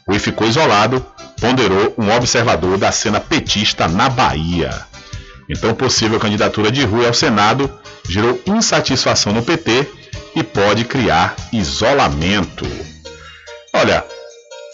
Rui 0.09 0.19
ficou 0.19 0.47
isolado, 0.47 1.05
ponderou 1.41 1.95
um 1.99 2.15
observador 2.15 2.79
da 2.79 2.93
cena 2.93 3.21
petista 3.21 3.89
na 3.89 4.09
Bahia. 4.09 4.71
Então, 5.49 5.75
possível 5.75 6.19
candidatura 6.19 6.71
de 6.71 6.85
Rui 6.85 7.07
ao 7.07 7.15
Senado 7.15 7.71
gerou 8.09 8.41
insatisfação 8.47 9.33
no 9.33 9.43
PT 9.43 9.87
e 10.35 10.43
pode 10.43 10.85
criar 10.85 11.35
isolamento. 11.53 12.67
Olha, 13.73 14.05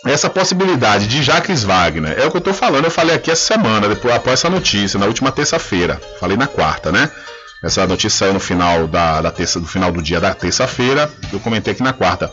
essa 0.05 0.29
possibilidade 0.29 1.07
de 1.07 1.23
Jacques 1.23 1.63
Wagner 1.63 2.19
é 2.19 2.27
o 2.27 2.31
que 2.31 2.37
eu 2.37 2.41
estou 2.41 2.55
falando. 2.55 2.85
Eu 2.85 2.91
falei 2.91 3.15
aqui 3.15 3.31
essa 3.31 3.55
semana, 3.55 3.89
depois 3.89 4.15
após 4.15 4.41
essa 4.41 4.51
notícia, 4.51 4.99
na 4.99 5.07
última 5.07 5.31
terça-feira. 5.31 6.01
Falei 6.19 6.37
na 6.37 6.47
quarta, 6.47 6.91
né? 6.91 7.11
Essa 7.63 7.87
notícia 7.87 8.19
saiu 8.19 8.35
no 8.35 8.41
final 8.41 8.89
da, 8.89 9.23
da 9.23 9.31
terça, 9.31 9.61
do 9.61 9.67
final 9.67 9.93
do 9.93 10.03
dia 10.03 10.21
da 10.21 10.35
terça-feira. 10.35 11.09
Eu 11.33 11.39
comentei 11.39 11.73
aqui 11.73 11.83
na 11.83 11.93
quarta. 11.93 12.31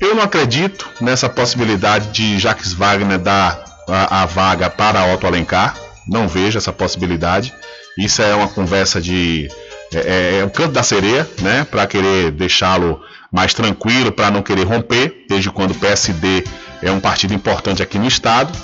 Eu 0.00 0.14
não 0.14 0.22
acredito 0.22 0.88
nessa 1.00 1.28
possibilidade 1.28 2.08
de 2.08 2.38
Jacques 2.38 2.72
Wagner 2.72 3.18
dar 3.18 3.64
a, 3.88 4.22
a 4.22 4.26
vaga 4.26 4.68
para 4.68 5.12
Otto 5.12 5.26
Alencar. 5.26 5.76
Não 6.06 6.28
vejo 6.28 6.58
essa 6.58 6.72
possibilidade. 6.72 7.52
Isso 7.98 8.20
é 8.20 8.34
uma 8.34 8.48
conversa 8.48 9.00
de 9.00 9.48
é, 9.92 9.98
é, 9.98 10.38
é 10.40 10.44
o 10.44 10.50
canto 10.50 10.72
da 10.72 10.82
sereia, 10.82 11.28
né? 11.40 11.66
Para 11.70 11.86
querer 11.86 12.32
deixá-lo 12.32 13.00
mais 13.32 13.54
tranquilo, 13.54 14.12
para 14.12 14.30
não 14.30 14.42
querer 14.42 14.64
romper, 14.64 15.24
desde 15.28 15.50
quando 15.50 15.72
o 15.72 15.74
PSD 15.74 16.44
é 16.82 16.90
um 16.90 17.00
partido 17.00 17.32
importante 17.34 17.82
aqui 17.82 17.98
no 17.98 18.06
estado. 18.06 18.56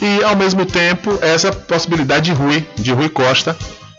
E 0.00 0.22
ao 0.22 0.36
mesmo 0.36 0.66
tempo 0.66 1.18
essa 1.22 1.50
possibilidade 1.52 2.26
de 2.26 2.32
Rui, 2.32 2.66
de 2.76 2.92
Rui 2.92 3.08
Costa, 3.08 3.56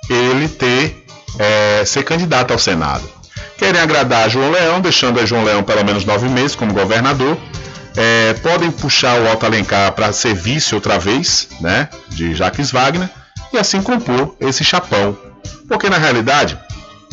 ele 0.10 0.48
ter 0.48 1.04
é, 1.40 1.84
ser 1.86 2.04
candidato 2.04 2.52
ao 2.52 2.60
Senado. 2.60 3.15
Querem 3.58 3.80
agradar 3.80 4.30
João 4.30 4.52
Leão, 4.52 4.82
deixando 4.82 5.20
a 5.20 5.26
João 5.26 5.44
Leão 5.44 5.64
pelo 5.64 5.84
menos 5.86 6.06
nove 6.06 6.28
meses 6.28 6.56
como 6.56 6.74
governador. 6.74 7.38
É, 7.98 8.34
podem 8.44 8.70
puxar 8.70 9.20
o 9.22 9.28
Alto 9.28 9.46
Alencar 9.46 9.92
para 9.94 10.12
ser 10.12 10.34
vice 10.34 10.76
outra 10.76 11.00
vez, 11.00 11.48
né, 11.62 11.88
de 12.10 12.36
Jacques 12.36 12.70
Wagner, 12.70 13.10
e 13.54 13.58
assim 13.58 13.82
compor 13.82 14.36
esse 14.42 14.66
chapão. 14.66 15.18
Porque 15.68 15.90
na 15.90 15.98
realidade, 15.98 16.60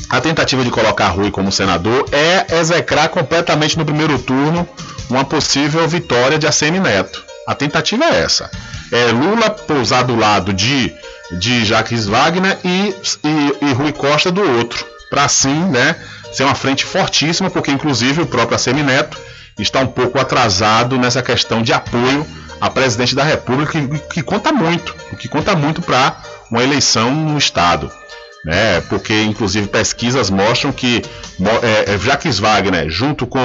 a 0.09 0.21
tentativa 0.21 0.65
de 0.65 0.71
colocar 0.71 1.09
Rui 1.09 1.31
como 1.31 1.53
senador 1.53 2.07
é 2.11 2.59
execrar 2.59 3.09
completamente 3.09 3.79
no 3.79 3.85
primeiro 3.85 4.19
turno 4.19 4.69
uma 5.09 5.25
possível 5.25 5.87
vitória 5.87 6.39
de 6.39 6.47
ACM 6.47 6.81
Neto. 6.81 7.25
A 7.47 7.55
tentativa 7.55 8.05
é 8.05 8.23
essa. 8.23 8.51
É 8.91 9.13
Lula 9.13 9.51
pousar 9.51 10.05
do 10.05 10.17
lado 10.17 10.53
de, 10.53 10.93
de 11.39 11.65
Jacques 11.65 12.07
Wagner 12.07 12.59
e, 12.65 12.95
e, 13.25 13.67
e 13.69 13.73
Rui 13.73 13.93
Costa 13.93 14.31
do 14.31 14.43
outro. 14.43 14.85
Para 15.11 15.25
assim, 15.25 15.65
né, 15.67 15.97
ser 16.33 16.45
uma 16.45 16.55
frente 16.55 16.85
fortíssima, 16.85 17.51
porque 17.51 17.71
inclusive 17.71 18.23
o 18.23 18.27
próprio 18.27 18.57
ACM 18.57 18.83
Neto 18.83 19.19
está 19.59 19.81
um 19.81 19.87
pouco 19.87 20.19
atrasado 20.19 20.97
nessa 20.99 21.23
questão 21.23 21.63
de 21.63 21.73
apoio 21.73 22.27
a 22.61 22.71
presidente 22.71 23.15
da 23.15 23.25
República, 23.25 23.73
que, 23.73 23.99
que 24.15 24.23
conta 24.23 24.53
muito, 24.53 24.95
o 25.13 25.17
que 25.17 25.29
conta 25.29 25.55
muito 25.55 25.83
para 25.83 26.17
uma 26.51 26.63
eleição 26.63 27.13
no 27.13 27.37
Estado 27.37 27.91
né? 28.45 28.81
Porque 28.83 29.23
inclusive 29.23 29.69
pesquisas 29.69 30.31
mostram 30.31 30.73
que 30.73 31.03
é, 31.63 31.95
é, 31.95 31.99
Jacques 31.99 32.39
Wagner, 32.39 32.89
junto 32.91 33.27
com 33.27 33.39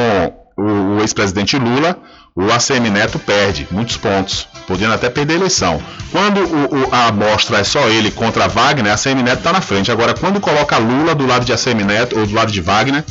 o, 0.56 0.98
o 0.98 1.02
ex-presidente 1.02 1.58
Lula, 1.58 1.98
o 2.38 2.52
ACM 2.52 2.92
Neto 2.92 3.18
perde 3.18 3.68
muitos 3.72 3.98
pontos. 3.98 4.48
podendo 4.68 4.94
até 4.94 5.10
perder 5.10 5.34
a 5.34 5.38
eleição. 5.38 5.82
Quando 6.12 6.42
o, 6.42 6.84
o, 6.84 6.94
a 6.94 7.08
amostra 7.08 7.60
é 7.60 7.64
só 7.64 7.88
ele 7.88 8.12
contra 8.12 8.48
Wagner, 8.48 8.94
a 8.94 8.98
CM 8.98 9.24
Neto 9.24 9.40
está 9.40 9.52
na 9.52 9.62
frente. 9.62 9.92
Agora, 9.92 10.14
quando 10.14 10.40
coloca 10.40 10.78
Lula 10.78 11.16
do 11.16 11.26
lado 11.26 11.46
de 11.46 11.54
ACM 11.54 11.84
Neto 11.84 12.20
ou 12.20 12.28
do 12.28 12.36
lado 12.36 12.52
de 12.52 12.62
Wagner, 12.62 13.04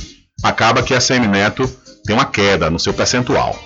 acaba 0.44 0.82
que 0.82 0.94
a 0.94 1.00
CM 1.00 1.26
Neto 1.26 1.66
tem 2.04 2.14
uma 2.14 2.26
queda 2.26 2.70
no 2.70 2.78
seu 2.78 2.94
percentual. 2.94 3.58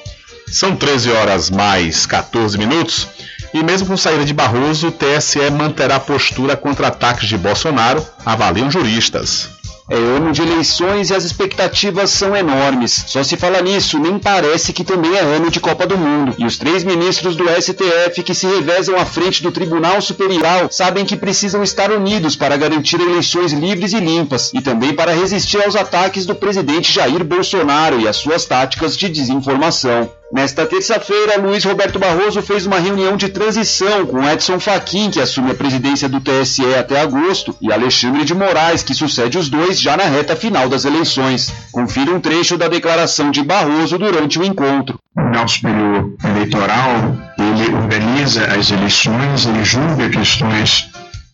São 0.47 0.75
13 0.75 1.11
horas 1.11 1.51
mais 1.51 2.07
14 2.07 2.57
minutos. 2.57 3.09
E 3.53 3.63
mesmo 3.63 3.89
com 3.89 3.97
saída 3.97 4.25
de 4.25 4.33
Barroso, 4.33 4.89
o 4.89 4.93
TSE 4.93 5.51
manterá 5.51 6.01
postura 6.01 6.57
contra 6.57 6.87
ataques 6.87 7.29
de 7.29 7.37
Bolsonaro, 7.37 8.07
avaliam 8.25 8.71
juristas. 8.71 9.60
É 9.93 9.97
ano 9.97 10.31
de 10.31 10.41
eleições 10.41 11.11
e 11.11 11.15
as 11.15 11.25
expectativas 11.25 12.11
são 12.11 12.37
enormes. 12.37 13.05
Só 13.09 13.25
se 13.25 13.37
fala 13.37 13.61
nisso, 13.61 13.99
nem 13.99 14.21
parece 14.21 14.73
que 14.73 14.85
também 14.85 15.17
é 15.17 15.21
ano 15.21 15.51
de 15.51 15.59
Copa 15.59 15.85
do 15.85 15.99
Mundo. 15.99 16.33
E 16.39 16.47
os 16.47 16.57
três 16.57 16.85
ministros 16.85 17.35
do 17.35 17.45
STF 17.49 18.23
que 18.23 18.33
se 18.33 18.47
revezam 18.47 18.97
à 18.97 19.05
frente 19.05 19.43
do 19.43 19.51
Tribunal 19.51 20.01
Superior 20.01 20.69
sabem 20.71 21.05
que 21.05 21.17
precisam 21.17 21.61
estar 21.65 21.91
unidos 21.91 22.37
para 22.37 22.57
garantir 22.57 23.01
eleições 23.01 23.53
livres 23.53 23.93
e 23.93 23.99
limpas 23.99 24.53
e 24.55 24.61
também 24.61 24.95
para 24.95 25.13
resistir 25.13 25.61
aos 25.61 25.75
ataques 25.75 26.25
do 26.25 26.37
presidente 26.37 26.93
Jair 26.93 27.25
Bolsonaro 27.25 28.01
e 28.01 28.07
às 28.07 28.15
suas 28.15 28.45
táticas 28.45 28.97
de 28.97 29.09
desinformação. 29.09 30.20
Nesta 30.33 30.65
terça-feira, 30.65 31.41
Luiz 31.41 31.65
Roberto 31.65 31.99
Barroso 31.99 32.41
fez 32.41 32.65
uma 32.65 32.79
reunião 32.79 33.17
de 33.17 33.29
transição 33.29 34.07
com 34.07 34.23
Edson 34.23 34.61
Fachin, 34.61 35.11
que 35.11 35.21
assume 35.21 35.51
a 35.51 35.55
presidência 35.55 36.09
do 36.09 36.21
TSE 36.21 36.73
até 36.75 37.01
agosto, 37.01 37.57
e 37.61 37.73
Alexandre 37.73 38.25
de 38.25 38.33
Moraes, 38.33 38.85
que 38.85 38.95
sucede 38.95 39.37
os 39.37 39.49
dois 39.49 39.81
já 39.81 39.97
na 39.97 40.05
reta 40.05 40.37
final 40.37 40.69
das 40.69 40.85
eleições. 40.85 41.53
Confira 41.73 42.13
um 42.15 42.21
trecho 42.21 42.57
da 42.57 42.69
declaração 42.69 43.33
de 43.33 43.43
Barroso 43.43 43.99
durante 43.99 44.39
o 44.39 44.45
encontro. 44.45 45.01
O 45.17 45.21
Tribunal 45.21 45.49
Superior 45.49 46.15
Eleitoral, 46.25 47.17
ele 47.37 47.75
organiza 47.75 48.45
as 48.45 48.71
eleições, 48.71 49.47
ele 49.47 49.65
julga 49.65 50.11
questões 50.11 50.89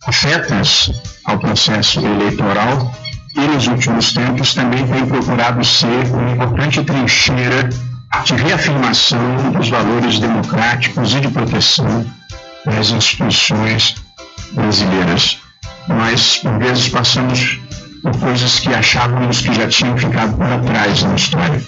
afetas 0.06 0.90
ao 1.26 1.38
processo 1.38 2.00
eleitoral 2.00 2.92
e 3.34 3.40
nos 3.40 3.66
últimos 3.66 4.14
tempos 4.14 4.54
também 4.54 4.86
tem 4.86 5.04
procurado 5.04 5.62
ser 5.62 6.06
uma 6.14 6.30
importante 6.30 6.82
trincheira 6.82 7.68
de 8.24 8.34
reafirmação 8.34 9.52
dos 9.52 9.68
valores 9.68 10.18
democráticos 10.18 11.14
e 11.14 11.20
de 11.20 11.28
proteção 11.28 12.04
das 12.64 12.90
instituições 12.90 13.94
brasileiras. 14.52 15.38
Nós, 15.88 16.38
por 16.38 16.58
vezes, 16.58 16.88
passamos 16.88 17.58
por 18.02 18.16
coisas 18.18 18.58
que 18.58 18.74
achávamos 18.74 19.40
que 19.40 19.52
já 19.52 19.68
tinham 19.68 19.96
ficado 19.96 20.36
para 20.36 20.58
trás 20.58 21.02
na 21.02 21.14
história. 21.14 21.62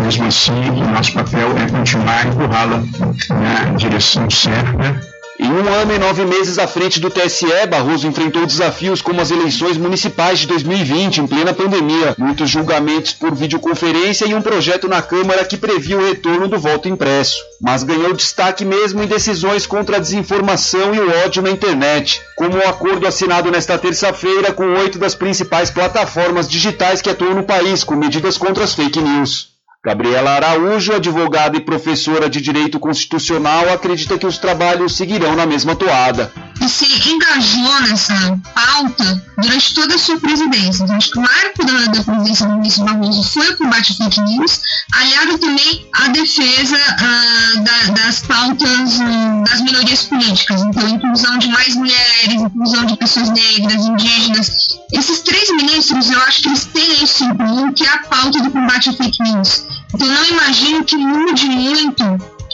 Mesmo 0.00 0.26
assim, 0.26 0.70
o 0.70 0.90
nosso 0.90 1.12
papel 1.12 1.56
é 1.58 1.68
continuar 1.68 2.26
empurrá-la 2.26 2.82
na 3.30 3.76
direção 3.76 4.30
certa 4.30 5.17
em 5.40 5.48
um 5.48 5.72
ano 5.72 5.94
e 5.94 5.98
nove 5.98 6.24
meses 6.24 6.58
à 6.58 6.66
frente 6.66 6.98
do 6.98 7.08
TSE, 7.08 7.46
Barroso 7.70 8.08
enfrentou 8.08 8.44
desafios 8.44 9.00
como 9.00 9.20
as 9.20 9.30
eleições 9.30 9.76
municipais 9.76 10.40
de 10.40 10.48
2020, 10.48 11.18
em 11.18 11.26
plena 11.28 11.54
pandemia, 11.54 12.16
muitos 12.18 12.50
julgamentos 12.50 13.12
por 13.12 13.32
videoconferência 13.36 14.26
e 14.26 14.34
um 14.34 14.42
projeto 14.42 14.88
na 14.88 15.00
Câmara 15.00 15.44
que 15.44 15.56
previa 15.56 15.96
o 15.96 16.04
retorno 16.04 16.48
do 16.48 16.58
voto 16.58 16.88
impresso. 16.88 17.38
Mas 17.60 17.84
ganhou 17.84 18.12
destaque 18.14 18.64
mesmo 18.64 19.00
em 19.00 19.06
decisões 19.06 19.64
contra 19.64 19.96
a 19.96 20.00
desinformação 20.00 20.92
e 20.92 20.98
o 20.98 21.24
ódio 21.24 21.40
na 21.40 21.50
internet, 21.50 22.20
como 22.36 22.56
o 22.56 22.68
acordo 22.68 23.06
assinado 23.06 23.48
nesta 23.48 23.78
terça-feira 23.78 24.52
com 24.52 24.74
oito 24.74 24.98
das 24.98 25.14
principais 25.14 25.70
plataformas 25.70 26.48
digitais 26.48 27.00
que 27.00 27.10
atuam 27.10 27.34
no 27.34 27.44
país 27.44 27.84
com 27.84 27.94
medidas 27.94 28.36
contra 28.36 28.64
as 28.64 28.74
fake 28.74 29.00
news. 29.00 29.47
Gabriela 29.84 30.32
Araújo, 30.32 30.92
advogada 30.92 31.56
e 31.56 31.60
professora 31.60 32.28
de 32.28 32.40
Direito 32.40 32.80
Constitucional, 32.80 33.72
acredita 33.72 34.18
que 34.18 34.26
os 34.26 34.36
trabalhos 34.36 34.96
seguirão 34.96 35.36
na 35.36 35.46
mesma 35.46 35.76
toada. 35.76 36.32
E 36.60 36.68
se 36.68 36.84
engajou 37.08 37.80
nessa 37.82 38.40
pauta 38.52 39.24
durante 39.38 39.74
toda 39.74 39.94
a 39.94 39.98
sua 39.98 40.18
presidência. 40.18 40.84
Acho 40.84 41.12
que 41.12 41.18
o 41.20 41.22
marco 41.22 41.64
da, 41.64 41.92
da 41.92 42.02
presidência 42.02 42.46
do 42.46 42.54
ministro 42.56 42.84
Barroso 42.86 43.22
foi 43.22 43.48
o 43.50 43.56
combate 43.56 43.92
à 43.92 44.04
fake 44.04 44.20
news, 44.22 44.60
aliado 44.96 45.38
também 45.38 45.86
à 45.92 46.08
defesa 46.08 46.76
uh, 46.76 47.60
da, 47.60 48.02
das 48.02 48.20
pautas 48.22 48.98
uh, 48.98 49.44
das 49.44 49.60
minorias 49.60 50.02
políticas. 50.02 50.60
Então, 50.60 50.88
inclusão 50.88 51.38
de 51.38 51.46
mais 51.48 51.76
mulheres, 51.76 52.34
inclusão 52.34 52.84
de 52.84 52.96
pessoas 52.96 53.30
negras, 53.30 53.86
indígenas. 53.86 54.78
Esses 54.92 55.20
três 55.20 55.50
ministros, 55.50 56.10
eu 56.10 56.18
acho 56.22 56.42
que 56.42 56.48
eles 56.48 56.64
têm 56.66 57.04
isso 57.04 57.24
em 57.24 57.34
comum, 57.36 57.72
que 57.72 57.84
é 57.84 57.88
a 57.88 57.98
pauta 58.04 58.40
do 58.40 58.50
combate 58.50 58.88
à 58.88 58.92
fake 58.92 59.22
news. 59.22 59.66
Então 59.94 60.08
não 60.08 60.24
imagino 60.24 60.84
que 60.84 60.96
mude 60.96 61.46
muito 61.46 62.04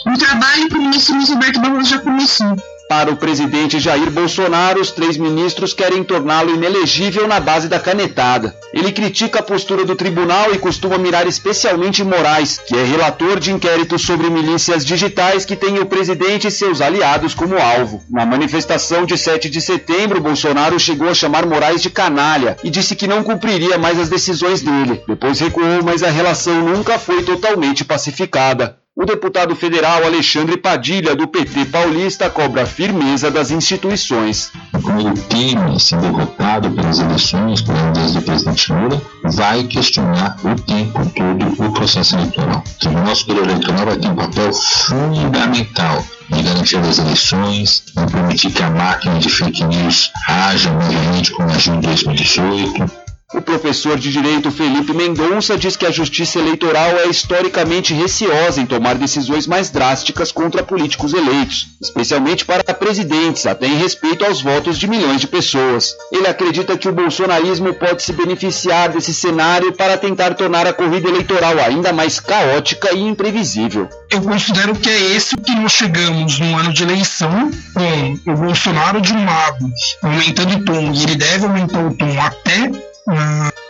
o 0.05 0.17
trabalho 0.17 0.67
que 0.67 0.75
o 0.75 0.81
ministro 0.81 1.15
Luiz 1.15 1.29
Roberto 1.29 1.61
Barroso 1.61 1.89
já 1.89 1.99
começou. 1.99 2.55
Para 2.87 3.11
o 3.11 3.17
presidente 3.17 3.79
Jair 3.79 4.11
Bolsonaro, 4.11 4.79
os 4.79 4.91
três 4.91 5.17
ministros 5.17 5.73
querem 5.73 6.03
torná-lo 6.03 6.53
inelegível 6.53 7.27
na 7.27 7.39
base 7.39 7.67
da 7.67 7.79
canetada. 7.79 8.55
Ele 8.71 8.91
critica 8.91 9.39
a 9.39 9.43
postura 9.43 9.83
do 9.83 9.95
tribunal 9.95 10.53
e 10.53 10.59
costuma 10.59 10.95
mirar 10.95 11.25
especialmente 11.25 12.03
Moraes, 12.03 12.59
que 12.59 12.77
é 12.77 12.83
relator 12.83 13.39
de 13.39 13.51
inquéritos 13.51 14.03
sobre 14.03 14.29
milícias 14.29 14.85
digitais 14.85 15.45
que 15.45 15.55
tem 15.55 15.79
o 15.79 15.85
presidente 15.87 16.47
e 16.47 16.51
seus 16.51 16.79
aliados 16.79 17.33
como 17.33 17.57
alvo. 17.57 18.03
Na 18.07 18.23
manifestação 18.23 19.03
de 19.03 19.17
7 19.17 19.49
de 19.49 19.61
setembro, 19.61 20.21
Bolsonaro 20.21 20.79
chegou 20.79 21.09
a 21.09 21.15
chamar 21.15 21.47
Moraes 21.47 21.81
de 21.81 21.89
canalha 21.89 22.55
e 22.63 22.69
disse 22.69 22.95
que 22.95 23.07
não 23.07 23.23
cumpriria 23.23 23.79
mais 23.79 23.99
as 23.99 24.09
decisões 24.09 24.61
dele. 24.61 25.01
Depois 25.07 25.39
recuou, 25.39 25.83
mas 25.83 26.03
a 26.03 26.11
relação 26.11 26.61
nunca 26.61 26.99
foi 26.99 27.23
totalmente 27.23 27.83
pacificada. 27.83 28.77
O 28.97 29.03
deputado 29.03 29.53
federal 29.57 30.05
Alexandre 30.05 30.55
Padilha, 30.55 31.13
do 31.17 31.27
PT 31.27 31.65
paulista, 31.65 32.29
cobra 32.29 32.63
a 32.63 32.65
firmeza 32.65 33.29
das 33.29 33.51
instituições. 33.51 34.53
Como 34.71 35.01
ele 35.01 35.19
teme 35.23 35.77
ser 35.81 35.97
derrotado 35.97 36.71
pelas 36.71 36.99
eleições, 36.99 37.61
por 37.61 37.75
ordens 37.75 38.13
do 38.13 38.21
presidente 38.21 38.71
Lula, 38.71 39.01
vai 39.25 39.65
questionar 39.65 40.37
o 40.45 40.55
tempo 40.61 41.05
todo 41.13 41.65
o 41.65 41.73
processo 41.73 42.15
eleitoral. 42.15 42.63
O 42.85 42.89
nosso 42.91 43.21
Superior 43.21 43.49
Eleitoral 43.49 43.85
vai 43.85 43.97
ter 43.97 44.07
um 44.07 44.15
papel 44.15 44.53
fundamental 44.53 46.05
de 46.29 46.41
garantir 46.41 46.77
as 46.77 46.97
eleições, 46.97 47.83
não 47.97 48.05
permitir 48.05 48.53
que 48.53 48.63
a 48.63 48.69
máquina 48.69 49.19
de 49.19 49.27
fake 49.27 49.65
news 49.65 50.09
haja 50.25 50.71
novamente 50.71 51.31
como 51.31 51.49
agiu 51.49 51.75
em 51.75 51.81
2018 51.81 53.04
o 53.35 53.41
professor 53.41 53.97
de 53.97 54.11
direito 54.11 54.49
Felipe 54.49 54.93
Mendonça 54.93 55.57
diz 55.57 55.75
que 55.75 55.85
a 55.85 55.91
justiça 55.91 56.39
eleitoral 56.39 56.91
é 56.99 57.07
historicamente 57.07 57.93
receosa 57.93 58.61
em 58.61 58.65
tomar 58.65 58.95
decisões 58.95 59.45
mais 59.45 59.69
drásticas 59.69 60.31
contra 60.31 60.63
políticos 60.63 61.13
eleitos, 61.13 61.67
especialmente 61.81 62.45
para 62.45 62.63
presidentes, 62.73 63.45
até 63.45 63.67
em 63.67 63.75
respeito 63.75 64.25
aos 64.25 64.41
votos 64.41 64.79
de 64.79 64.87
milhões 64.87 65.19
de 65.19 65.27
pessoas. 65.27 65.95
Ele 66.11 66.27
acredita 66.27 66.77
que 66.77 66.87
o 66.87 66.93
bolsonarismo 66.93 67.73
pode 67.73 68.03
se 68.03 68.13
beneficiar 68.13 68.89
desse 68.89 69.13
cenário 69.13 69.73
para 69.73 69.97
tentar 69.97 70.33
tornar 70.35 70.65
a 70.65 70.73
corrida 70.73 71.09
eleitoral 71.09 71.59
ainda 71.59 71.91
mais 71.91 72.19
caótica 72.19 72.93
e 72.93 73.01
imprevisível. 73.01 73.89
Eu 74.09 74.21
considero 74.21 74.75
que 74.75 74.89
é 74.89 75.15
esse 75.15 75.35
que 75.35 75.51
nós 75.55 75.73
chegamos 75.73 76.39
no 76.39 76.57
ano 76.57 76.71
de 76.71 76.83
eleição, 76.83 77.51
com 77.73 78.31
o 78.31 78.35
Bolsonaro 78.35 79.01
de 79.01 79.13
um 79.13 79.25
lado 79.25 79.69
aumentando 80.01 80.55
o 80.55 80.65
tom, 80.65 80.91
e 80.93 81.03
ele 81.03 81.15
deve 81.15 81.45
aumentar 81.45 81.85
o 81.85 81.93
tom 81.95 82.21
até 82.21 82.94
uh, 83.07 83.65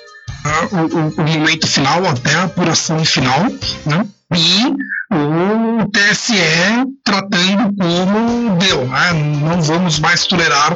o, 0.71 1.21
o, 1.21 1.27
momento 1.27 1.67
final, 1.67 2.05
até 2.05 2.33
a 2.35 2.43
apuração 2.43 3.03
final, 3.03 3.41
né? 3.85 4.05
e 4.35 4.65
o 5.13 5.89
TSE 5.91 6.35
tratando 7.03 7.75
como 7.75 8.57
deu, 8.57 8.87
né? 8.87 9.13
não 9.13 9.61
vamos 9.61 9.99
mais 9.99 10.25
tolerar 10.25 10.75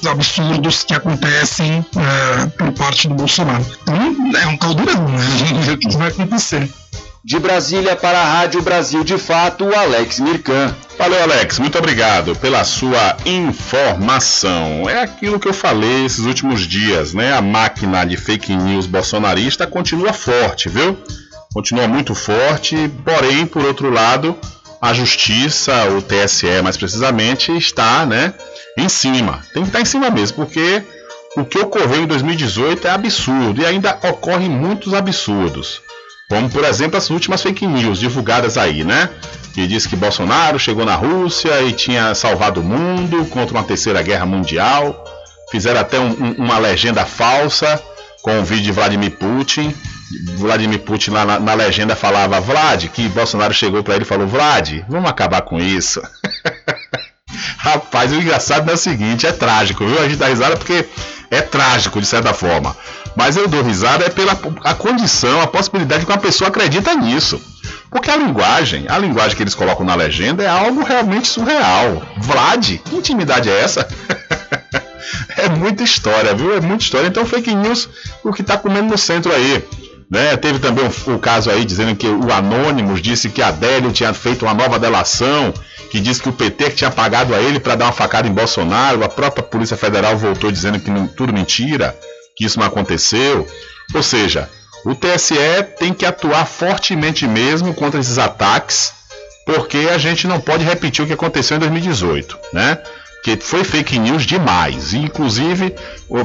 os 0.00 0.06
absurdos 0.06 0.84
que 0.84 0.94
acontecem 0.94 1.80
uh, 1.80 2.50
por 2.56 2.72
parte 2.72 3.08
do 3.08 3.14
Bolsonaro. 3.14 3.64
Então 3.82 4.40
é 4.40 4.46
um 4.46 4.56
caldeirão, 4.56 5.08
né? 5.08 5.18
a 5.18 5.36
gente 5.36 5.60
vê 5.60 5.72
o 5.72 5.78
que 5.78 5.96
vai 5.96 6.08
acontecer. 6.08 6.68
De 7.22 7.38
Brasília 7.38 7.94
para 7.94 8.18
a 8.18 8.24
Rádio 8.24 8.62
Brasil 8.62 9.04
de 9.04 9.18
Fato, 9.18 9.74
Alex 9.74 10.20
Mirkan. 10.20 10.74
Valeu, 10.96 11.22
Alex. 11.22 11.58
Muito 11.58 11.76
obrigado 11.76 12.34
pela 12.36 12.64
sua 12.64 13.14
informação. 13.26 14.88
É 14.88 15.02
aquilo 15.02 15.38
que 15.38 15.46
eu 15.46 15.52
falei 15.52 16.06
esses 16.06 16.24
últimos 16.24 16.62
dias, 16.62 17.12
né? 17.12 17.34
A 17.34 17.42
máquina 17.42 18.04
de 18.06 18.16
fake 18.16 18.56
news 18.56 18.86
bolsonarista 18.86 19.66
continua 19.66 20.14
forte, 20.14 20.70
viu? 20.70 20.96
Continua 21.52 21.86
muito 21.86 22.14
forte, 22.14 22.90
porém, 23.04 23.44
por 23.44 23.66
outro 23.66 23.90
lado, 23.90 24.34
a 24.80 24.94
justiça, 24.94 25.90
o 25.90 26.00
TSE 26.00 26.62
mais 26.62 26.78
precisamente, 26.78 27.54
está, 27.54 28.06
né, 28.06 28.32
em 28.78 28.88
cima. 28.88 29.42
Tem 29.52 29.62
que 29.62 29.68
estar 29.68 29.80
em 29.82 29.84
cima 29.84 30.10
mesmo, 30.10 30.36
porque 30.36 30.82
o 31.36 31.44
que 31.44 31.58
ocorreu 31.58 32.02
em 32.02 32.06
2018 32.06 32.86
é 32.86 32.90
absurdo 32.90 33.60
e 33.60 33.66
ainda 33.66 33.98
ocorrem 34.02 34.48
muitos 34.48 34.94
absurdos. 34.94 35.82
Como, 36.30 36.48
por 36.48 36.64
exemplo, 36.64 36.96
as 36.96 37.10
últimas 37.10 37.42
fake 37.42 37.66
news 37.66 37.98
divulgadas 37.98 38.56
aí, 38.56 38.84
né? 38.84 39.10
Que 39.52 39.66
diz 39.66 39.84
que 39.84 39.96
Bolsonaro 39.96 40.60
chegou 40.60 40.84
na 40.84 40.94
Rússia 40.94 41.60
e 41.62 41.72
tinha 41.72 42.14
salvado 42.14 42.60
o 42.60 42.64
mundo 42.64 43.24
contra 43.26 43.58
uma 43.58 43.64
terceira 43.64 44.00
guerra 44.00 44.24
mundial. 44.24 45.04
Fizeram 45.50 45.80
até 45.80 45.98
um, 45.98 46.10
um, 46.10 46.34
uma 46.38 46.56
legenda 46.56 47.04
falsa 47.04 47.82
com 48.22 48.38
o 48.38 48.44
vídeo 48.44 48.66
de 48.66 48.70
Vladimir 48.70 49.10
Putin. 49.10 49.74
Vladimir 50.36 50.78
Putin 50.78 51.10
lá 51.10 51.24
na, 51.24 51.40
na 51.40 51.54
legenda 51.54 51.96
falava 51.96 52.40
Vlad, 52.40 52.86
que 52.86 53.08
Bolsonaro 53.08 53.52
chegou 53.52 53.82
para 53.82 53.96
ele 53.96 54.04
e 54.04 54.06
falou: 54.06 54.28
Vlad, 54.28 54.84
vamos 54.88 55.10
acabar 55.10 55.42
com 55.42 55.58
isso. 55.58 56.00
Rapaz, 57.58 58.12
o 58.12 58.14
engraçado 58.14 58.70
é 58.70 58.74
o 58.74 58.78
seguinte: 58.78 59.26
é 59.26 59.32
trágico, 59.32 59.84
viu? 59.84 59.98
A 59.98 60.08
gente 60.08 60.16
dá 60.16 60.28
risada 60.28 60.56
porque 60.56 60.86
é 61.30 61.40
trágico 61.40 62.00
de 62.00 62.06
certa 62.06 62.34
forma. 62.34 62.76
Mas 63.14 63.36
eu 63.36 63.48
dou 63.48 63.62
risada 63.62 64.04
é 64.04 64.10
pela 64.10 64.38
a 64.64 64.74
condição, 64.74 65.40
a 65.40 65.46
possibilidade 65.46 66.04
que 66.04 66.12
uma 66.12 66.18
pessoa 66.18 66.48
acredita 66.48 66.94
nisso. 66.94 67.40
Porque 67.90 68.10
a 68.10 68.16
linguagem, 68.16 68.86
a 68.88 68.98
linguagem 68.98 69.36
que 69.36 69.42
eles 69.42 69.54
colocam 69.54 69.84
na 69.84 69.94
legenda 69.94 70.42
é 70.42 70.48
algo 70.48 70.84
realmente 70.84 71.28
surreal. 71.28 72.02
Vlad, 72.18 72.78
que 72.78 72.96
intimidade 72.96 73.50
é 73.50 73.60
essa? 73.60 73.86
é 75.36 75.48
muita 75.48 75.82
história, 75.82 76.34
viu? 76.34 76.56
É 76.56 76.60
muita 76.60 76.84
história. 76.84 77.08
Então, 77.08 77.26
fake 77.26 77.54
news, 77.54 77.88
o 78.22 78.32
que 78.32 78.42
está 78.42 78.56
comendo 78.56 78.88
no 78.88 78.98
centro 78.98 79.32
aí. 79.32 79.64
Né? 80.10 80.36
Teve 80.36 80.58
também 80.58 80.84
o 81.06 81.18
caso 81.20 81.50
aí 81.50 81.64
dizendo 81.64 81.94
que 81.94 82.08
o 82.08 82.32
Anônimos 82.32 83.00
disse 83.00 83.30
que 83.30 83.40
Adélio 83.40 83.92
tinha 83.92 84.12
feito 84.12 84.44
uma 84.44 84.52
nova 84.52 84.76
delação, 84.76 85.54
que 85.90 86.00
disse 86.00 86.20
que 86.20 86.28
o 86.28 86.32
PT 86.32 86.70
tinha 86.70 86.90
pagado 86.90 87.32
a 87.34 87.40
ele 87.40 87.60
para 87.60 87.76
dar 87.76 87.84
uma 87.84 87.92
facada 87.92 88.26
em 88.26 88.32
Bolsonaro. 88.32 89.04
A 89.04 89.08
própria 89.08 89.42
Polícia 89.42 89.76
Federal 89.76 90.16
voltou 90.16 90.50
dizendo 90.50 90.80
que 90.80 90.90
não, 90.90 91.06
tudo 91.06 91.32
mentira, 91.32 91.96
que 92.36 92.44
isso 92.44 92.58
não 92.58 92.66
aconteceu. 92.66 93.46
Ou 93.94 94.02
seja, 94.02 94.48
o 94.84 94.94
TSE 94.94 95.34
tem 95.78 95.92
que 95.94 96.04
atuar 96.04 96.44
fortemente 96.44 97.26
mesmo 97.28 97.72
contra 97.72 98.00
esses 98.00 98.18
ataques, 98.18 98.92
porque 99.46 99.88
a 99.92 99.98
gente 99.98 100.26
não 100.26 100.40
pode 100.40 100.64
repetir 100.64 101.04
o 101.04 101.06
que 101.06 101.12
aconteceu 101.12 101.56
em 101.56 101.60
2018, 101.60 102.38
né? 102.52 102.78
Que 103.22 103.36
foi 103.36 103.64
fake 103.64 103.98
news 103.98 104.24
demais. 104.24 104.92
E, 104.92 104.98
inclusive, 104.98 105.74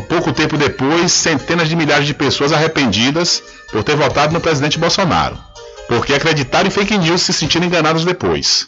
pouco 0.07 0.31
tempo 0.31 0.57
depois, 0.57 1.11
centenas 1.11 1.67
de 1.67 1.75
milhares 1.75 2.07
de 2.07 2.13
pessoas 2.13 2.53
arrependidas 2.53 3.43
por 3.71 3.83
ter 3.83 3.95
votado 3.95 4.33
no 4.33 4.41
presidente 4.41 4.79
Bolsonaro. 4.79 5.37
Porque 5.87 6.13
acreditaram 6.13 6.67
em 6.67 6.71
fake 6.71 6.97
news 6.97 7.21
se 7.21 7.33
sentiram 7.33 7.65
enganados 7.65 8.05
depois. 8.05 8.67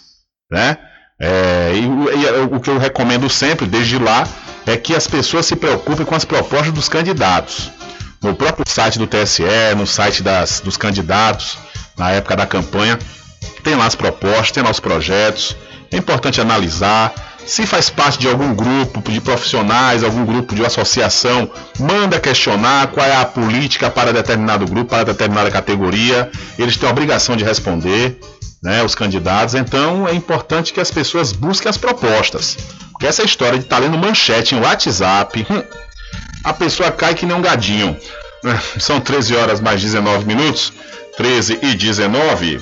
Né? 0.52 0.78
É, 1.20 1.72
e, 1.74 1.84
e, 1.84 2.56
o 2.56 2.60
que 2.60 2.70
eu 2.70 2.78
recomendo 2.78 3.30
sempre, 3.30 3.66
desde 3.66 3.98
lá, 3.98 4.28
é 4.66 4.78
que 4.78 4.94
as 4.95 5.08
pessoas 5.08 5.45
se 5.45 5.56
preocupem 5.56 6.06
com 6.06 6.14
as 6.16 6.26
propostas 6.26 6.74
dos 6.74 6.90
candidatos. 6.90 7.72
No 8.22 8.36
próprio 8.36 8.66
site 8.68 8.99
do 8.99 9.08
TSE, 9.08 9.44
no 9.76 9.88
site 9.88 10.22
das, 10.22 10.60
dos 10.60 10.76
candidatos, 10.76 11.58
na 11.98 12.12
época 12.12 12.36
da 12.36 12.45
campanha, 12.45 12.99
tem 13.64 13.76
lá 13.76 13.86
as 13.86 13.95
propostas, 13.95 14.52
tem 14.52 14.64
lá 14.64 14.72
os 14.72 14.80
projetos. 14.80 15.56
É 15.91 15.98
importante 15.98 16.41
analisar, 16.41 17.14
se 17.48 17.65
faz 17.65 17.90
parte 17.90 18.19
de 18.19 18.28
algum 18.28 18.53
grupo 18.53 19.10
de 19.10 19.22
profissionais, 19.22 20.03
algum 20.03 20.26
grupo 20.26 20.53
de 20.53 20.65
associação, 20.65 21.49
manda 21.80 22.19
questionar 22.19 22.88
qual 22.88 23.06
é 23.06 23.15
a 23.15 23.26
política 23.26 23.90
para 23.90 24.11
determinado 24.11 24.65
grupo, 24.68 24.90
para 24.90 25.06
determinada 25.06 25.49
categoria. 25.49 26.30
Eles 26.60 26.76
têm 26.76 26.90
a 26.90 26.91
obrigação 26.91 27.38
de 27.38 27.45
responder, 27.45 28.19
né, 28.61 28.84
os 28.84 28.94
candidatos. 28.94 29.56
Então 29.56 30.06
é 30.07 30.14
importante 30.14 30.74
que 30.74 30.82
as 30.82 30.91
pessoas 30.91 31.32
busquem 31.32 31.69
as 31.69 31.78
propostas. 31.78 32.57
Porque 32.91 33.07
essa 33.07 33.24
história 33.24 33.57
de 33.57 33.64
estar 33.64 33.78
tá 33.78 33.82
lendo 33.82 33.98
manchete 33.98 34.53
em 34.53 34.60
WhatsApp, 34.60 35.48
hum, 35.49 35.64
a 36.44 36.53
pessoa 36.53 36.91
cai 36.91 37.15
que 37.15 37.26
nem 37.26 37.36
um 37.36 37.41
gadinho. 37.41 37.95
São 38.78 38.99
13 38.99 39.36
horas 39.36 39.61
mais 39.61 39.82
19 39.82 40.26
minutos. 40.26 40.74
13 41.15 41.60
e 41.64 41.74
19. 41.74 42.61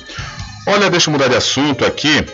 Olha, 0.66 0.88
deixa 0.88 1.10
eu 1.10 1.12
mudar 1.12 1.28
de 1.28 1.36
assunto 1.36 1.84
aqui 1.84 2.24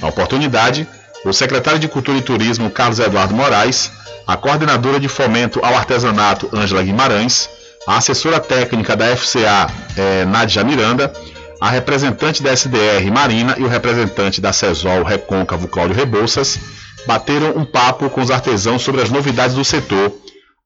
Na 0.00 0.08
oportunidade, 0.08 0.88
o 1.28 1.32
secretário 1.32 1.78
de 1.78 1.88
Cultura 1.88 2.16
e 2.16 2.22
Turismo, 2.22 2.70
Carlos 2.70 2.98
Eduardo 2.98 3.34
Moraes, 3.34 3.92
a 4.26 4.36
coordenadora 4.36 4.98
de 4.98 5.08
fomento 5.08 5.60
ao 5.62 5.74
artesanato, 5.74 6.48
Ângela 6.54 6.82
Guimarães, 6.82 7.48
a 7.86 7.98
assessora 7.98 8.40
técnica 8.40 8.96
da 8.96 9.14
FCA, 9.14 9.68
é, 9.96 10.24
Nádia 10.24 10.64
Miranda, 10.64 11.12
a 11.60 11.70
representante 11.70 12.42
da 12.42 12.52
SDR, 12.52 13.10
Marina, 13.12 13.54
e 13.58 13.62
o 13.62 13.68
representante 13.68 14.40
da 14.40 14.52
CESOL, 14.52 15.02
Recôncavo, 15.02 15.68
Cláudio 15.68 15.96
Rebouças, 15.96 16.58
bateram 17.06 17.52
um 17.56 17.64
papo 17.64 18.08
com 18.10 18.20
os 18.20 18.30
artesãos 18.30 18.82
sobre 18.82 19.02
as 19.02 19.10
novidades 19.10 19.56
do 19.56 19.64
setor, 19.64 20.12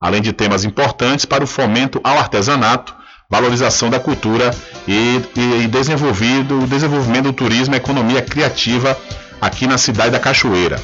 além 0.00 0.20
de 0.20 0.32
temas 0.32 0.64
importantes 0.64 1.24
para 1.24 1.44
o 1.44 1.46
fomento 1.46 2.00
ao 2.04 2.18
artesanato, 2.18 2.94
valorização 3.30 3.88
da 3.88 3.98
cultura 3.98 4.50
e, 4.86 5.20
e, 5.36 5.62
e 5.62 5.66
desenvolvido, 5.66 6.66
desenvolvimento 6.66 7.24
do 7.24 7.32
turismo 7.32 7.74
e 7.74 7.78
economia 7.78 8.20
criativa 8.20 8.96
aqui 9.42 9.66
na 9.66 9.76
cidade 9.76 10.12
da 10.12 10.20
Cachoeira. 10.20 10.80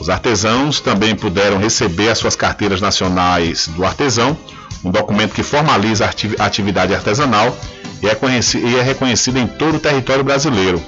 Os 0.00 0.10
artesãos 0.10 0.80
também 0.80 1.14
puderam 1.14 1.58
receber 1.58 2.08
as 2.08 2.18
suas 2.18 2.34
carteiras 2.34 2.80
nacionais 2.80 3.68
do 3.68 3.84
artesão, 3.84 4.36
um 4.84 4.90
documento 4.90 5.32
que 5.32 5.44
formaliza 5.44 6.04
a 6.04 6.44
atividade 6.44 6.92
artesanal 6.92 7.56
e 8.02 8.08
é, 8.08 8.18
e 8.58 8.76
é 8.76 8.82
reconhecido 8.82 9.38
em 9.38 9.46
todo 9.46 9.76
o 9.76 9.80
território 9.80 10.24
brasileiro. 10.24 10.82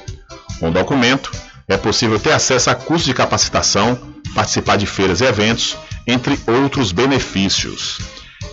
Com 0.59 0.69
o 0.69 0.73
documento, 0.73 1.31
é 1.69 1.77
possível 1.77 2.19
ter 2.19 2.33
acesso 2.33 2.71
a 2.71 2.75
cursos 2.75 3.07
de 3.07 3.15
capacitação, 3.15 3.97
participar 4.35 4.77
de 4.77 4.87
feiras 4.87 5.21
e 5.21 5.25
eventos, 5.25 5.77
entre 6.09 6.39
outros 6.47 6.91
benefícios. 6.91 8.01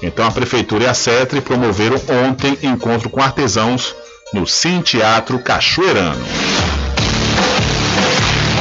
Então 0.01 0.27
a 0.27 0.31
Prefeitura 0.31 0.83
e 0.83 0.87
a 0.87 0.93
CETRE 0.93 1.41
promoveram 1.41 1.99
ontem 2.27 2.57
encontro 2.61 3.09
com 3.09 3.21
artesãos 3.21 3.95
no 4.31 4.45
Sim 4.45 4.81
Teatro 4.81 5.39
Cachoeirano. 5.39 6.82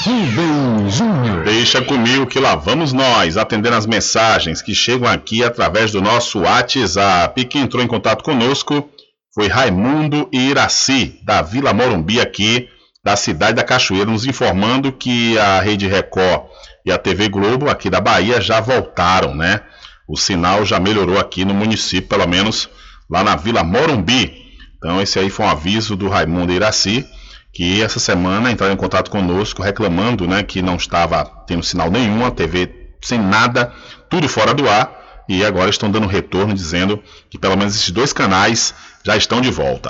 Rubem 0.04 0.90
Júnior. 0.90 1.44
Deixa 1.44 1.84
comigo 1.84 2.26
que 2.26 2.40
lá 2.40 2.56
vamos 2.56 2.94
nós, 2.94 3.38
atendendo 3.38 3.76
as 3.76 3.86
mensagens 3.86 4.60
que 4.60 4.74
chegam 4.74 5.08
aqui 5.08 5.44
através 5.44 5.92
do 5.92 6.02
nosso 6.02 6.40
WhatsApp. 6.40 7.46
Quem 7.46 7.62
entrou 7.62 7.84
em 7.84 7.88
contato 7.88 8.24
conosco 8.24 8.90
foi 9.36 9.48
Raimundo 9.48 10.28
Iraci, 10.32 11.20
da 11.24 11.44
Vila 11.44 11.76
Morumbi 11.76 12.20
aqui, 12.20 12.68
da 13.04 13.16
cidade 13.16 13.54
da 13.54 13.64
Cachoeira, 13.64 14.10
nos 14.10 14.26
informando 14.26 14.92
que 14.92 15.38
a 15.38 15.62
Rede 15.62 15.88
Record 15.88 16.57
e 16.88 16.92
a 16.92 16.98
TV 16.98 17.28
Globo 17.28 17.70
aqui 17.70 17.90
da 17.90 18.00
Bahia 18.00 18.40
já 18.40 18.62
voltaram, 18.62 19.36
né? 19.36 19.60
O 20.08 20.16
sinal 20.16 20.66
já 20.66 20.80
melhorou 20.80 21.20
aqui 21.20 21.44
no 21.44 21.54
município, 21.54 22.08
pelo 22.08 22.26
menos 22.26 22.70
lá 23.10 23.26
na 23.26 23.36
Vila 23.36 23.62
Morumbi. 23.62 24.34
Então 24.78 25.02
esse 25.02 25.20
aí 25.20 25.30
foi 25.30 25.46
um 25.46 25.50
aviso 25.50 25.98
do 25.98 26.08
Raimundo 26.08 26.54
Iraci, 26.54 27.06
que 27.52 27.82
essa 27.82 28.00
semana 28.00 28.50
entraram 28.50 28.74
em 28.74 28.78
contato 28.78 29.12
conosco 29.12 29.62
reclamando, 29.62 30.26
né, 30.26 30.44
que 30.44 30.62
não 30.62 30.78
estava 30.78 31.26
tendo 31.46 31.62
sinal 31.62 31.92
nenhum, 31.92 32.26
a 32.26 32.32
TV 32.32 32.74
sem 33.02 33.20
nada, 33.20 33.74
tudo 34.10 34.30
fora 34.30 34.54
do 34.54 34.70
ar, 34.70 35.26
e 35.28 35.44
agora 35.44 35.70
estão 35.70 35.92
dando 35.92 36.08
retorno 36.08 36.54
dizendo 36.54 37.04
que 37.30 37.38
pelo 37.38 37.58
menos 37.58 37.76
esses 37.76 37.92
dois 37.92 38.14
canais 38.14 38.74
já 39.04 39.18
estão 39.18 39.42
de 39.42 39.52
volta. 39.52 39.90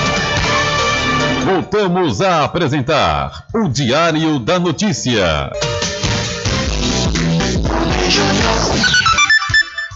Voltamos 1.61 2.21
a 2.21 2.43
apresentar 2.43 3.45
o 3.53 3.69
Diário 3.69 4.39
da 4.39 4.57
Notícia. 4.57 5.51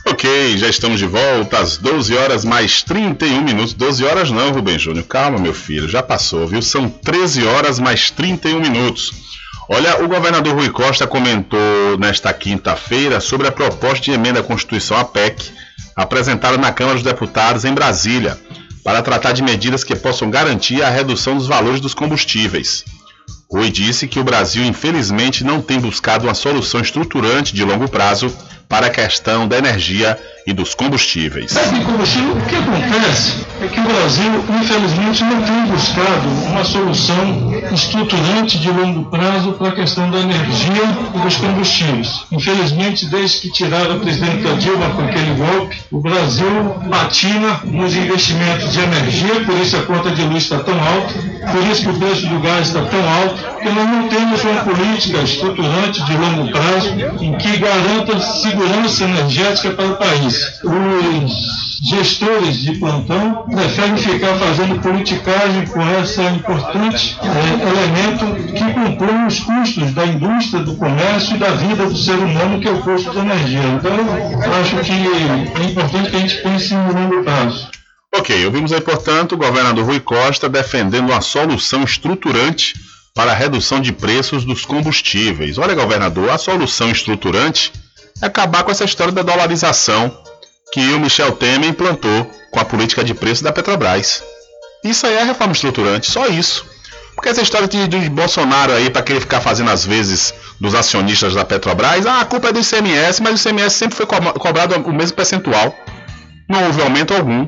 Ok, 0.06 0.58
já 0.58 0.70
estamos 0.70 1.00
de 1.00 1.08
volta 1.08 1.58
às 1.58 1.78
12 1.78 2.16
horas 2.16 2.46
mais 2.46 2.84
31 2.84 3.42
minutos. 3.42 3.74
12 3.74 4.06
horas 4.06 4.30
não, 4.30 4.52
Rubem 4.52 4.78
Júnior. 4.78 5.06
Calma, 5.08 5.40
meu 5.40 5.56
filho, 5.56 5.90
já 5.90 6.04
passou, 6.04 6.46
viu? 6.48 6.62
São 6.62 6.88
13 6.88 7.48
horas 7.48 7.80
mais 7.80 8.12
31 8.12 8.60
minutos. 8.60 9.12
Olha, 9.68 10.04
o 10.04 10.08
governador 10.08 10.54
Rui 10.54 10.70
Costa 10.70 11.08
comentou 11.08 11.98
nesta 11.98 12.32
quinta-feira 12.32 13.20
sobre 13.20 13.48
a 13.48 13.52
proposta 13.52 14.06
de 14.06 14.12
emenda 14.12 14.42
à 14.42 14.44
Constituição, 14.44 14.98
a 14.98 15.04
PEC, 15.04 15.52
apresentada 15.96 16.60
na 16.60 16.72
Câmara 16.72 16.96
dos 16.96 17.04
Deputados 17.04 17.66
em 17.66 17.74
Brasília, 17.74 18.38
para 18.86 19.02
tratar 19.02 19.32
de 19.32 19.42
medidas 19.42 19.84
que 19.84 19.96
possam 19.96 20.30
garantir 20.30 20.84
a 20.84 20.92
redução 20.92 21.36
dos 21.36 21.48
valores 21.48 21.82
dos 21.82 21.96
combustíveis. 21.96 22.86
Rui 23.52 23.72
disse 23.72 24.08
que 24.08 24.20
o 24.20 24.24
Brasil, 24.24 24.64
infelizmente, 24.64 25.44
não 25.44 25.60
tem 25.60 25.80
buscado 25.80 26.28
uma 26.28 26.36
solução 26.36 26.80
estruturante 26.82 27.56
de 27.56 27.64
longo 27.64 27.90
prazo 27.90 28.32
para 28.68 28.88
a 28.88 28.90
questão 28.90 29.48
da 29.48 29.58
energia 29.58 30.18
e 30.46 30.54
dos 30.54 30.76
combustíveis. 30.76 31.52
Sabe, 31.52 31.84
combustível, 31.84 32.34
o 32.34 32.42
que 32.42 32.56
acontece 32.56 33.46
é 33.62 33.68
que 33.68 33.80
o 33.80 33.84
Brasil, 33.84 34.46
infelizmente, 34.62 35.24
não 35.24 35.42
tem 35.42 35.66
buscado 35.66 36.28
uma 36.48 36.64
solução 36.64 37.52
estruturante 37.74 38.60
de 38.60 38.70
longo 38.70 39.06
prazo 39.10 39.54
para 39.54 39.70
a 39.70 39.72
questão 39.72 40.10
da 40.12 40.20
energia 40.20 40.84
e 41.16 41.20
dos 41.20 41.38
combustíveis. 41.38 42.26
Infelizmente, 42.32 43.08
desde 43.08 43.40
que 43.40 43.52
tiraram 43.52 43.96
a 43.96 44.00
presidenta 44.00 44.54
Dilma 44.56 44.90
com 44.92 45.04
aquele 45.04 45.34
golpe, 45.34 45.82
o 45.92 46.00
Brasil 46.00 46.76
patina 46.92 47.62
nos 47.64 47.96
investimentos 47.96 48.72
de 48.72 48.80
energia, 48.82 49.44
por 49.46 49.58
isso 49.58 49.78
a 49.78 49.82
conta 49.82 50.12
de 50.12 50.22
luz 50.22 50.44
está 50.44 50.60
tão 50.60 50.76
alta, 50.76 51.14
por 51.52 51.64
isso 51.72 51.82
que 51.82 51.90
o 51.90 51.94
preço 51.98 52.28
do 52.28 52.40
gás 52.40 52.68
está 52.68 52.82
tão 52.82 53.10
alto, 53.10 53.44
porque 53.54 53.70
nós 53.70 53.90
não 53.90 54.08
temos 54.10 54.44
uma 54.44 54.62
política 54.62 55.20
estruturante 55.22 56.04
de 56.04 56.18
longo 56.18 56.52
prazo 56.52 56.90
em 57.20 57.34
que 57.34 57.58
garanta 57.58 58.20
segurança 58.20 58.55
energética 59.04 59.72
para 59.72 59.88
o 59.88 59.96
país 59.98 60.62
os 60.64 61.66
gestores 61.90 62.58
de 62.58 62.78
plantão 62.78 63.46
preferem 63.50 63.98
ficar 63.98 64.36
fazendo 64.36 64.82
politicagem 64.82 65.68
com 65.68 65.82
esse 66.02 66.22
importante 66.22 67.18
eh, 67.22 67.68
elemento 67.68 68.54
que 68.54 68.74
compõe 68.74 69.28
os 69.28 69.40
custos 69.40 69.94
da 69.94 70.06
indústria, 70.06 70.64
do 70.64 70.76
comércio 70.76 71.36
e 71.36 71.40
da 71.40 71.52
vida 71.52 71.86
do 71.86 71.98
ser 71.98 72.16
humano, 72.16 72.60
que 72.60 72.68
é 72.68 72.72
o 72.72 72.82
custo 72.82 73.14
da 73.14 73.22
energia. 73.22 73.60
Então, 73.60 73.92
acho 74.62 74.78
que 74.78 74.92
é 74.92 75.66
importante 75.70 76.10
que 76.10 76.16
a 76.16 76.20
gente 76.20 76.42
pense 76.42 76.74
no 76.74 76.94
longo 76.94 77.24
prazo. 77.24 77.68
Ok, 78.16 78.46
ouvimos 78.46 78.72
aí, 78.72 78.82
portanto, 78.82 79.34
o 79.34 79.38
governador 79.38 79.86
Rui 79.86 80.00
Costa 80.00 80.48
defendendo 80.48 81.10
uma 81.10 81.22
solução 81.22 81.84
estruturante 81.84 82.74
para 83.14 83.32
a 83.32 83.36
redução 83.36 83.80
de 83.80 83.92
preços 83.92 84.44
dos 84.44 84.66
combustíveis. 84.66 85.58
Olha, 85.58 85.76
governador, 85.76 86.30
a 86.30 86.38
solução 86.38 86.90
estruturante 86.92 87.72
é 87.76 87.85
acabar 88.22 88.64
com 88.64 88.72
essa 88.72 88.86
história 88.86 89.14
da 89.14 89.22
dolarização 89.22 90.12
que 90.72 90.94
o 90.94 91.00
Michel 91.00 91.34
Temer 91.34 91.70
implantou 91.70 92.30
com 92.52 92.60
a 92.60 92.66
política 92.66 93.04
de 93.04 93.14
preço 93.14 93.44
da 93.44 93.52
Petrobras. 93.52 94.24
Isso 94.84 95.06
aí 95.06 95.16
é 95.16 95.24
reforma 95.24 95.54
estruturante, 95.54 96.10
só 96.10 96.28
isso. 96.28 96.66
Porque 97.16 97.30
essa 97.30 97.42
história 97.42 97.68
de, 97.68 97.88
de 97.88 98.10
Bolsonaro 98.10 98.74
aí, 98.74 98.90
para 98.90 99.02
querer 99.02 99.22
ficar 99.22 99.40
fazendo 99.40 99.72
as 99.72 99.86
vezes 99.86 100.34
dos 100.60 100.76
acionistas 100.76 101.34
da 101.34 101.46
Petrobras, 101.46 102.06
ah, 102.06 102.22
a 102.22 102.26
culpa 102.26 102.50
é 102.50 102.54
do 102.54 102.60
ICMS, 102.60 103.22
mas 103.22 103.34
o 103.34 103.50
ICMS 103.50 103.76
sempre 103.76 103.96
foi 103.96 104.06
co 104.06 104.16
cobrado 104.34 104.76
o 104.76 104.94
mesmo 104.94 105.16
percentual. 105.16 105.74
Não 106.50 106.66
houve 106.66 106.82
aumento 106.82 107.14
algum. 107.14 107.48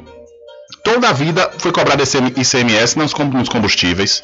Toda 0.83 1.09
a 1.09 1.13
vida 1.13 1.51
foi 1.57 1.71
cobrado 1.71 2.01
ICMS 2.01 2.97
nos 2.97 3.13
combustíveis. 3.49 4.23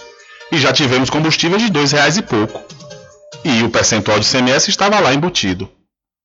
E 0.51 0.57
já 0.57 0.71
tivemos 0.71 1.09
combustíveis 1.09 1.61
de 1.61 1.69
dois 1.69 1.91
reais 1.91 2.17
e 2.17 2.21
pouco. 2.21 2.61
E 3.43 3.63
o 3.63 3.69
percentual 3.69 4.19
de 4.19 4.25
ICMS 4.25 4.69
estava 4.69 4.99
lá 4.99 5.13
embutido. 5.13 5.69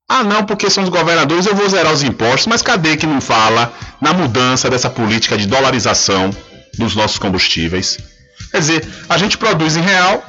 Ah, 0.09 0.24
não, 0.24 0.43
porque 0.43 0.70
são 0.70 0.85
os 0.85 0.89
governadores, 0.89 1.44
eu 1.44 1.55
vou 1.55 1.68
zerar 1.68 1.93
os 1.93 2.02
impostos. 2.02 2.47
Mas 2.47 2.62
cadê 2.62 2.97
que 2.97 3.06
não 3.06 3.20
fala 3.20 3.70
na 4.01 4.14
mudança 4.14 4.70
dessa 4.70 4.89
política 4.89 5.36
de 5.36 5.47
dolarização 5.47 6.30
dos 6.78 6.97
nossos 6.97 7.18
combustíveis? 7.18 7.98
Quer 8.51 8.59
dizer, 8.59 8.89
a 9.06 9.18
gente 9.18 9.36
produz 9.36 9.76
em 9.76 9.82
real, 9.82 10.24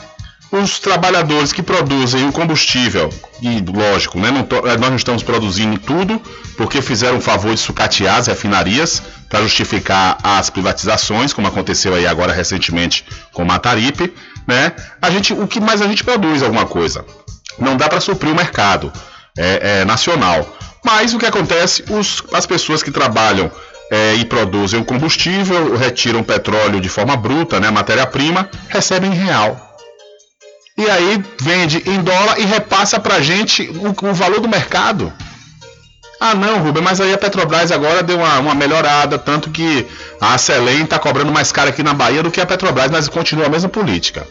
os 0.51 0.79
trabalhadores 0.79 1.53
que 1.53 1.61
produzem 1.61 2.27
o 2.27 2.31
combustível, 2.33 3.09
e 3.41 3.61
lógico, 3.61 4.19
né, 4.19 4.31
não 4.31 4.43
to, 4.43 4.61
nós 4.61 4.89
não 4.89 4.95
estamos 4.95 5.23
produzindo 5.23 5.77
tudo, 5.77 6.19
porque 6.57 6.81
fizeram 6.81 7.19
o 7.19 7.21
favor 7.21 7.53
de 7.53 7.59
sucatear 7.61 8.17
as 8.17 8.27
refinarias 8.27 9.01
para 9.29 9.43
justificar 9.43 10.17
as 10.23 10.49
privatizações, 10.49 11.31
como 11.31 11.47
aconteceu 11.47 11.93
aí 11.93 12.05
agora 12.05 12.33
recentemente 12.33 13.05
com 13.31 13.45
Mataripe, 13.45 14.13
né? 14.45 14.73
A 15.01 15.09
gente, 15.09 15.31
o 15.33 15.47
que 15.47 15.61
mais 15.61 15.81
a 15.81 15.87
gente 15.87 16.03
produz 16.03 16.41
alguma 16.41 16.65
coisa? 16.65 17.05
Não 17.59 17.77
dá 17.77 17.87
para 17.87 18.01
suprir 18.01 18.33
o 18.33 18.35
mercado 18.35 18.91
é, 19.39 19.79
é, 19.79 19.85
nacional. 19.85 20.45
Mas 20.83 21.13
o 21.13 21.17
que 21.17 21.25
acontece? 21.25 21.83
Os, 21.89 22.21
as 22.33 22.45
pessoas 22.45 22.83
que 22.83 22.91
trabalham 22.91 23.49
é, 23.89 24.15
e 24.15 24.25
produzem 24.25 24.79
o 24.79 24.85
combustível, 24.85 25.75
retiram 25.77 26.21
petróleo 26.23 26.81
de 26.81 26.89
forma 26.89 27.15
bruta, 27.15 27.59
né, 27.59 27.71
matéria-prima, 27.71 28.49
recebem 28.67 29.11
em 29.11 29.15
real. 29.15 29.77
e 30.77 30.89
aí 30.89 31.23
vende 31.41 31.81
em 31.85 32.01
dólar 32.01 32.39
e 32.39 32.45
repassa 32.45 32.99
pra 32.99 33.21
gente 33.21 33.63
o, 33.63 34.09
o 34.09 34.13
valor 34.13 34.41
do 34.41 34.47
mercado. 34.47 35.11
Ah 36.19 36.35
não, 36.35 36.59
Rubem, 36.59 36.83
mas 36.83 36.99
aí 36.99 37.13
a 37.13 37.17
Petrobras 37.17 37.71
agora 37.71 38.03
deu 38.03 38.17
uma, 38.17 38.39
uma 38.39 38.53
melhorada, 38.53 39.17
tanto 39.17 39.49
que 39.49 39.87
a 40.19 40.37
Celem 40.37 40.83
está 40.83 40.99
cobrando 40.99 41.31
mais 41.31 41.49
caro 41.49 41.69
aqui 41.69 41.81
na 41.81 41.93
Bahia 41.93 42.21
do 42.21 42.29
que 42.29 42.41
a 42.41 42.45
Petrobras, 42.45 42.91
mas 42.91 43.07
continua 43.07 43.45
a 43.45 43.49
mesma 43.49 43.69
política. 43.69 44.27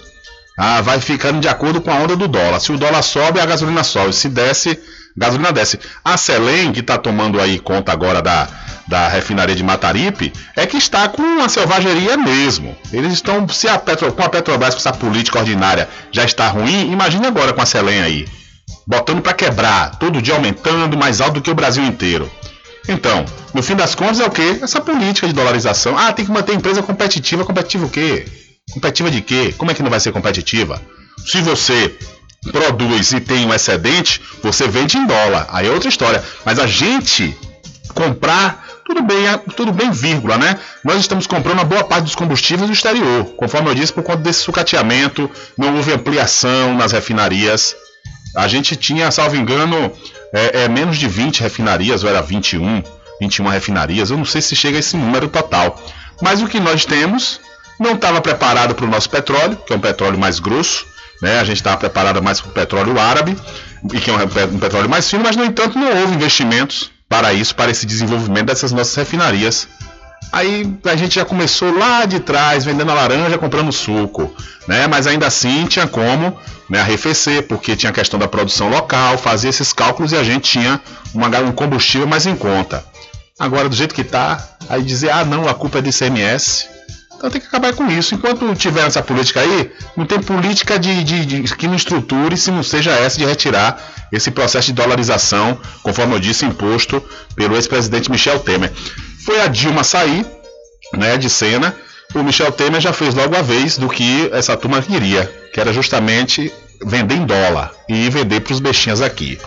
Ah, 0.58 0.80
vai 0.80 1.00
ficando 1.00 1.40
de 1.40 1.48
acordo 1.48 1.80
com 1.80 1.90
a 1.90 1.94
onda 1.94 2.16
do 2.16 2.26
dólar. 2.26 2.58
Se 2.58 2.72
o 2.72 2.76
dólar 2.76 3.02
sobe, 3.02 3.38
a 3.38 3.46
gasolina 3.46 3.84
sobe. 3.84 4.12
Se 4.12 4.28
desce, 4.28 4.70
a 4.70 4.76
gasolina 5.16 5.52
desce. 5.52 5.78
A 6.04 6.16
Celem, 6.16 6.72
que 6.72 6.80
está 6.80 6.98
tomando 6.98 7.40
aí 7.40 7.60
conta 7.60 7.92
agora 7.92 8.20
da, 8.20 8.48
da 8.88 9.06
refinaria 9.06 9.54
de 9.54 9.62
Mataripe, 9.62 10.32
é 10.56 10.66
que 10.66 10.76
está 10.76 11.08
com 11.08 11.22
uma 11.22 11.48
selvageria 11.48 12.16
mesmo. 12.16 12.76
Eles 12.92 13.12
estão, 13.12 13.48
se 13.48 13.68
a 13.68 13.78
Petro, 13.78 14.12
com 14.12 14.22
a 14.22 14.28
Petrobras, 14.28 14.74
com 14.74 14.80
essa 14.80 14.92
política 14.92 15.38
ordinária 15.38 15.88
já 16.10 16.24
está 16.24 16.48
ruim, 16.48 16.90
imagine 16.90 17.26
agora 17.26 17.52
com 17.52 17.62
a 17.62 17.66
Celem 17.66 18.02
aí 18.02 18.26
botando 18.88 19.20
para 19.20 19.34
quebrar, 19.34 19.98
todo 19.98 20.22
dia 20.22 20.34
aumentando, 20.34 20.96
mais 20.96 21.20
alto 21.20 21.34
do 21.34 21.42
que 21.42 21.50
o 21.50 21.54
Brasil 21.54 21.84
inteiro. 21.84 22.30
Então, 22.88 23.22
no 23.52 23.62
fim 23.62 23.76
das 23.76 23.94
contas 23.94 24.18
é 24.18 24.24
o 24.24 24.30
quê? 24.30 24.58
Essa 24.62 24.80
política 24.80 25.26
de 25.26 25.34
dolarização. 25.34 25.96
Ah, 25.96 26.10
tem 26.10 26.24
que 26.24 26.30
manter 26.30 26.52
a 26.52 26.54
empresa 26.54 26.82
competitiva. 26.82 27.44
Competitiva 27.44 27.84
o 27.84 27.90
quê? 27.90 28.26
Competitiva 28.72 29.10
de 29.10 29.20
quê? 29.20 29.54
Como 29.56 29.70
é 29.70 29.74
que 29.74 29.82
não 29.82 29.90
vai 29.90 30.00
ser 30.00 30.12
competitiva? 30.12 30.80
Se 31.26 31.40
você 31.40 31.96
produz 32.52 33.12
e 33.12 33.20
tem 33.20 33.46
um 33.46 33.52
excedente, 33.52 34.20
você 34.42 34.68
vende 34.68 34.96
em 34.96 35.06
dólar. 35.06 35.46
Aí 35.50 35.66
é 35.66 35.70
outra 35.70 35.88
história. 35.88 36.22
Mas 36.44 36.58
a 36.58 36.66
gente 36.66 37.36
comprar, 37.94 38.64
tudo 38.84 39.02
bem, 39.02 39.26
tudo 39.56 39.72
bem, 39.72 39.90
vírgula, 39.90 40.38
né? 40.38 40.58
Nós 40.84 41.00
estamos 41.00 41.26
comprando 41.26 41.58
uma 41.58 41.64
boa 41.64 41.84
parte 41.84 42.04
dos 42.04 42.14
combustíveis 42.14 42.68
do 42.68 42.72
exterior. 42.72 43.24
Conforme 43.36 43.70
eu 43.70 43.74
disse, 43.74 43.92
por 43.92 44.02
conta 44.02 44.18
desse 44.18 44.40
sucateamento, 44.40 45.30
não 45.56 45.76
houve 45.76 45.92
ampliação 45.92 46.74
nas 46.74 46.92
refinarias. 46.92 47.74
A 48.36 48.46
gente 48.46 48.76
tinha, 48.76 49.10
salvo 49.10 49.36
engano, 49.36 49.92
é, 50.32 50.64
é, 50.64 50.68
menos 50.68 50.98
de 50.98 51.08
20 51.08 51.40
refinarias, 51.40 52.04
ou 52.04 52.10
era 52.10 52.22
21, 52.22 52.82
21 53.20 53.48
refinarias, 53.48 54.10
eu 54.10 54.16
não 54.16 54.24
sei 54.24 54.40
se 54.40 54.54
chega 54.54 54.76
a 54.76 54.80
esse 54.80 54.96
número 54.96 55.28
total. 55.28 55.80
Mas 56.20 56.42
o 56.42 56.46
que 56.46 56.60
nós 56.60 56.84
temos 56.84 57.40
não 57.78 57.92
estava 57.92 58.20
preparado 58.20 58.74
para 58.74 58.84
o 58.84 58.88
nosso 58.88 59.08
petróleo, 59.08 59.56
que 59.66 59.72
é 59.72 59.76
um 59.76 59.80
petróleo 59.80 60.18
mais 60.18 60.38
grosso, 60.38 60.86
né? 61.22 61.40
a 61.40 61.44
gente 61.44 61.56
estava 61.56 61.76
preparado 61.76 62.22
mais 62.22 62.40
para 62.40 62.50
o 62.50 62.52
petróleo 62.52 62.98
árabe, 62.98 63.36
e 63.92 64.00
que 64.00 64.10
é 64.10 64.14
um, 64.14 64.58
petróleo 64.58 64.88
mais 64.88 65.08
fino, 65.08 65.22
mas 65.22 65.36
no 65.36 65.44
entanto 65.44 65.78
não 65.78 66.00
houve 66.00 66.14
investimentos 66.14 66.90
para 67.08 67.32
isso, 67.32 67.54
para 67.54 67.70
esse 67.70 67.86
desenvolvimento 67.86 68.46
dessas 68.46 68.72
nossas 68.72 68.94
refinarias 68.94 69.68
Aí 70.30 70.78
a 70.84 70.96
gente 70.96 71.14
já 71.14 71.24
começou 71.24 71.76
lá 71.76 72.04
de 72.04 72.20
trás, 72.20 72.64
vendendo 72.64 72.90
a 72.90 72.94
laranja, 72.94 73.38
comprando 73.38 73.72
suco, 73.72 74.34
né? 74.66 74.86
Mas 74.86 75.06
ainda 75.06 75.26
assim 75.26 75.64
tinha 75.66 75.86
como 75.86 76.38
né, 76.68 76.80
arrefecer, 76.80 77.44
porque 77.44 77.74
tinha 77.74 77.90
a 77.90 77.94
questão 77.94 78.18
da 78.18 78.28
produção 78.28 78.68
local, 78.68 79.16
fazia 79.16 79.48
esses 79.48 79.72
cálculos 79.72 80.12
e 80.12 80.16
a 80.16 80.22
gente 80.22 80.50
tinha 80.50 80.80
uma, 81.14 81.28
um 81.40 81.52
combustível 81.52 82.06
mais 82.06 82.26
em 82.26 82.36
conta. 82.36 82.84
Agora, 83.38 83.68
do 83.68 83.74
jeito 83.74 83.94
que 83.94 84.04
tá, 84.04 84.46
aí 84.68 84.82
dizer, 84.82 85.10
ah 85.10 85.24
não, 85.24 85.48
a 85.48 85.54
culpa 85.54 85.78
é 85.78 85.82
do 85.82 85.88
ICMS. 85.88 86.68
Então 87.18 87.28
tem 87.30 87.40
que 87.40 87.48
acabar 87.48 87.74
com 87.74 87.86
isso. 87.90 88.14
Enquanto 88.14 88.54
tiver 88.54 88.86
essa 88.86 89.02
política 89.02 89.40
aí, 89.40 89.72
não 89.96 90.06
tem 90.06 90.20
política 90.20 90.78
de, 90.78 91.02
de, 91.02 91.26
de, 91.26 91.56
que 91.56 91.66
não 91.66 91.74
estruture 91.74 92.36
se 92.36 92.50
não 92.52 92.62
seja 92.62 92.92
essa 92.92 93.18
de 93.18 93.24
retirar 93.24 93.76
esse 94.12 94.30
processo 94.30 94.68
de 94.68 94.72
dolarização, 94.72 95.58
conforme 95.82 96.14
eu 96.14 96.20
disse, 96.20 96.46
imposto 96.46 97.02
pelo 97.34 97.56
ex-presidente 97.56 98.10
Michel 98.10 98.38
Temer. 98.38 98.72
Foi 99.24 99.40
a 99.40 99.48
Dilma 99.48 99.82
sair 99.82 100.24
né, 100.94 101.16
de 101.18 101.28
cena, 101.28 101.74
o 102.14 102.22
Michel 102.22 102.52
Temer 102.52 102.80
já 102.80 102.92
fez 102.92 103.14
logo 103.14 103.36
a 103.36 103.42
vez 103.42 103.76
do 103.76 103.88
que 103.88 104.30
essa 104.32 104.56
turma 104.56 104.80
queria, 104.80 105.30
que 105.52 105.60
era 105.60 105.72
justamente 105.72 106.52
vender 106.82 107.16
em 107.16 107.26
dólar 107.26 107.72
e 107.88 108.08
vender 108.08 108.40
para 108.40 108.52
os 108.52 108.60
bestinhas 108.60 109.02
aqui. 109.02 109.38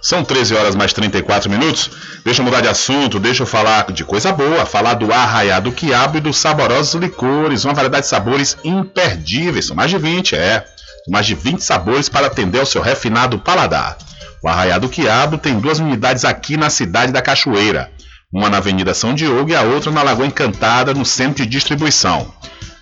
São 0.00 0.24
13 0.24 0.54
horas 0.54 0.74
mais 0.74 0.92
34 0.92 1.50
minutos. 1.50 1.90
Deixa 2.24 2.40
eu 2.40 2.44
mudar 2.44 2.60
de 2.60 2.68
assunto, 2.68 3.18
deixa 3.18 3.42
eu 3.42 3.46
falar 3.46 3.92
de 3.92 4.04
coisa 4.04 4.32
boa, 4.32 4.64
falar 4.64 4.94
do 4.94 5.12
arraiado 5.12 5.72
quiabo 5.72 6.18
e 6.18 6.20
dos 6.20 6.38
saborosos 6.38 7.00
licores, 7.00 7.64
uma 7.64 7.74
variedade 7.74 8.04
de 8.04 8.10
sabores 8.10 8.56
imperdíveis, 8.64 9.66
são 9.66 9.76
mais 9.76 9.90
de 9.90 9.98
20, 9.98 10.34
é. 10.34 10.64
Mais 11.08 11.26
de 11.26 11.34
20 11.34 11.62
sabores 11.62 12.08
para 12.08 12.26
atender 12.26 12.60
ao 12.60 12.66
seu 12.66 12.82
refinado 12.82 13.38
paladar. 13.38 13.96
O 14.42 14.48
arraiado 14.48 14.88
quiabo 14.88 15.38
tem 15.38 15.58
duas 15.58 15.78
unidades 15.78 16.24
aqui 16.24 16.56
na 16.56 16.70
cidade 16.70 17.12
da 17.12 17.22
Cachoeira 17.22 17.90
uma 18.32 18.48
na 18.48 18.58
Avenida 18.58 18.94
São 18.94 19.12
Diogo 19.12 19.50
e 19.50 19.56
a 19.56 19.62
outra 19.62 19.90
na 19.90 20.02
Lagoa 20.02 20.26
Encantada, 20.26 20.94
no 20.94 21.04
centro 21.04 21.44
de 21.44 21.50
distribuição. 21.50 22.32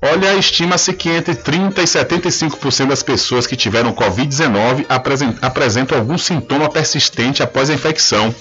Olha, 0.04 0.34
estima-se 0.34 0.92
que 0.94 1.10
entre 1.10 1.36
30% 1.36 1.78
e 1.78 1.84
75% 1.84 2.88
das 2.88 3.04
pessoas 3.04 3.46
que 3.46 3.56
tiveram 3.56 3.94
Covid-19 3.94 4.88
apresentam 5.40 5.96
algum 5.96 6.18
sintoma 6.18 6.68
persistente 6.72 7.44
após 7.44 7.70
a 7.70 7.76
infecção. 7.76 8.34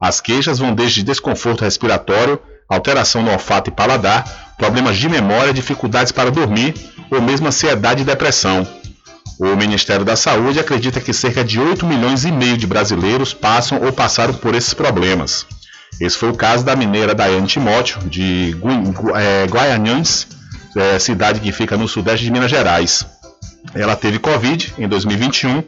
As 0.00 0.20
queixas 0.20 0.60
vão 0.60 0.72
desde 0.72 1.02
desconforto 1.02 1.64
respiratório, 1.64 2.38
alteração 2.68 3.22
no 3.22 3.30
olfato 3.30 3.70
e 3.70 3.72
paladar, 3.72 4.54
problemas 4.56 4.96
de 4.96 5.08
memória, 5.08 5.52
dificuldades 5.52 6.12
para 6.12 6.30
dormir 6.30 6.74
ou 7.10 7.20
mesmo 7.20 7.48
ansiedade 7.48 8.02
e 8.02 8.04
depressão. 8.04 8.66
O 9.38 9.56
Ministério 9.56 10.04
da 10.04 10.14
Saúde 10.14 10.60
acredita 10.60 11.00
que 11.00 11.12
cerca 11.12 11.42
de 11.42 11.58
8 11.58 11.84
milhões 11.86 12.24
e 12.24 12.30
meio 12.30 12.56
de 12.56 12.66
brasileiros 12.66 13.34
passam 13.34 13.82
ou 13.82 13.92
passaram 13.92 14.34
por 14.34 14.54
esses 14.54 14.72
problemas. 14.72 15.46
Esse 16.00 16.16
foi 16.16 16.30
o 16.30 16.34
caso 16.34 16.64
da 16.64 16.76
mineira 16.76 17.14
Daiane 17.14 17.46
Timóteo, 17.46 18.00
de 18.08 18.56
é, 19.14 19.46
Guaianhães, 19.46 20.26
é, 20.76 20.98
cidade 20.98 21.40
que 21.40 21.52
fica 21.52 21.76
no 21.76 21.88
sudeste 21.88 22.24
de 22.24 22.30
Minas 22.30 22.50
Gerais. 22.50 23.06
Ela 23.74 23.96
teve 23.96 24.18
Covid 24.18 24.74
em 24.78 24.88
2021 24.88 25.62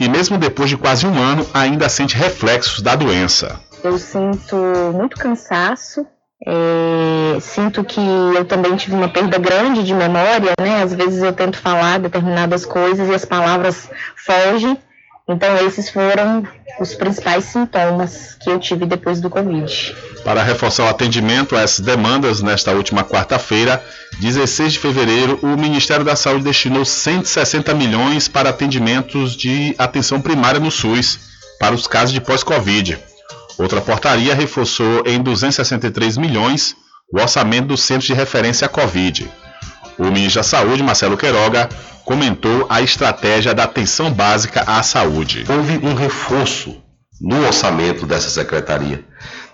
e, 0.00 0.08
mesmo 0.08 0.38
depois 0.38 0.70
de 0.70 0.76
quase 0.76 1.06
um 1.06 1.18
ano, 1.18 1.46
ainda 1.52 1.88
sente 1.88 2.16
reflexos 2.16 2.80
da 2.80 2.94
doença. 2.96 3.60
Eu 3.82 3.98
sinto 3.98 4.56
muito 4.94 5.16
cansaço, 5.16 6.06
É, 6.46 7.40
sinto 7.40 7.82
que 7.82 8.00
eu 8.00 8.44
também 8.44 8.76
tive 8.76 8.94
uma 8.94 9.08
perda 9.08 9.38
grande 9.38 9.82
de 9.82 9.94
memória, 9.94 10.52
né? 10.60 10.82
Às 10.82 10.92
vezes 10.92 11.22
eu 11.22 11.32
tento 11.32 11.56
falar 11.56 11.98
determinadas 11.98 12.66
coisas 12.66 13.08
e 13.08 13.14
as 13.14 13.24
palavras 13.24 13.88
fogem. 14.14 14.78
Então 15.26 15.56
esses 15.66 15.88
foram 15.88 16.46
os 16.78 16.94
principais 16.94 17.44
sintomas 17.44 18.34
que 18.34 18.50
eu 18.50 18.58
tive 18.58 18.84
depois 18.84 19.22
do 19.22 19.30
Covid. 19.30 19.96
Para 20.22 20.42
reforçar 20.42 20.84
o 20.84 20.88
atendimento 20.88 21.56
a 21.56 21.62
essas 21.62 21.80
demandas, 21.80 22.42
nesta 22.42 22.72
última 22.72 23.02
quarta-feira, 23.04 23.82
16 24.20 24.74
de 24.74 24.78
fevereiro, 24.78 25.38
o 25.42 25.56
Ministério 25.56 26.04
da 26.04 26.14
Saúde 26.14 26.44
destinou 26.44 26.84
160 26.84 27.72
milhões 27.72 28.28
para 28.28 28.50
atendimentos 28.50 29.34
de 29.34 29.74
atenção 29.78 30.20
primária 30.20 30.60
no 30.60 30.70
SUS, 30.70 31.18
para 31.58 31.74
os 31.74 31.86
casos 31.86 32.12
de 32.12 32.20
pós-Covid. 32.20 32.98
Outra 33.58 33.80
portaria 33.80 34.34
reforçou 34.34 35.02
em 35.06 35.22
263 35.22 36.16
milhões 36.16 36.76
o 37.12 37.20
orçamento 37.20 37.68
do 37.68 37.76
Centro 37.76 38.06
de 38.06 38.14
Referência 38.14 38.66
à 38.66 38.68
Covid. 38.68 39.30
O 39.98 40.04
ministro 40.04 40.40
da 40.40 40.42
Saúde, 40.42 40.82
Marcelo 40.82 41.16
Queiroga, 41.16 41.68
comentou 42.04 42.66
a 42.68 42.82
estratégia 42.82 43.54
da 43.54 43.64
atenção 43.64 44.10
básica 44.10 44.62
à 44.66 44.82
saúde. 44.82 45.44
Houve 45.48 45.78
um 45.86 45.94
reforço 45.94 46.82
no 47.20 47.46
orçamento 47.46 48.06
dessa 48.06 48.28
secretaria. 48.28 49.04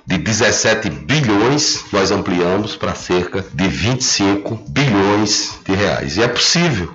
De 0.06 0.16
17 0.16 0.88
bilhões, 0.88 1.84
nós 1.92 2.10
ampliamos 2.10 2.74
para 2.74 2.94
cerca 2.94 3.44
de 3.52 3.68
25 3.68 4.56
bilhões 4.68 5.58
de 5.64 5.74
reais. 5.74 6.16
E 6.16 6.22
é 6.22 6.26
possível, 6.26 6.92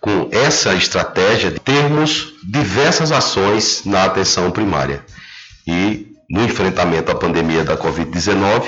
com 0.00 0.28
essa 0.32 0.74
estratégia, 0.74 1.52
termos 1.64 2.34
diversas 2.42 3.12
ações 3.12 3.82
na 3.84 4.04
atenção 4.04 4.50
primária. 4.50 5.04
E 5.66 6.09
no 6.30 6.44
enfrentamento 6.44 7.10
à 7.10 7.14
pandemia 7.14 7.64
da 7.64 7.76
Covid-19, 7.76 8.64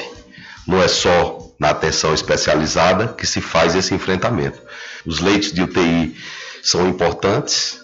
não 0.66 0.82
é 0.82 0.88
só 0.88 1.38
na 1.58 1.70
atenção 1.70 2.12
especializada 2.12 3.14
que 3.16 3.24
se 3.24 3.40
faz 3.40 3.76
esse 3.76 3.94
enfrentamento. 3.94 4.60
Os 5.06 5.20
leitos 5.20 5.52
de 5.52 5.62
UTI 5.62 6.16
são 6.60 6.88
importantes, 6.88 7.80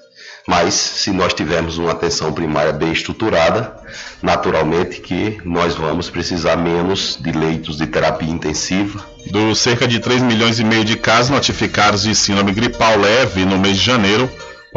mas 0.49 0.75
se 0.75 1.11
nós 1.13 1.33
tivermos 1.33 1.79
uma 1.79 1.93
atenção 1.93 2.33
primária 2.33 2.73
bem 2.73 2.91
estruturada, 2.91 3.77
naturalmente 4.21 5.01
que 5.01 5.41
nós 5.45 5.77
vamos 5.77 6.11
precisar 6.11 6.57
menos 6.57 7.17
de 7.21 7.31
leitos 7.31 7.77
de 7.77 7.87
terapia 7.87 8.31
intensiva. 8.31 9.05
Dos 9.31 9.61
cerca 9.61 9.87
de 9.87 10.01
3 10.01 10.23
milhões 10.23 10.59
e 10.59 10.65
meio 10.65 10.85
de 10.85 10.97
casos 10.97 11.31
notificados 11.31 12.03
de 12.03 12.15
síndrome 12.15 12.53
gripal 12.53 12.99
leve 12.99 13.45
no 13.45 13.59
mês 13.59 13.77
de 13.77 13.85
janeiro, 13.85 14.29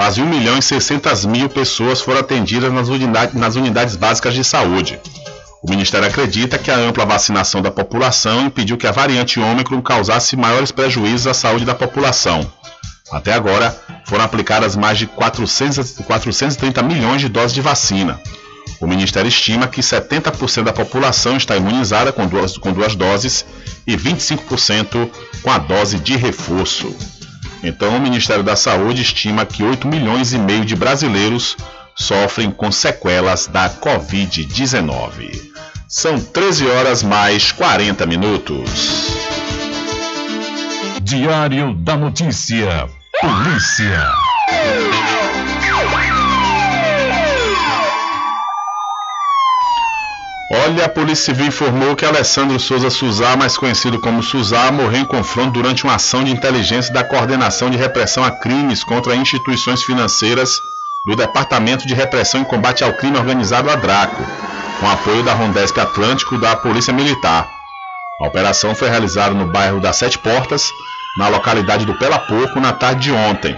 quase 0.01 0.19
1 0.19 0.25
milhão 0.25 0.57
e 0.57 0.63
600 0.63 1.25
mil 1.25 1.47
pessoas 1.47 2.01
foram 2.01 2.21
atendidas 2.21 2.73
nas 2.73 2.89
unidades, 2.89 3.35
nas 3.35 3.55
unidades 3.55 3.95
básicas 3.95 4.33
de 4.33 4.43
saúde. 4.43 4.99
O 5.61 5.69
Ministério 5.69 6.07
acredita 6.07 6.57
que 6.57 6.71
a 6.71 6.75
ampla 6.75 7.05
vacinação 7.05 7.61
da 7.61 7.69
população 7.69 8.47
impediu 8.47 8.79
que 8.79 8.87
a 8.87 8.91
variante 8.91 9.39
Ômicron 9.39 9.79
causasse 9.79 10.35
maiores 10.35 10.71
prejuízos 10.71 11.27
à 11.27 11.35
saúde 11.35 11.65
da 11.65 11.75
população. 11.75 12.51
Até 13.11 13.31
agora, 13.31 13.79
foram 14.05 14.23
aplicadas 14.23 14.75
mais 14.75 14.97
de 14.97 15.05
400, 15.05 15.99
430 16.07 16.81
milhões 16.81 17.21
de 17.21 17.29
doses 17.29 17.53
de 17.53 17.61
vacina. 17.61 18.19
O 18.79 18.87
Ministério 18.87 19.29
estima 19.29 19.67
que 19.67 19.81
70% 19.81 20.63
da 20.63 20.73
população 20.73 21.37
está 21.37 21.55
imunizada 21.55 22.11
com 22.11 22.25
duas, 22.25 22.57
com 22.57 22.73
duas 22.73 22.95
doses 22.95 23.45
e 23.85 23.95
25% 23.95 25.11
com 25.43 25.51
a 25.51 25.59
dose 25.59 25.99
de 25.99 26.15
reforço. 26.15 26.91
Então, 27.63 27.95
o 27.95 28.01
Ministério 28.01 28.43
da 28.43 28.55
Saúde 28.55 29.01
estima 29.01 29.45
que 29.45 29.63
8 29.63 29.87
milhões 29.87 30.33
e 30.33 30.37
meio 30.37 30.65
de 30.65 30.75
brasileiros 30.75 31.55
sofrem 31.95 32.49
com 32.49 32.71
sequelas 32.71 33.47
da 33.47 33.69
Covid-19. 33.69 35.51
São 35.87 36.19
13 36.19 36.67
horas 36.67 37.03
mais 37.03 37.51
40 37.51 38.05
minutos. 38.05 39.11
Diário 41.01 41.73
da 41.75 41.97
Notícia. 41.97 42.89
Polícia. 43.19 44.11
Olha, 50.53 50.83
a 50.83 50.89
Polícia 50.89 51.33
Civil 51.33 51.47
informou 51.47 51.95
que 51.95 52.03
Alessandro 52.03 52.59
Souza 52.59 52.89
Suzá, 52.89 53.37
mais 53.37 53.57
conhecido 53.57 53.99
como 53.99 54.21
Suzá, 54.21 54.69
morreu 54.69 54.99
em 54.99 55.05
confronto 55.05 55.51
durante 55.51 55.85
uma 55.85 55.95
ação 55.95 56.25
de 56.25 56.31
inteligência 56.31 56.93
da 56.93 57.05
Coordenação 57.05 57.69
de 57.69 57.77
Repressão 57.77 58.21
a 58.21 58.31
Crimes 58.31 58.83
contra 58.83 59.15
instituições 59.15 59.81
financeiras 59.81 60.61
do 61.05 61.15
Departamento 61.15 61.87
de 61.87 61.93
Repressão 61.93 62.41
e 62.41 62.45
Combate 62.45 62.83
ao 62.83 62.91
Crime 62.93 63.17
Organizado 63.17 63.69
a 63.69 63.75
Draco, 63.75 64.21
com 64.79 64.89
apoio 64.89 65.23
da 65.23 65.33
Rondesp 65.33 65.79
Atlântico 65.79 66.37
da 66.37 66.53
Polícia 66.57 66.91
Militar. 66.91 67.47
A 68.21 68.27
operação 68.27 68.75
foi 68.75 68.89
realizada 68.89 69.33
no 69.33 69.47
bairro 69.47 69.79
das 69.79 69.95
Sete 69.95 70.19
Portas, 70.19 70.69
na 71.17 71.29
localidade 71.29 71.85
do 71.85 71.97
Pelapoco, 71.97 72.59
na 72.59 72.73
tarde 72.73 73.03
de 73.03 73.11
ontem. 73.13 73.55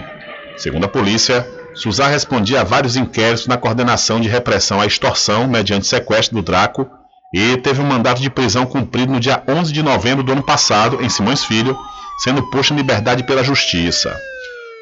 Segundo 0.56 0.84
a 0.84 0.88
polícia, 0.88 1.44
Suzá 1.74 2.06
respondia 2.06 2.60
a 2.60 2.64
vários 2.64 2.96
inquéritos 2.96 3.46
na 3.46 3.56
coordenação 3.56 4.20
de 4.20 4.28
repressão 4.28 4.80
à 4.80 4.86
extorsão 4.86 5.48
mediante 5.48 5.86
sequestro 5.86 6.36
do 6.36 6.42
Draco 6.42 6.88
e 7.34 7.56
teve 7.56 7.80
um 7.80 7.86
mandato 7.86 8.22
de 8.22 8.30
prisão 8.30 8.64
cumprido 8.64 9.12
no 9.12 9.18
dia 9.18 9.42
11 9.48 9.72
de 9.72 9.82
novembro 9.82 10.22
do 10.22 10.32
ano 10.32 10.42
passado 10.42 11.02
em 11.02 11.08
Simões 11.08 11.44
Filho, 11.44 11.76
sendo 12.22 12.48
posto 12.50 12.72
em 12.72 12.76
liberdade 12.76 13.24
pela 13.24 13.42
Justiça. 13.42 14.16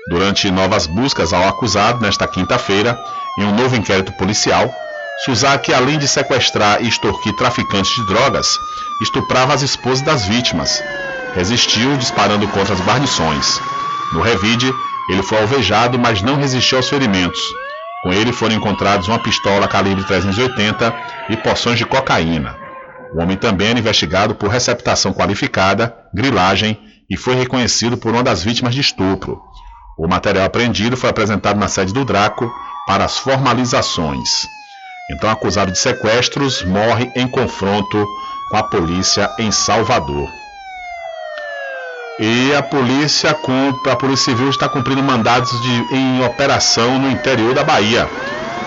Durante 0.09 0.51
novas 0.51 0.87
buscas 0.87 1.33
ao 1.33 1.49
acusado 1.49 2.01
nesta 2.01 2.27
quinta-feira, 2.27 2.99
em 3.39 3.45
um 3.45 3.55
novo 3.55 3.75
inquérito 3.75 4.13
policial, 4.13 4.71
Suzaki, 5.25 5.73
além 5.73 5.99
de 5.99 6.07
sequestrar 6.07 6.83
e 6.83 6.89
extorquir 6.89 7.35
traficantes 7.37 7.95
de 7.95 8.07
drogas, 8.07 8.59
estuprava 9.01 9.55
as 9.55 9.63
esposas 9.63 10.03
das 10.03 10.27
vítimas. 10.27 10.83
Resistiu 11.35 11.97
disparando 11.97 12.47
contra 12.49 12.75
as 12.75 12.81
guarnições. 12.81 13.61
No 14.13 14.21
revide, 14.21 14.71
ele 15.09 15.23
foi 15.23 15.41
alvejado, 15.41 15.99
mas 15.99 16.23
não 16.23 16.37
resistiu 16.37 16.79
aos 16.79 16.89
ferimentos. 16.89 17.41
Com 18.03 18.13
ele 18.13 18.33
foram 18.33 18.57
encontrados 18.57 19.09
uma 19.09 19.19
pistola 19.19 19.69
calibre 19.69 20.05
380 20.05 20.95
e 21.31 21.37
poções 21.37 21.79
de 21.79 21.87
cocaína. 21.87 22.57
O 23.15 23.23
homem 23.23 23.37
também 23.37 23.69
era 23.69 23.79
investigado 23.79 24.35
por 24.35 24.49
receptação 24.49 25.13
qualificada, 25.13 25.95
grilagem 26.13 26.79
e 27.09 27.17
foi 27.17 27.35
reconhecido 27.35 27.97
por 27.97 28.13
uma 28.13 28.23
das 28.23 28.43
vítimas 28.43 28.75
de 28.75 28.81
estupro. 28.81 29.41
O 29.99 30.09
material 30.09 30.47
apreendido 30.47 30.97
foi 30.97 31.11
apresentado 31.11 31.59
na 31.59 31.69
sede 31.69 31.93
do 31.93 32.05
Draco 32.05 32.51
para 32.87 33.05
as 33.05 33.19
formalizações. 33.19 34.47
Então, 35.11 35.29
acusado 35.29 35.71
de 35.71 35.79
sequestros, 35.79 36.65
morre 36.65 37.13
em 37.15 37.29
confronto 37.29 38.07
com 38.51 38.57
a 38.57 38.63
polícia 38.63 39.31
em 39.39 39.53
Salvador. 39.53 40.42
E 42.19 42.55
a 42.55 42.63
polícia, 42.63 43.31
a 43.31 43.97
polícia 43.97 44.33
Civil 44.33 44.51
está 44.51 44.69
cumprindo 44.69 45.03
mandados 45.03 45.51
de, 45.63 45.95
em 45.95 46.25
operação 46.25 46.99
no 46.99 47.11
interior 47.11 47.55
da 47.55 47.65
Bahia. 47.65 48.09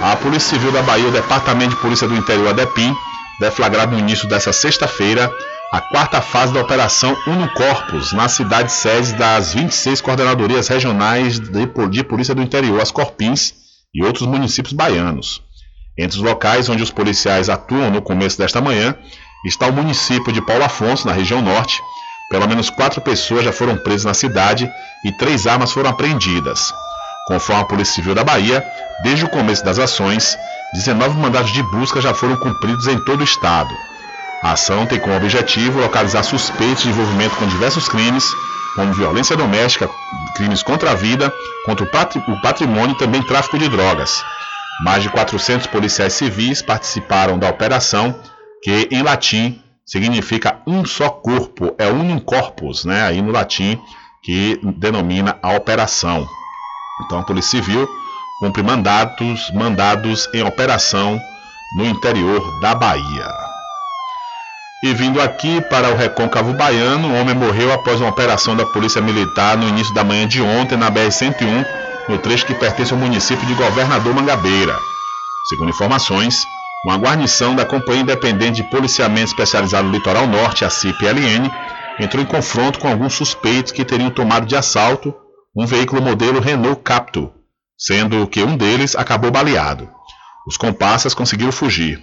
A 0.01 0.15
Polícia 0.15 0.49
Civil 0.49 0.71
da 0.71 0.81
Bahia, 0.81 1.07
o 1.07 1.11
Departamento 1.11 1.75
de 1.75 1.81
Polícia 1.81 2.07
do 2.07 2.15
Interior, 2.15 2.49
ADEPIM, 2.49 2.95
deflagrado 3.39 3.93
no 3.93 3.99
início 3.99 4.27
dessa 4.27 4.51
sexta-feira, 4.51 5.31
a 5.71 5.79
quarta 5.79 6.21
fase 6.21 6.53
da 6.53 6.61
Operação 6.61 7.15
Uno 7.27 7.47
Corpus, 7.53 8.13
na 8.13 8.27
cidade 8.27 8.71
sede 8.71 9.13
das 9.13 9.53
26 9.53 10.01
coordenadorias 10.01 10.67
regionais 10.67 11.39
de 11.39 12.03
Polícia 12.03 12.35
do 12.35 12.41
Interior, 12.41 12.81
as 12.81 12.91
Corpins, 12.91 13.53
e 13.93 14.03
outros 14.03 14.27
municípios 14.27 14.73
baianos. 14.73 15.41
Entre 15.97 16.17
os 16.17 16.23
locais 16.23 16.67
onde 16.67 16.83
os 16.83 16.91
policiais 16.91 17.47
atuam 17.47 17.89
no 17.89 18.01
começo 18.01 18.37
desta 18.37 18.59
manhã 18.59 18.93
está 19.45 19.67
o 19.67 19.73
município 19.73 20.33
de 20.33 20.41
Paulo 20.41 20.65
Afonso, 20.65 21.07
na 21.07 21.13
região 21.13 21.41
norte. 21.41 21.81
Pelo 22.29 22.47
menos 22.47 22.69
quatro 22.69 23.01
pessoas 23.01 23.43
já 23.45 23.51
foram 23.51 23.77
presas 23.77 24.05
na 24.05 24.13
cidade 24.13 24.69
e 25.03 25.11
três 25.11 25.45
armas 25.45 25.71
foram 25.71 25.91
apreendidas. 25.91 26.73
Conforme 27.27 27.61
a 27.61 27.65
Polícia 27.65 27.95
Civil 27.95 28.15
da 28.15 28.23
Bahia, 28.23 28.63
desde 29.03 29.25
o 29.25 29.29
começo 29.29 29.63
das 29.63 29.79
ações, 29.79 30.37
19 30.73 31.17
mandados 31.17 31.51
de 31.51 31.63
busca 31.63 32.01
já 32.01 32.13
foram 32.13 32.35
cumpridos 32.35 32.87
em 32.87 32.99
todo 32.99 33.21
o 33.21 33.23
estado. 33.23 33.73
A 34.43 34.51
ação 34.51 34.85
tem 34.85 34.99
como 34.99 35.15
objetivo 35.15 35.79
localizar 35.79 36.23
suspeitos 36.23 36.83
de 36.83 36.89
envolvimento 36.89 37.35
com 37.35 37.47
diversos 37.47 37.87
crimes, 37.87 38.25
como 38.75 38.93
violência 38.93 39.35
doméstica, 39.35 39.89
crimes 40.35 40.61
contra 40.61 40.91
a 40.91 40.95
vida, 40.95 41.33
contra 41.65 41.85
o 41.85 42.41
patrimônio 42.41 42.93
e 42.93 42.97
também 42.97 43.23
tráfico 43.23 43.57
de 43.57 43.69
drogas. 43.69 44.23
Mais 44.83 45.01
de 45.01 45.09
400 45.09 45.67
policiais 45.67 46.13
civis 46.13 46.61
participaram 46.61 47.39
da 47.39 47.49
operação, 47.49 48.13
que 48.61 48.87
em 48.91 49.01
latim 49.01 49.61
significa 49.85 50.59
um 50.65 50.83
só 50.85 51.09
corpo, 51.09 51.75
é 51.77 51.87
unum 51.87 52.19
corpus, 52.19 52.85
né? 52.85 53.03
Aí 53.03 53.21
no 53.21 53.31
latim 53.31 53.79
que 54.21 54.59
denomina 54.63 55.37
a 55.41 55.53
operação. 55.53 56.27
Então 57.05 57.19
a 57.19 57.23
Polícia 57.23 57.51
Civil 57.51 57.87
cumpre 58.39 58.63
mandatos, 58.63 59.51
mandados 59.53 60.27
em 60.33 60.43
operação 60.43 61.19
no 61.77 61.85
interior 61.85 62.59
da 62.59 62.73
Bahia. 62.73 63.31
E 64.83 64.93
vindo 64.93 65.21
aqui 65.21 65.61
para 65.61 65.89
o 65.89 65.95
Recôncavo 65.95 66.53
Baiano, 66.53 67.07
um 67.07 67.19
homem 67.19 67.35
morreu 67.35 67.71
após 67.71 67.99
uma 67.99 68.09
operação 68.09 68.55
da 68.55 68.65
Polícia 68.65 69.01
Militar 69.01 69.57
no 69.57 69.67
início 69.67 69.93
da 69.93 70.03
manhã 70.03 70.27
de 70.27 70.41
ontem 70.41 70.77
na 70.77 70.91
BR-101, 70.91 71.65
no 72.07 72.17
trecho 72.17 72.45
que 72.45 72.53
pertence 72.53 72.93
ao 72.93 72.99
município 72.99 73.45
de 73.47 73.53
Governador 73.53 74.13
Mangabeira. 74.13 74.77
Segundo 75.49 75.69
informações, 75.69 76.45
uma 76.85 76.97
guarnição 76.97 77.55
da 77.55 77.65
Companhia 77.65 78.03
Independente 78.03 78.57
de 78.57 78.69
Policiamento 78.69 79.31
Especializado 79.31 79.87
no 79.87 79.93
Litoral 79.93 80.27
Norte, 80.27 80.63
a 80.63 80.69
CIPLN, 80.69 81.49
entrou 81.99 82.21
em 82.21 82.27
confronto 82.27 82.77
com 82.77 82.87
alguns 82.87 83.15
suspeitos 83.15 83.71
que 83.71 83.83
teriam 83.83 84.11
tomado 84.11 84.45
de 84.45 84.55
assalto 84.55 85.11
um 85.57 85.65
veículo 85.65 85.99
modelo 85.99 86.39
Renault 86.39 86.81
Captur, 86.83 87.31
sendo 87.75 88.27
que 88.27 88.43
um 88.43 88.55
deles 88.55 88.95
acabou 88.95 89.31
baleado. 89.31 89.89
Os 90.45 90.57
comparsas 90.57 91.15
conseguiram 91.15 91.51
fugir. 91.51 91.99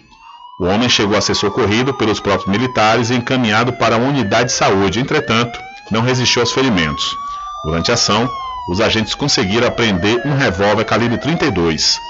O 0.60 0.64
homem 0.64 0.88
chegou 0.88 1.16
a 1.16 1.20
ser 1.20 1.34
socorrido 1.34 1.94
pelos 1.94 2.18
próprios 2.18 2.50
militares 2.50 3.10
e 3.10 3.14
encaminhado 3.14 3.74
para 3.74 3.96
uma 3.96 4.08
unidade 4.08 4.48
de 4.48 4.56
saúde, 4.56 4.98
entretanto, 4.98 5.56
não 5.92 6.02
resistiu 6.02 6.42
aos 6.42 6.50
ferimentos. 6.50 7.16
Durante 7.64 7.92
a 7.92 7.94
ação, 7.94 8.28
os 8.68 8.80
agentes 8.80 9.14
conseguiram 9.14 9.68
apreender 9.68 10.20
um 10.26 10.36
revólver 10.36 10.84
calibre 10.84 11.18
32. 11.18 12.00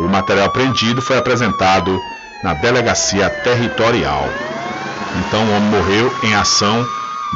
O 0.00 0.08
material 0.08 0.46
apreendido 0.46 1.00
foi 1.00 1.16
apresentado 1.16 1.98
na 2.42 2.54
delegacia 2.54 3.28
territorial. 3.28 4.28
Então 5.20 5.44
o 5.44 5.56
homem 5.56 5.70
morreu 5.70 6.12
em 6.22 6.34
ação 6.34 6.86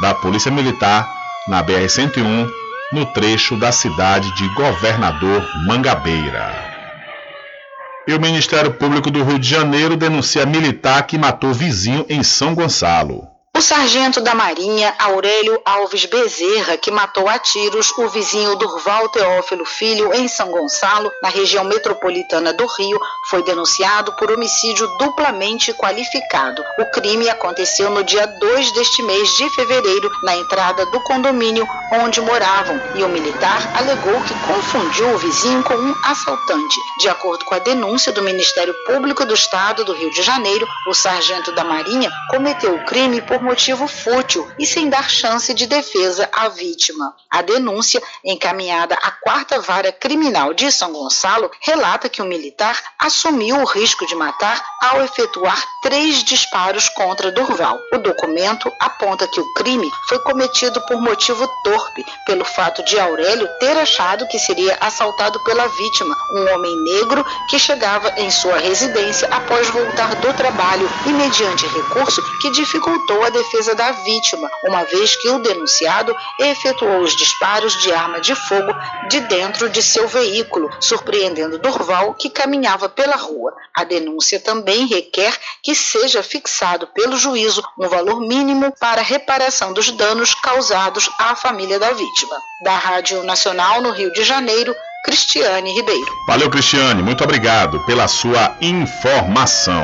da 0.01 0.13
Polícia 0.13 0.51
Militar 0.51 1.07
na 1.47 1.63
BR-101, 1.63 2.49
no 2.91 3.05
trecho 3.07 3.57
da 3.57 3.71
cidade 3.71 4.33
de 4.35 4.47
Governador 4.53 5.43
Mangabeira. 5.65 6.73
E 8.07 8.13
o 8.13 8.19
Ministério 8.19 8.71
Público 8.73 9.09
do 9.09 9.23
Rio 9.23 9.39
de 9.39 9.47
Janeiro 9.47 9.95
denuncia 9.95 10.45
militar 10.45 11.03
que 11.03 11.17
matou 11.17 11.53
vizinho 11.53 12.05
em 12.09 12.21
São 12.21 12.53
Gonçalo. 12.53 13.32
O 13.55 13.61
sargento 13.61 14.19
da 14.19 14.33
Marinha, 14.33 14.95
Aurélio 14.97 15.61
Alves 15.63 16.05
Bezerra, 16.05 16.75
que 16.75 16.89
matou 16.89 17.29
a 17.29 17.37
tiros 17.37 17.91
o 17.99 18.09
vizinho 18.09 18.55
Durval 18.55 19.09
Teófilo 19.09 19.63
Filho 19.63 20.11
em 20.11 20.27
São 20.27 20.49
Gonçalo, 20.49 21.11
na 21.21 21.29
região 21.29 21.63
metropolitana 21.63 22.51
do 22.51 22.65
Rio, 22.65 22.99
foi 23.29 23.43
denunciado 23.43 24.11
por 24.13 24.31
homicídio 24.31 24.87
duplamente 24.97 25.71
qualificado. 25.75 26.63
O 26.79 26.85
crime 26.87 27.29
aconteceu 27.29 27.91
no 27.91 28.03
dia 28.03 28.25
2 28.25 28.71
deste 28.71 29.03
mês 29.03 29.29
de 29.37 29.47
fevereiro, 29.51 30.09
na 30.23 30.35
entrada 30.35 30.87
do 30.87 30.99
condomínio 31.01 31.67
onde 32.01 32.21
moravam, 32.21 32.81
e 32.95 33.03
o 33.03 33.09
militar 33.09 33.71
alegou 33.77 34.19
que 34.23 34.33
confundiu 34.47 35.13
o 35.13 35.17
vizinho 35.19 35.63
com 35.63 35.75
um 35.75 35.95
assaltante. 36.05 36.79
De 36.99 37.07
acordo 37.07 37.45
com 37.45 37.53
a 37.53 37.59
denúncia 37.59 38.11
do 38.11 38.23
Ministério 38.23 38.73
Público 38.87 39.23
do 39.25 39.35
Estado 39.35 39.85
do 39.85 39.93
Rio 39.93 40.09
de 40.09 40.23
Janeiro, 40.23 40.67
o 40.87 40.93
sargento 40.95 41.51
da 41.51 41.63
Marinha 41.63 42.11
cometeu 42.31 42.73
o 42.73 42.85
crime 42.85 43.21
por 43.21 43.42
motivo 43.43 43.87
fútil 43.87 44.49
e 44.57 44.65
sem 44.65 44.89
dar 44.89 45.09
chance 45.09 45.53
de 45.53 45.67
defesa 45.67 46.29
à 46.31 46.47
vítima. 46.49 47.13
A 47.29 47.41
denúncia, 47.41 48.01
encaminhada 48.23 48.95
à 48.95 49.11
quarta 49.11 49.59
vara 49.59 49.91
criminal 49.91 50.53
de 50.53 50.71
São 50.71 50.93
Gonçalo, 50.93 51.51
relata 51.61 52.09
que 52.09 52.21
o 52.21 52.25
militar 52.25 52.81
assumiu 52.97 53.57
o 53.57 53.65
risco 53.65 54.05
de 54.07 54.15
matar 54.15 54.63
ao 54.81 55.01
efetuar 55.03 55.61
três 55.81 56.23
disparos 56.23 56.89
contra 56.89 57.31
Durval. 57.31 57.77
O 57.93 57.97
documento 57.97 58.71
aponta 58.79 59.27
que 59.27 59.39
o 59.39 59.53
crime 59.53 59.91
foi 60.07 60.19
cometido 60.19 60.79
por 60.87 61.01
motivo 61.01 61.47
torpe, 61.63 62.05
pelo 62.25 62.45
fato 62.45 62.83
de 62.83 62.99
Aurélio 62.99 63.47
ter 63.59 63.77
achado 63.77 64.27
que 64.27 64.39
seria 64.39 64.77
assaltado 64.79 65.43
pela 65.43 65.67
vítima, 65.67 66.15
um 66.31 66.53
homem 66.53 66.75
negro 66.83 67.25
que 67.49 67.59
chegava 67.59 68.13
em 68.17 68.31
sua 68.31 68.57
residência 68.57 69.27
após 69.29 69.69
voltar 69.69 70.15
do 70.15 70.33
trabalho 70.33 70.89
e 71.05 71.09
mediante 71.09 71.67
recurso 71.67 72.21
que 72.39 72.51
dificultou 72.51 73.23
a 73.23 73.29
defesa 73.33 73.75
da 73.75 73.91
vítima, 73.91 74.49
uma 74.63 74.83
vez 74.85 75.15
que 75.17 75.29
o 75.29 75.39
denunciado 75.39 76.15
efetuou 76.39 77.01
os 77.01 77.15
disparos 77.15 77.73
de 77.81 77.91
arma 77.91 78.21
de 78.21 78.33
fogo 78.33 78.73
de 79.09 79.19
dentro 79.21 79.69
de 79.69 79.83
seu 79.83 80.07
veículo, 80.07 80.69
surpreendendo 80.79 81.59
Durval, 81.59 82.13
que 82.13 82.29
caminhava 82.29 82.87
pela 82.87 83.17
rua. 83.17 83.53
A 83.75 83.83
denúncia 83.83 84.39
também 84.39 84.85
requer 84.85 85.37
que 85.61 85.75
seja 85.75 86.23
fixado 86.23 86.87
pelo 86.87 87.17
juízo 87.17 87.63
um 87.77 87.89
valor 87.89 88.21
mínimo 88.21 88.73
para 88.79 89.01
reparação 89.01 89.73
dos 89.73 89.91
danos 89.91 90.33
causados 90.35 91.09
à 91.19 91.35
família 91.35 91.79
da 91.79 91.91
vítima. 91.91 92.35
Da 92.63 92.77
Rádio 92.77 93.23
Nacional 93.23 93.81
no 93.81 93.91
Rio 93.91 94.13
de 94.13 94.23
Janeiro, 94.23 94.73
Cristiane 95.03 95.73
Ribeiro. 95.73 96.13
Valeu, 96.27 96.49
Cristiane. 96.49 97.03
Muito 97.03 97.23
obrigado 97.23 97.79
pela 97.85 98.07
sua 98.07 98.55
informação. 98.61 99.83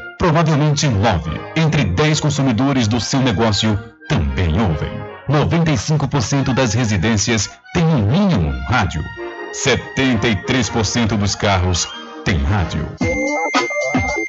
Provavelmente 0.21 0.87
nove 0.87 1.31
entre 1.55 1.83
dez 1.83 2.19
consumidores 2.19 2.87
do 2.87 3.01
seu 3.01 3.19
negócio 3.21 3.75
também 4.07 4.53
ouvem. 4.61 4.91
95% 5.27 6.53
das 6.53 6.75
residências 6.75 7.49
têm 7.73 7.83
no 7.83 8.05
mínimo 8.05 8.49
um 8.49 8.63
rádio. 8.65 9.03
73% 9.51 11.17
dos 11.17 11.33
carros 11.33 11.87
têm 12.23 12.37
rádio. 12.43 12.87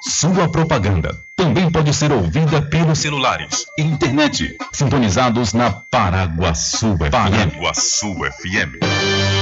Sua 0.09 0.49
propaganda 0.49 1.15
também 1.37 1.71
pode 1.71 1.93
ser 1.93 2.11
ouvida 2.11 2.63
pelos 2.63 2.99
celulares 2.99 3.67
e 3.79 3.83
internet, 3.83 4.57
sintonizados 4.73 5.53
na 5.53 5.71
Paraguaçu 5.91 6.97
FM. 6.97 7.11
Paraguaçu 7.11 8.15
FM. 8.15 9.42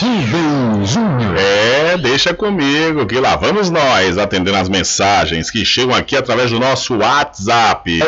Rubem 0.00 0.86
Júnior. 0.86 1.36
É, 1.38 1.98
deixa 1.98 2.32
comigo 2.32 3.04
que 3.06 3.20
lá 3.20 3.36
vamos 3.36 3.68
nós 3.70 4.16
atendendo 4.16 4.56
as 4.56 4.70
mensagens 4.70 5.50
que 5.50 5.62
chegam 5.64 5.94
aqui 5.94 6.16
através 6.16 6.50
do 6.50 6.58
nosso 6.58 6.96
WhatsApp. 6.96 8.00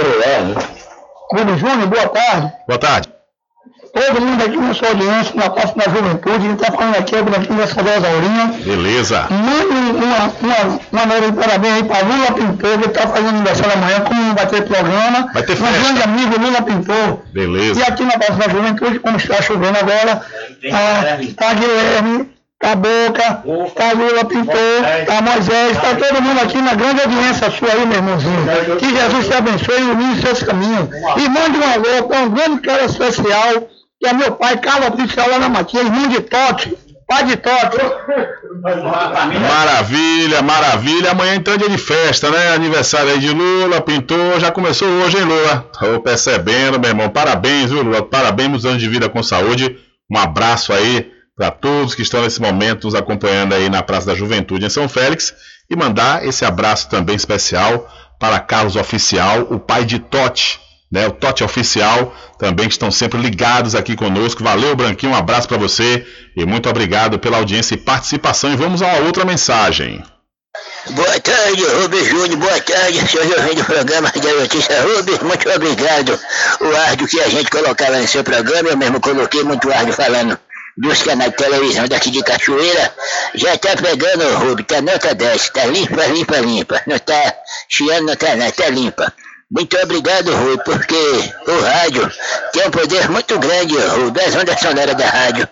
Rubem 1.31 1.59
Júnior, 1.59 1.89
boa 1.89 2.09
tarde. 2.09 2.51
Boa 2.67 2.79
tarde. 2.79 3.18
Todo 3.99 4.21
mundo 4.21 4.45
aqui 4.45 4.57
na 4.57 4.75
sua 4.75 4.89
audiência, 4.89 5.33
na 5.35 5.51
parte 5.51 5.77
da 5.77 5.85
juventude, 5.85 6.37
a 6.37 6.39
gente 6.39 6.63
está 6.63 6.73
falando 6.73 6.97
aqui, 6.97 7.17
é 7.17 7.21
o 7.21 7.25
Branquinho 7.25 7.59
da 7.59 8.09
Aurinha. 8.09 8.55
Beleza. 8.65 9.27
Manda 9.29 10.05
uma, 10.07 10.33
uma, 10.41 10.81
uma 10.93 11.07
nota 11.07 11.31
de 11.31 11.33
parabéns 11.33 11.75
aí 11.75 11.85
para 11.85 12.07
Lula 12.07 12.33
Pintor, 12.33 12.79
que 12.79 12.87
está 12.87 13.09
fazendo 13.09 13.29
aniversário 13.31 13.73
amanhã, 13.73 14.01
como 14.01 14.23
não 14.23 14.35
vai 14.37 14.47
ter 14.47 14.63
programa. 14.63 15.31
Vai 15.35 15.43
ter 15.43 15.53
Um 15.55 15.57
festa. 15.57 15.81
grande 15.81 16.03
amigo, 16.03 16.41
Lula 16.41 16.63
Pintor. 16.63 17.19
Beleza. 17.33 17.81
E 17.81 17.83
aqui 17.83 18.05
na 18.05 18.13
Praça 18.13 18.35
da 18.35 18.49
Juventude, 18.49 18.99
como 19.01 19.17
está 19.17 19.43
chovendo 19.43 19.79
agora, 19.79 20.23
tá, 20.71 21.19
tá 21.37 21.55
Guilherme, 21.55 22.31
tá 22.61 22.75
Boca, 22.77 23.43
tá 23.75 23.93
Lula 23.95 24.25
Pintor, 24.25 25.07
tá 25.07 25.23
Moisés, 25.23 25.77
tá 25.77 25.95
todo 25.97 26.23
mundo 26.23 26.41
aqui 26.41 26.59
na 26.63 26.75
grande 26.75 27.01
audiência 27.03 27.51
sua 27.51 27.69
aí, 27.73 27.85
meu 27.87 27.97
irmãozinho. 27.97 28.47
Que 28.79 28.91
Jesus 28.91 29.27
te 29.27 29.35
abençoe 29.35 29.77
e 29.77 29.81
ilumine 29.81 30.21
seus 30.21 30.43
caminhos. 30.43 30.89
E 31.17 31.29
mande 31.29 31.59
um 31.59 31.73
alô 31.73 32.09
para 32.09 32.21
um 32.21 32.31
grande 32.31 32.61
cara 32.61 32.85
especial, 32.85 33.69
que 34.01 34.07
é 34.07 34.13
meu 34.13 34.33
pai, 34.33 34.57
Carlos 34.59 34.91
Oficial 34.91 35.29
lá 35.29 35.39
na 35.39 35.49
Matinha, 35.49 35.83
irmão 35.83 36.09
de 36.09 36.21
Tote, 36.21 36.77
pai 37.07 37.25
de 37.25 37.37
Tote. 37.37 37.79
Maravilha, 39.41 40.43
maravilha. 40.43 41.11
Amanhã 41.11 41.35
então 41.35 41.55
é 41.55 41.57
dia 41.57 41.69
de 41.69 41.79
festa, 41.79 42.31
né? 42.31 42.55
Aniversário 42.55 43.11
aí 43.11 43.19
de 43.19 43.31
Lula, 43.31 43.81
pintou, 43.81 44.39
já 44.39 44.51
começou 44.51 44.89
hoje, 44.89 45.17
hein, 45.19 45.25
Lula? 45.25 45.69
Tô 45.79 46.01
percebendo, 46.01 46.79
meu 46.79 46.91
irmão. 46.91 47.09
Parabéns, 47.09 47.71
viu, 47.71 47.83
Lula? 47.83 48.03
Parabéns, 48.03 48.49
muitos 48.49 48.67
anos 48.67 48.81
de 48.81 48.89
vida 48.89 49.09
com 49.09 49.23
saúde. 49.23 49.79
Um 50.11 50.17
abraço 50.17 50.73
aí 50.73 51.11
para 51.37 51.51
todos 51.51 51.95
que 51.95 52.03
estão 52.03 52.23
nesse 52.23 52.41
momento 52.41 52.85
nos 52.85 52.95
acompanhando 52.95 53.55
aí 53.55 53.69
na 53.69 53.83
Praça 53.83 54.07
da 54.07 54.15
Juventude 54.15 54.67
em 54.67 54.71
São 54.71 54.89
Félix. 54.89 55.35
E 55.71 55.77
mandar 55.77 56.25
esse 56.25 56.45
abraço 56.45 56.89
também 56.89 57.15
especial 57.15 57.89
para 58.19 58.41
Carlos 58.41 58.75
Oficial, 58.75 59.47
o 59.51 59.59
pai 59.59 59.85
de 59.85 59.99
Tote. 59.99 60.59
Né, 60.91 61.07
o 61.07 61.13
Tote 61.13 61.45
Oficial, 61.45 62.15
também 62.39 62.67
que 62.67 62.73
estão 62.73 62.91
sempre 62.91 63.21
ligados 63.21 63.75
aqui 63.75 63.95
conosco. 63.95 64.43
Valeu, 64.43 64.75
Branquinho, 64.75 65.13
um 65.13 65.17
abraço 65.17 65.47
para 65.47 65.59
você 65.59 66.07
e 66.35 66.47
muito 66.47 66.69
obrigado 66.69 67.19
pela 67.19 67.37
audiência 67.37 67.75
e 67.75 67.79
participação. 67.79 68.53
E 68.53 68.57
vamos 68.57 68.81
a 68.81 68.95
outra 69.01 69.25
mensagem. 69.25 70.03
Boa 70.91 71.21
tarde, 71.21 71.63
Rubens 71.65 72.07
Júnior. 72.07 72.39
Boa 72.39 72.61
tarde, 72.61 73.07
senhor 73.07 73.27
jovem 73.29 73.55
do 73.55 73.65
programa 73.65 74.11
da 74.11 74.33
Notícia 74.35 74.81
Rubens. 74.81 75.19
Muito 75.21 75.51
obrigado. 75.51 76.19
O 76.61 76.77
áudio 76.89 77.07
que 77.07 77.21
a 77.21 77.29
gente 77.29 77.51
colocava 77.51 77.99
no 77.99 78.09
seu 78.09 78.25
programa, 78.25 78.71
eu 78.71 78.77
mesmo 78.77 79.01
coloquei 79.01 79.45
muito 79.45 79.71
áudio 79.71 79.93
falando 79.93 80.39
dos 80.79 81.03
canais 81.03 81.31
de 81.31 81.37
televisão 81.37 81.87
daqui 81.89 82.11
de 82.11 82.23
Cachoeira. 82.23 82.95
Já 83.35 83.59
tá 83.59 83.77
pegando, 83.77 84.39
Rubens. 84.39 84.67
Tá 84.67 84.81
nota 84.81 85.15
10. 85.15 85.51
Tá 85.51 85.67
limpa, 85.67 86.07
limpa, 86.07 86.39
limpa. 86.39 86.83
Não 86.87 86.99
tá 86.99 87.35
chiando, 87.69 88.07
não 88.07 88.17
tá, 88.17 88.35
não. 88.37 88.51
Tá 88.51 88.69
limpa. 88.71 89.13
Muito 89.51 89.79
obrigado, 89.79 90.31
Rui, 90.31 90.59
porque 90.59 90.95
o 91.47 91.61
rádio 91.63 92.13
tem 92.53 92.67
um 92.67 92.71
poder 92.71 93.09
muito 93.09 93.39
grande, 93.39 93.79
Rui, 93.79 94.11
das 94.11 94.37
ondas 94.37 94.61
sonoras 94.61 94.95
da 94.95 95.07
rádio. 95.07 95.49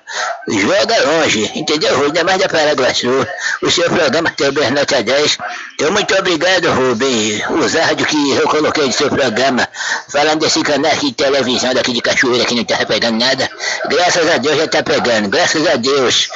Joga 0.49 1.03
longe, 1.03 1.51
entendeu, 1.55 1.97
Rui? 1.97 2.09
Ainda 2.09 2.23
mais 2.23 2.39
da 2.39 2.47
Paraguaçu. 2.47 3.27
O 3.63 3.71
seu 3.71 3.89
programa 3.89 4.31
tem 4.33 4.49
o 4.49 4.71
nota 4.71 5.03
10. 5.03 5.39
Então, 5.75 5.93
muito 5.93 6.15
obrigado, 6.15 6.71
Rubem. 6.73 7.43
Os 7.49 7.75
áudios 7.75 8.07
que 8.07 8.33
eu 8.33 8.47
coloquei 8.49 8.87
do 8.87 8.93
seu 8.93 9.09
programa, 9.09 9.67
falando 10.11 10.41
desse 10.41 10.63
canal 10.63 10.93
aqui 10.93 11.07
de 11.07 11.15
televisão 11.15 11.73
daqui 11.73 11.95
de 11.95 12.03
Cachoeira, 12.03 12.45
que 12.45 12.55
não 12.55 12.65
tá 12.65 12.85
pegando 12.85 13.19
nada. 13.19 13.51
Graças 13.89 14.29
a 14.29 14.37
Deus 14.37 14.59
já 14.59 14.69
tá 14.69 14.83
pegando, 14.83 15.31
graças 15.31 15.67
a 15.67 15.77
Deus. 15.77 16.29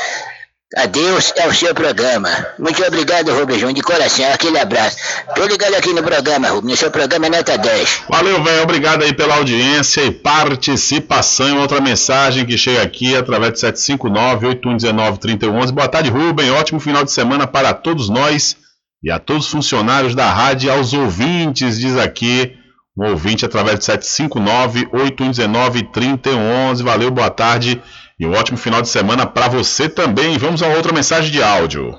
Adeus 0.77 1.33
é 1.35 1.49
o 1.49 1.55
seu 1.55 1.75
programa. 1.75 2.29
Muito 2.57 2.81
obrigado, 2.85 3.35
Júnior, 3.35 3.73
de 3.73 3.83
coração. 3.83 4.33
Aquele 4.33 4.57
abraço. 4.57 4.99
Tô 5.35 5.45
ligado 5.45 5.75
aqui 5.75 5.93
no 5.93 6.01
programa, 6.01 6.49
Rubem. 6.49 6.71
No 6.71 6.77
seu 6.77 6.93
programa 6.93 7.27
é 7.27 7.31
nota 7.31 7.59
10. 7.59 8.03
Valeu, 8.09 8.41
velho. 8.41 8.63
Obrigado 8.63 9.03
aí 9.03 9.13
pela 9.13 9.35
audiência 9.35 10.03
e 10.03 10.13
participação. 10.13 11.61
Outra 11.61 11.81
mensagem 11.81 12.47
que 12.47 12.57
chega 12.57 12.83
aqui 12.83 13.17
através 13.17 13.55
de 13.55 13.59
759-8119-3111. 13.67 15.73
Boa 15.73 15.89
tarde, 15.89 16.09
Rubem. 16.09 16.53
Ótimo 16.53 16.79
final 16.79 17.03
de 17.03 17.11
semana 17.11 17.49
para 17.49 17.75
todos 17.75 18.09
nós 18.09 18.57
e 19.03 19.11
a 19.11 19.19
todos 19.19 19.47
os 19.47 19.51
funcionários 19.51 20.15
da 20.15 20.31
rádio 20.31 20.71
aos 20.71 20.93
ouvintes, 20.93 21.81
diz 21.81 21.97
aqui 21.97 22.57
um 22.97 23.11
ouvinte 23.11 23.45
através 23.45 23.81
de 23.81 23.87
759-8119-3011. 23.87 26.85
Valeu, 26.85 27.11
boa 27.11 27.29
tarde 27.29 27.83
e 28.21 28.27
um 28.27 28.33
ótimo 28.33 28.59
final 28.59 28.83
de 28.83 28.89
semana 28.91 29.25
para 29.25 29.49
você 29.49 29.89
também. 29.89 30.37
Vamos 30.37 30.63
a 30.63 30.69
outra 30.69 30.93
mensagem 30.93 31.33
de 31.33 31.43
áudio. 31.43 31.95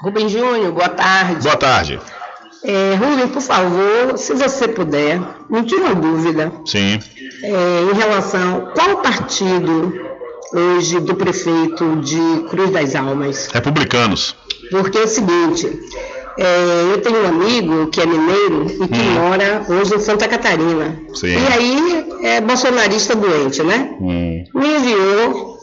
Rubem 0.00 0.26
Júnior, 0.28 0.72
boa 0.72 0.88
tarde. 0.88 1.42
Boa 1.42 1.56
tarde. 1.56 2.00
É, 2.64 2.94
Rubem, 2.94 3.28
por 3.28 3.42
favor, 3.42 4.16
se 4.16 4.32
você 4.32 4.66
puder, 4.66 5.20
me 5.50 5.62
tira 5.64 5.82
uma 5.84 5.94
dúvida 5.94 6.50
Sim. 6.64 6.98
é, 7.42 7.90
em 7.92 7.94
relação 7.94 8.72
qual 8.74 9.02
partido 9.02 9.92
hoje 10.54 10.98
do 11.00 11.14
prefeito 11.14 11.96
de 11.96 12.46
Cruz 12.48 12.70
das 12.70 12.94
Almas. 12.94 13.48
Republicanos. 13.52 14.34
Porque 14.70 14.96
é 14.98 15.02
o 15.02 15.08
seguinte, 15.08 15.70
é, 16.38 16.92
eu 16.92 17.00
tenho 17.02 17.22
um 17.22 17.28
amigo 17.28 17.86
que 17.88 18.00
é 18.00 18.06
mineiro 18.06 18.66
e 18.66 18.88
que 18.88 18.98
Hum. 19.00 19.12
mora 19.14 19.62
hoje 19.68 19.94
em 19.94 20.00
Santa 20.00 20.26
Catarina. 20.26 20.98
Sim. 21.14 21.28
E 21.36 21.52
aí 21.52 22.06
é 22.22 22.40
bolsonarista 22.40 23.14
doente, 23.14 23.62
né? 23.62 23.94
Hum. 24.00 24.44
me 24.54 24.66
enviou 24.76 25.55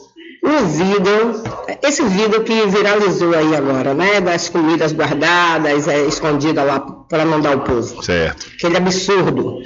um 0.44 0.68
vídeo, 0.68 1.42
esse 1.82 2.04
vídeo 2.04 2.44
que 2.44 2.66
viralizou 2.68 3.34
aí 3.34 3.56
agora, 3.56 3.94
né? 3.94 4.20
Das 4.20 4.50
comidas 4.50 4.92
guardadas, 4.92 5.88
é, 5.88 6.06
escondidas 6.06 6.66
lá 6.66 6.82
para 6.82 7.24
não 7.24 7.40
dar 7.40 7.54
ao 7.54 7.62
povo. 7.62 8.04
Certo. 8.04 8.48
Aquele 8.56 8.78
absurdo. 8.78 9.60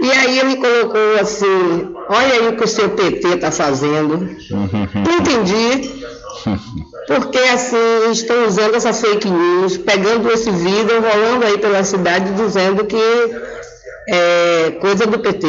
E 0.00 0.10
aí 0.10 0.38
ele 0.38 0.56
colocou 0.56 1.20
assim, 1.20 1.94
olha 2.08 2.34
aí 2.34 2.48
o 2.48 2.56
que 2.56 2.64
o 2.64 2.68
seu 2.68 2.90
PT 2.90 3.28
está 3.28 3.50
fazendo. 3.50 4.18
Não 4.50 5.18
entendi, 5.18 5.90
porque 7.06 7.38
assim, 7.38 8.10
estão 8.10 8.46
usando 8.46 8.74
essa 8.74 8.92
fake 8.92 9.28
news, 9.28 9.76
pegando 9.78 10.30
esse 10.30 10.50
vídeo, 10.50 11.00
rolando 11.00 11.44
aí 11.44 11.58
pela 11.58 11.84
cidade, 11.84 12.32
dizendo 12.32 12.84
que 12.84 12.96
é 14.08 14.70
coisa 14.80 15.06
do 15.06 15.18
PT. 15.18 15.46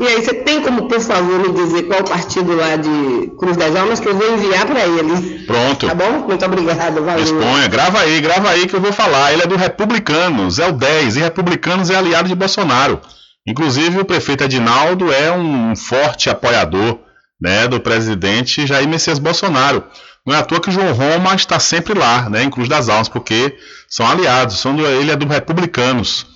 E 0.00 0.06
aí 0.06 0.22
você 0.22 0.32
tem 0.32 0.62
como, 0.62 0.86
por 0.86 1.00
favor, 1.00 1.40
me 1.40 1.52
dizer 1.52 1.82
qual 1.84 2.04
partido 2.04 2.54
lá 2.54 2.76
de 2.76 3.32
Cruz 3.36 3.56
das 3.56 3.74
Almas 3.74 3.98
que 3.98 4.08
eu 4.08 4.14
vou 4.14 4.34
enviar 4.34 4.64
para 4.64 4.86
ele. 4.86 5.44
Pronto. 5.44 5.86
Tá 5.86 5.94
bom? 5.94 6.26
Muito 6.28 6.44
obrigada, 6.44 7.00
valeu. 7.00 7.24
Exponha, 7.24 7.66
grava 7.66 7.98
aí, 8.00 8.20
grava 8.20 8.50
aí 8.50 8.66
que 8.66 8.74
eu 8.74 8.80
vou 8.80 8.92
falar. 8.92 9.32
Ele 9.32 9.42
é 9.42 9.46
do 9.46 9.56
Republicanos, 9.56 10.60
é 10.60 10.68
o 10.68 10.72
10, 10.72 11.16
e 11.16 11.20
Republicanos 11.20 11.90
é 11.90 11.96
aliado 11.96 12.28
de 12.28 12.34
Bolsonaro. 12.36 13.00
Inclusive, 13.46 13.98
o 13.98 14.04
prefeito 14.04 14.44
Edinaldo 14.44 15.12
é 15.12 15.32
um 15.32 15.74
forte 15.74 16.30
apoiador 16.30 16.98
né, 17.40 17.66
do 17.66 17.80
presidente 17.80 18.66
Jair 18.66 18.88
Messias 18.88 19.18
Bolsonaro. 19.18 19.82
Não 20.24 20.34
é 20.34 20.38
à 20.38 20.42
toa 20.42 20.60
que 20.60 20.68
o 20.68 20.72
João 20.72 20.92
Roma 20.92 21.34
está 21.34 21.58
sempre 21.58 21.98
lá, 21.98 22.28
né, 22.28 22.42
em 22.42 22.50
Cruz 22.50 22.68
das 22.68 22.88
Almas, 22.88 23.08
porque 23.08 23.56
são 23.88 24.06
aliados, 24.06 24.60
são 24.60 24.76
do, 24.76 24.86
ele 24.86 25.10
é 25.10 25.16
do 25.16 25.26
Republicanos. 25.26 26.26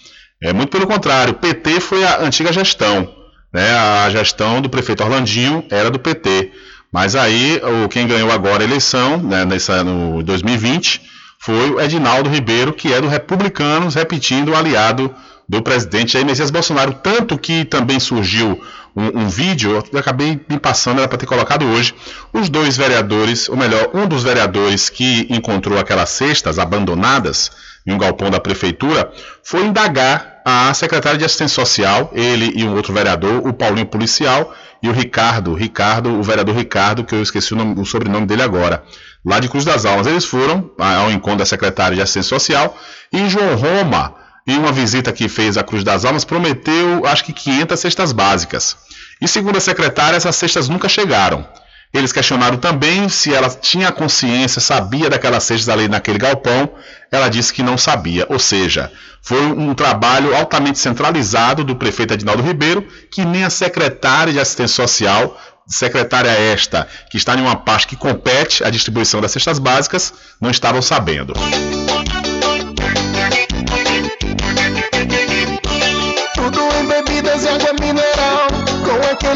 É 0.43 0.53
muito 0.53 0.71
pelo 0.71 0.89
contrário, 0.89 1.33
o 1.33 1.37
PT 1.37 1.79
foi 1.79 2.03
a 2.05 2.21
antiga 2.21 2.53
gestão, 2.53 3.09
né, 3.55 3.71
a 3.71 4.11
gestão 4.11 4.61
do 4.61 4.69
prefeito 4.69 5.03
Orlandinho 5.05 5.65
era 5.71 5.89
do 5.89 6.01
PT. 6.01 6.51
Mas 6.93 7.15
aí, 7.15 7.61
o, 7.85 7.89
quem 7.89 8.07
ganhou 8.07 8.31
agora 8.31 8.63
a 8.63 8.67
eleição, 8.67 9.19
né, 9.19 9.45
nessa, 9.45 9.85
no 9.85 10.23
2020, 10.23 11.01
foi 11.39 11.71
o 11.71 11.81
Edinaldo 11.81 12.29
Ribeiro, 12.29 12.73
que 12.73 12.93
é 12.93 13.01
do 13.01 13.09
Republicanos, 13.09 13.95
repetindo 13.95 14.51
o 14.51 14.57
aliado 14.57 15.15
do 15.49 15.63
presidente 15.63 16.13
Jair 16.13 16.27
Messias 16.27 16.51
Bolsonaro. 16.51 16.95
Tanto 16.95 17.39
que 17.39 17.65
também 17.65 17.99
surgiu 17.99 18.61
um, 18.97 19.23
um 19.23 19.29
vídeo, 19.29 19.83
eu 19.93 19.99
acabei 19.99 20.41
me 20.49 20.59
passando, 20.59 20.99
era 20.99 21.09
para 21.09 21.19
ter 21.19 21.27
colocado 21.27 21.65
hoje, 21.67 21.95
os 22.33 22.49
dois 22.49 22.77
vereadores, 22.77 23.49
ou 23.49 23.57
melhor, 23.57 23.91
um 23.95 24.07
dos 24.07 24.23
vereadores 24.23 24.91
que 24.91 25.27
encontrou 25.31 25.79
aquelas 25.79 26.11
cestas 26.11 26.59
abandonadas 26.59 27.51
em 27.87 27.93
um 27.93 27.99
galpão 27.99 28.31
da 28.31 28.39
prefeitura, 28.39 29.11
foi 29.43 29.65
indagar 29.65 30.32
a 30.45 30.73
secretária 30.75 31.19
de 31.19 31.25
assistência 31.25 31.55
social, 31.55 32.11
ele 32.13 32.53
e 32.55 32.65
um 32.65 32.75
outro 32.75 32.93
vereador, 32.93 33.47
o 33.47 33.53
Paulinho 33.53 33.87
Policial 33.87 34.55
e 34.83 34.89
o 34.89 34.93
Ricardo, 34.93 35.55
Ricardo, 35.55 36.19
o 36.19 36.23
vereador 36.23 36.57
Ricardo, 36.57 37.05
que 37.05 37.15
eu 37.15 37.23
esqueci 37.23 37.53
o, 37.55 37.57
nome, 37.57 37.81
o 37.81 37.85
sobrenome 37.85 38.27
dele 38.27 38.43
agora, 38.43 38.83
lá 39.25 39.39
de 39.39 39.49
Cruz 39.49 39.65
das 39.65 39.85
Almas. 39.85 40.07
Eles 40.07 40.25
foram 40.25 40.71
ao 40.79 41.11
encontro 41.11 41.39
da 41.39 41.47
secretária 41.47 41.95
de 41.95 42.03
assistência 42.03 42.31
social 42.31 42.77
e 43.13 43.29
João 43.29 43.55
Roma, 43.55 44.15
em 44.47 44.59
uma 44.59 44.73
visita 44.73 45.13
que 45.13 45.29
fez 45.29 45.57
à 45.57 45.63
Cruz 45.63 45.85
das 45.85 46.05
Almas, 46.05 46.25
prometeu 46.25 47.07
acho 47.07 47.25
que 47.25 47.33
500 47.33 47.79
cestas 47.79 48.13
básicas. 48.13 48.77
E 49.21 49.29
segundo 49.29 49.57
a 49.57 49.61
secretária, 49.61 50.17
essas 50.17 50.35
cestas 50.35 50.69
nunca 50.69 50.89
chegaram. 50.89 51.47
Eles 51.93 52.11
questionaram 52.11 52.57
também 52.57 53.09
se 53.09 53.35
ela 53.35 53.51
tinha 53.51 53.93
consciência, 53.93 54.63
sabia 54.63 55.11
daquelas 55.11 55.45
cestas 55.45 55.69
ali 55.69 55.89
naquele 55.89 56.19
galpão. 56.19 56.71
Ela 57.11 57.29
disse 57.29 57.53
que 57.53 57.63
não 57.63 57.77
sabia. 57.77 58.27
Ou 58.31 58.39
seja, 58.39 58.91
foi 59.21 59.41
um 59.45 59.75
trabalho 59.75 60.35
altamente 60.35 60.79
centralizado 60.79 61.63
do 61.63 61.77
prefeito 61.77 62.15
Adinaldo 62.15 62.43
Ribeiro, 62.43 62.87
que 63.11 63.25
nem 63.25 63.45
a 63.45 63.51
secretária 63.51 64.33
de 64.33 64.41
assistência 64.41 64.87
social, 64.87 65.39
secretária 65.67 66.31
esta, 66.31 66.89
que 67.11 67.19
está 67.19 67.35
em 67.35 67.43
uma 67.43 67.57
parte 67.57 67.87
que 67.87 67.97
compete 67.97 68.65
à 68.65 68.71
distribuição 68.71 69.21
das 69.21 69.31
cestas 69.31 69.59
básicas, 69.59 70.15
não 70.41 70.51
estavam 70.51 70.81
sabendo. 70.81 71.35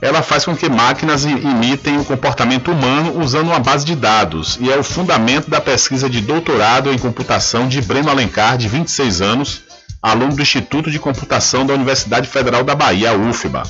Ela 0.00 0.22
faz 0.22 0.44
com 0.44 0.56
que 0.56 0.68
máquinas 0.68 1.24
imitem 1.24 1.98
o 1.98 2.04
comportamento 2.04 2.72
humano 2.72 3.20
usando 3.20 3.48
uma 3.48 3.60
base 3.60 3.84
de 3.84 3.94
dados 3.94 4.58
e 4.60 4.70
é 4.70 4.76
o 4.76 4.82
fundamento 4.82 5.48
da 5.48 5.60
pesquisa 5.60 6.10
de 6.10 6.20
doutorado 6.20 6.92
em 6.92 6.98
computação 6.98 7.68
de 7.68 7.80
Breno 7.80 8.10
Alencar, 8.10 8.56
de 8.58 8.66
26 8.66 9.20
anos, 9.20 9.62
aluno 10.02 10.34
do 10.34 10.42
Instituto 10.42 10.90
de 10.90 10.98
Computação 10.98 11.64
da 11.64 11.74
Universidade 11.74 12.26
Federal 12.26 12.64
da 12.64 12.74
Bahia, 12.74 13.16
UFBA. 13.16 13.62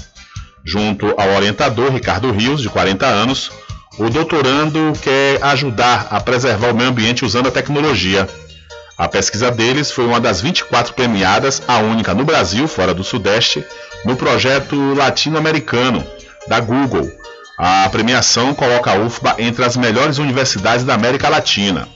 Junto 0.64 1.12
ao 1.20 1.34
orientador 1.34 1.92
Ricardo 1.92 2.30
Rios, 2.30 2.62
de 2.62 2.70
40 2.70 3.04
anos, 3.04 3.50
o 3.98 4.08
doutorando 4.08 4.94
quer 5.02 5.42
ajudar 5.42 6.06
a 6.10 6.18
preservar 6.18 6.70
o 6.70 6.74
meio 6.74 6.88
ambiente 6.88 7.24
usando 7.26 7.48
a 7.48 7.52
tecnologia. 7.52 8.26
A 9.02 9.08
pesquisa 9.08 9.50
deles 9.50 9.90
foi 9.90 10.06
uma 10.06 10.20
das 10.20 10.40
24 10.40 10.94
premiadas, 10.94 11.60
a 11.66 11.78
única 11.78 12.14
no 12.14 12.24
Brasil, 12.24 12.68
fora 12.68 12.94
do 12.94 13.02
Sudeste, 13.02 13.66
no 14.04 14.14
projeto 14.14 14.76
latino-americano 14.94 16.06
da 16.46 16.60
Google. 16.60 17.10
A 17.58 17.88
premiação 17.88 18.54
coloca 18.54 18.92
a 18.92 18.98
UFBA 19.00 19.34
entre 19.40 19.64
as 19.64 19.76
melhores 19.76 20.18
universidades 20.18 20.84
da 20.84 20.94
América 20.94 21.28
Latina. 21.28 21.88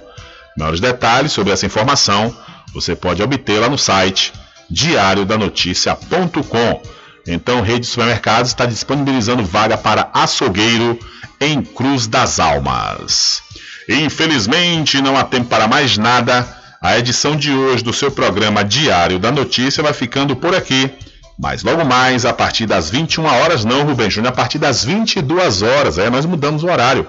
Maiores 0.59 0.81
detalhes 0.81 1.33
sobre 1.33 1.55
essa 1.55 1.65
informação 1.65 2.37
você 2.75 2.95
pode 2.95 3.23
obtê-la 3.23 3.67
no 3.69 3.79
site 3.79 4.33
diariodanoticia.com. 4.71 6.83
Então, 7.27 7.61
Rede 7.61 7.81
de 7.81 7.87
Supermercados 7.87 8.51
está 8.51 8.67
disponibilizando 8.67 9.45
vaga 9.45 9.77
para 9.77 10.09
açougueiro 10.15 10.99
em 11.41 11.63
Cruz 11.63 12.07
das 12.07 12.39
Almas. 12.39 13.43
Infelizmente, 13.89 15.03
não 15.03 15.17
há 15.17 15.25
tempo 15.25 15.49
para 15.49 15.67
mais 15.67 15.99
nada. 15.99 16.47
A 16.81 16.99
edição 16.99 17.37
de 17.37 17.53
hoje 17.53 17.85
do 17.85 17.93
seu 17.93 18.11
programa 18.11 18.65
Diário 18.65 19.19
da 19.19 19.31
Notícia 19.31 19.83
vai 19.83 19.93
ficando 19.93 20.35
por 20.35 20.55
aqui. 20.55 20.91
Mas 21.39 21.63
logo 21.63 21.85
mais, 21.85 22.27
a 22.27 22.33
partir 22.33 22.67
das 22.67 22.91
21 22.91 23.25
horas, 23.25 23.65
não, 23.65 23.85
Rubem 23.85 24.11
Júnior, 24.11 24.33
a 24.33 24.37
partir 24.37 24.59
das 24.59 24.85
22 24.85 25.63
horas, 25.63 25.97
é, 25.97 26.11
nós 26.11 26.27
mudamos 26.27 26.63
o 26.63 26.67
horário. 26.67 27.07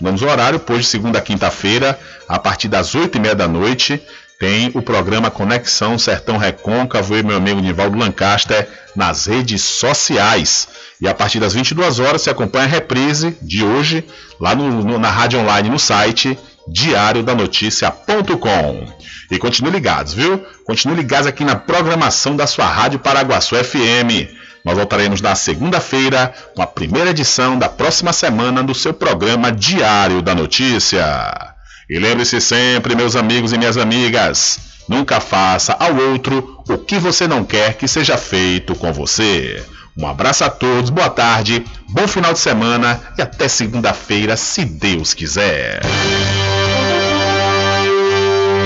Mudamos 0.00 0.22
o 0.22 0.26
horário, 0.26 0.58
pois 0.58 0.80
de 0.80 0.86
segunda 0.86 1.18
a 1.18 1.22
quinta-feira, 1.22 1.98
a 2.28 2.38
partir 2.38 2.68
das 2.68 2.94
8 2.94 3.16
e 3.16 3.20
meia 3.20 3.34
da 3.34 3.46
noite, 3.46 4.02
tem 4.38 4.70
o 4.74 4.82
programa 4.82 5.30
Conexão 5.30 5.98
Sertão 5.98 6.36
Recôncavo 6.36 7.16
e 7.16 7.22
meu 7.22 7.36
amigo 7.36 7.60
Nivaldo 7.60 7.98
Lancaster 7.98 8.68
nas 8.94 9.26
redes 9.26 9.62
sociais. 9.62 10.68
E 11.00 11.08
a 11.08 11.14
partir 11.14 11.40
das 11.40 11.54
22 11.54 11.98
horas 11.98 12.22
se 12.22 12.30
acompanha 12.30 12.64
a 12.64 12.68
reprise 12.68 13.36
de 13.40 13.64
hoje 13.64 14.04
lá 14.40 14.54
no, 14.54 14.82
no, 14.82 14.98
na 14.98 15.10
rádio 15.10 15.40
online 15.40 15.68
no 15.68 15.78
site 15.78 16.38
diariodanoticia.com. 16.66 18.86
E 19.30 19.38
continue 19.38 19.70
ligados, 19.70 20.14
viu? 20.14 20.44
Continue 20.64 20.96
ligados 20.96 21.26
aqui 21.26 21.44
na 21.44 21.56
programação 21.56 22.36
da 22.36 22.46
sua 22.46 22.66
Rádio 22.66 22.98
Paraguaçu 22.98 23.56
FM. 23.56 24.28
Nós 24.64 24.76
voltaremos 24.76 25.20
na 25.20 25.34
segunda-feira 25.34 26.32
com 26.54 26.62
a 26.62 26.66
primeira 26.66 27.10
edição 27.10 27.58
da 27.58 27.68
próxima 27.68 28.12
semana 28.12 28.62
do 28.62 28.74
seu 28.74 28.94
programa 28.94 29.52
Diário 29.52 30.22
da 30.22 30.34
Notícia. 30.34 31.53
E 31.88 31.98
lembre-se 31.98 32.40
sempre, 32.40 32.94
meus 32.94 33.14
amigos 33.14 33.52
e 33.52 33.58
minhas 33.58 33.76
amigas, 33.76 34.58
nunca 34.88 35.20
faça 35.20 35.76
ao 35.78 35.94
outro 35.96 36.62
o 36.68 36.78
que 36.78 36.98
você 36.98 37.28
não 37.28 37.44
quer 37.44 37.74
que 37.74 37.86
seja 37.86 38.16
feito 38.16 38.74
com 38.74 38.92
você. 38.92 39.62
Um 39.96 40.08
abraço 40.08 40.44
a 40.44 40.50
todos, 40.50 40.90
boa 40.90 41.10
tarde, 41.10 41.64
bom 41.90 42.08
final 42.08 42.32
de 42.32 42.40
semana 42.40 43.00
e 43.16 43.22
até 43.22 43.46
segunda-feira, 43.46 44.36
se 44.36 44.64
Deus 44.64 45.14
quiser. 45.14 45.80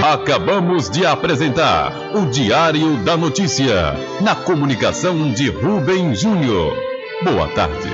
Acabamos 0.03 0.89
de 0.89 1.05
apresentar 1.05 1.93
o 2.15 2.24
Diário 2.27 2.97
da 3.05 3.15
Notícia, 3.15 3.95
na 4.23 4.35
comunicação 4.35 5.31
de 5.32 5.51
Rubem 5.51 6.15
Júnior. 6.15 6.74
Boa 7.23 7.49
tarde. 7.49 7.90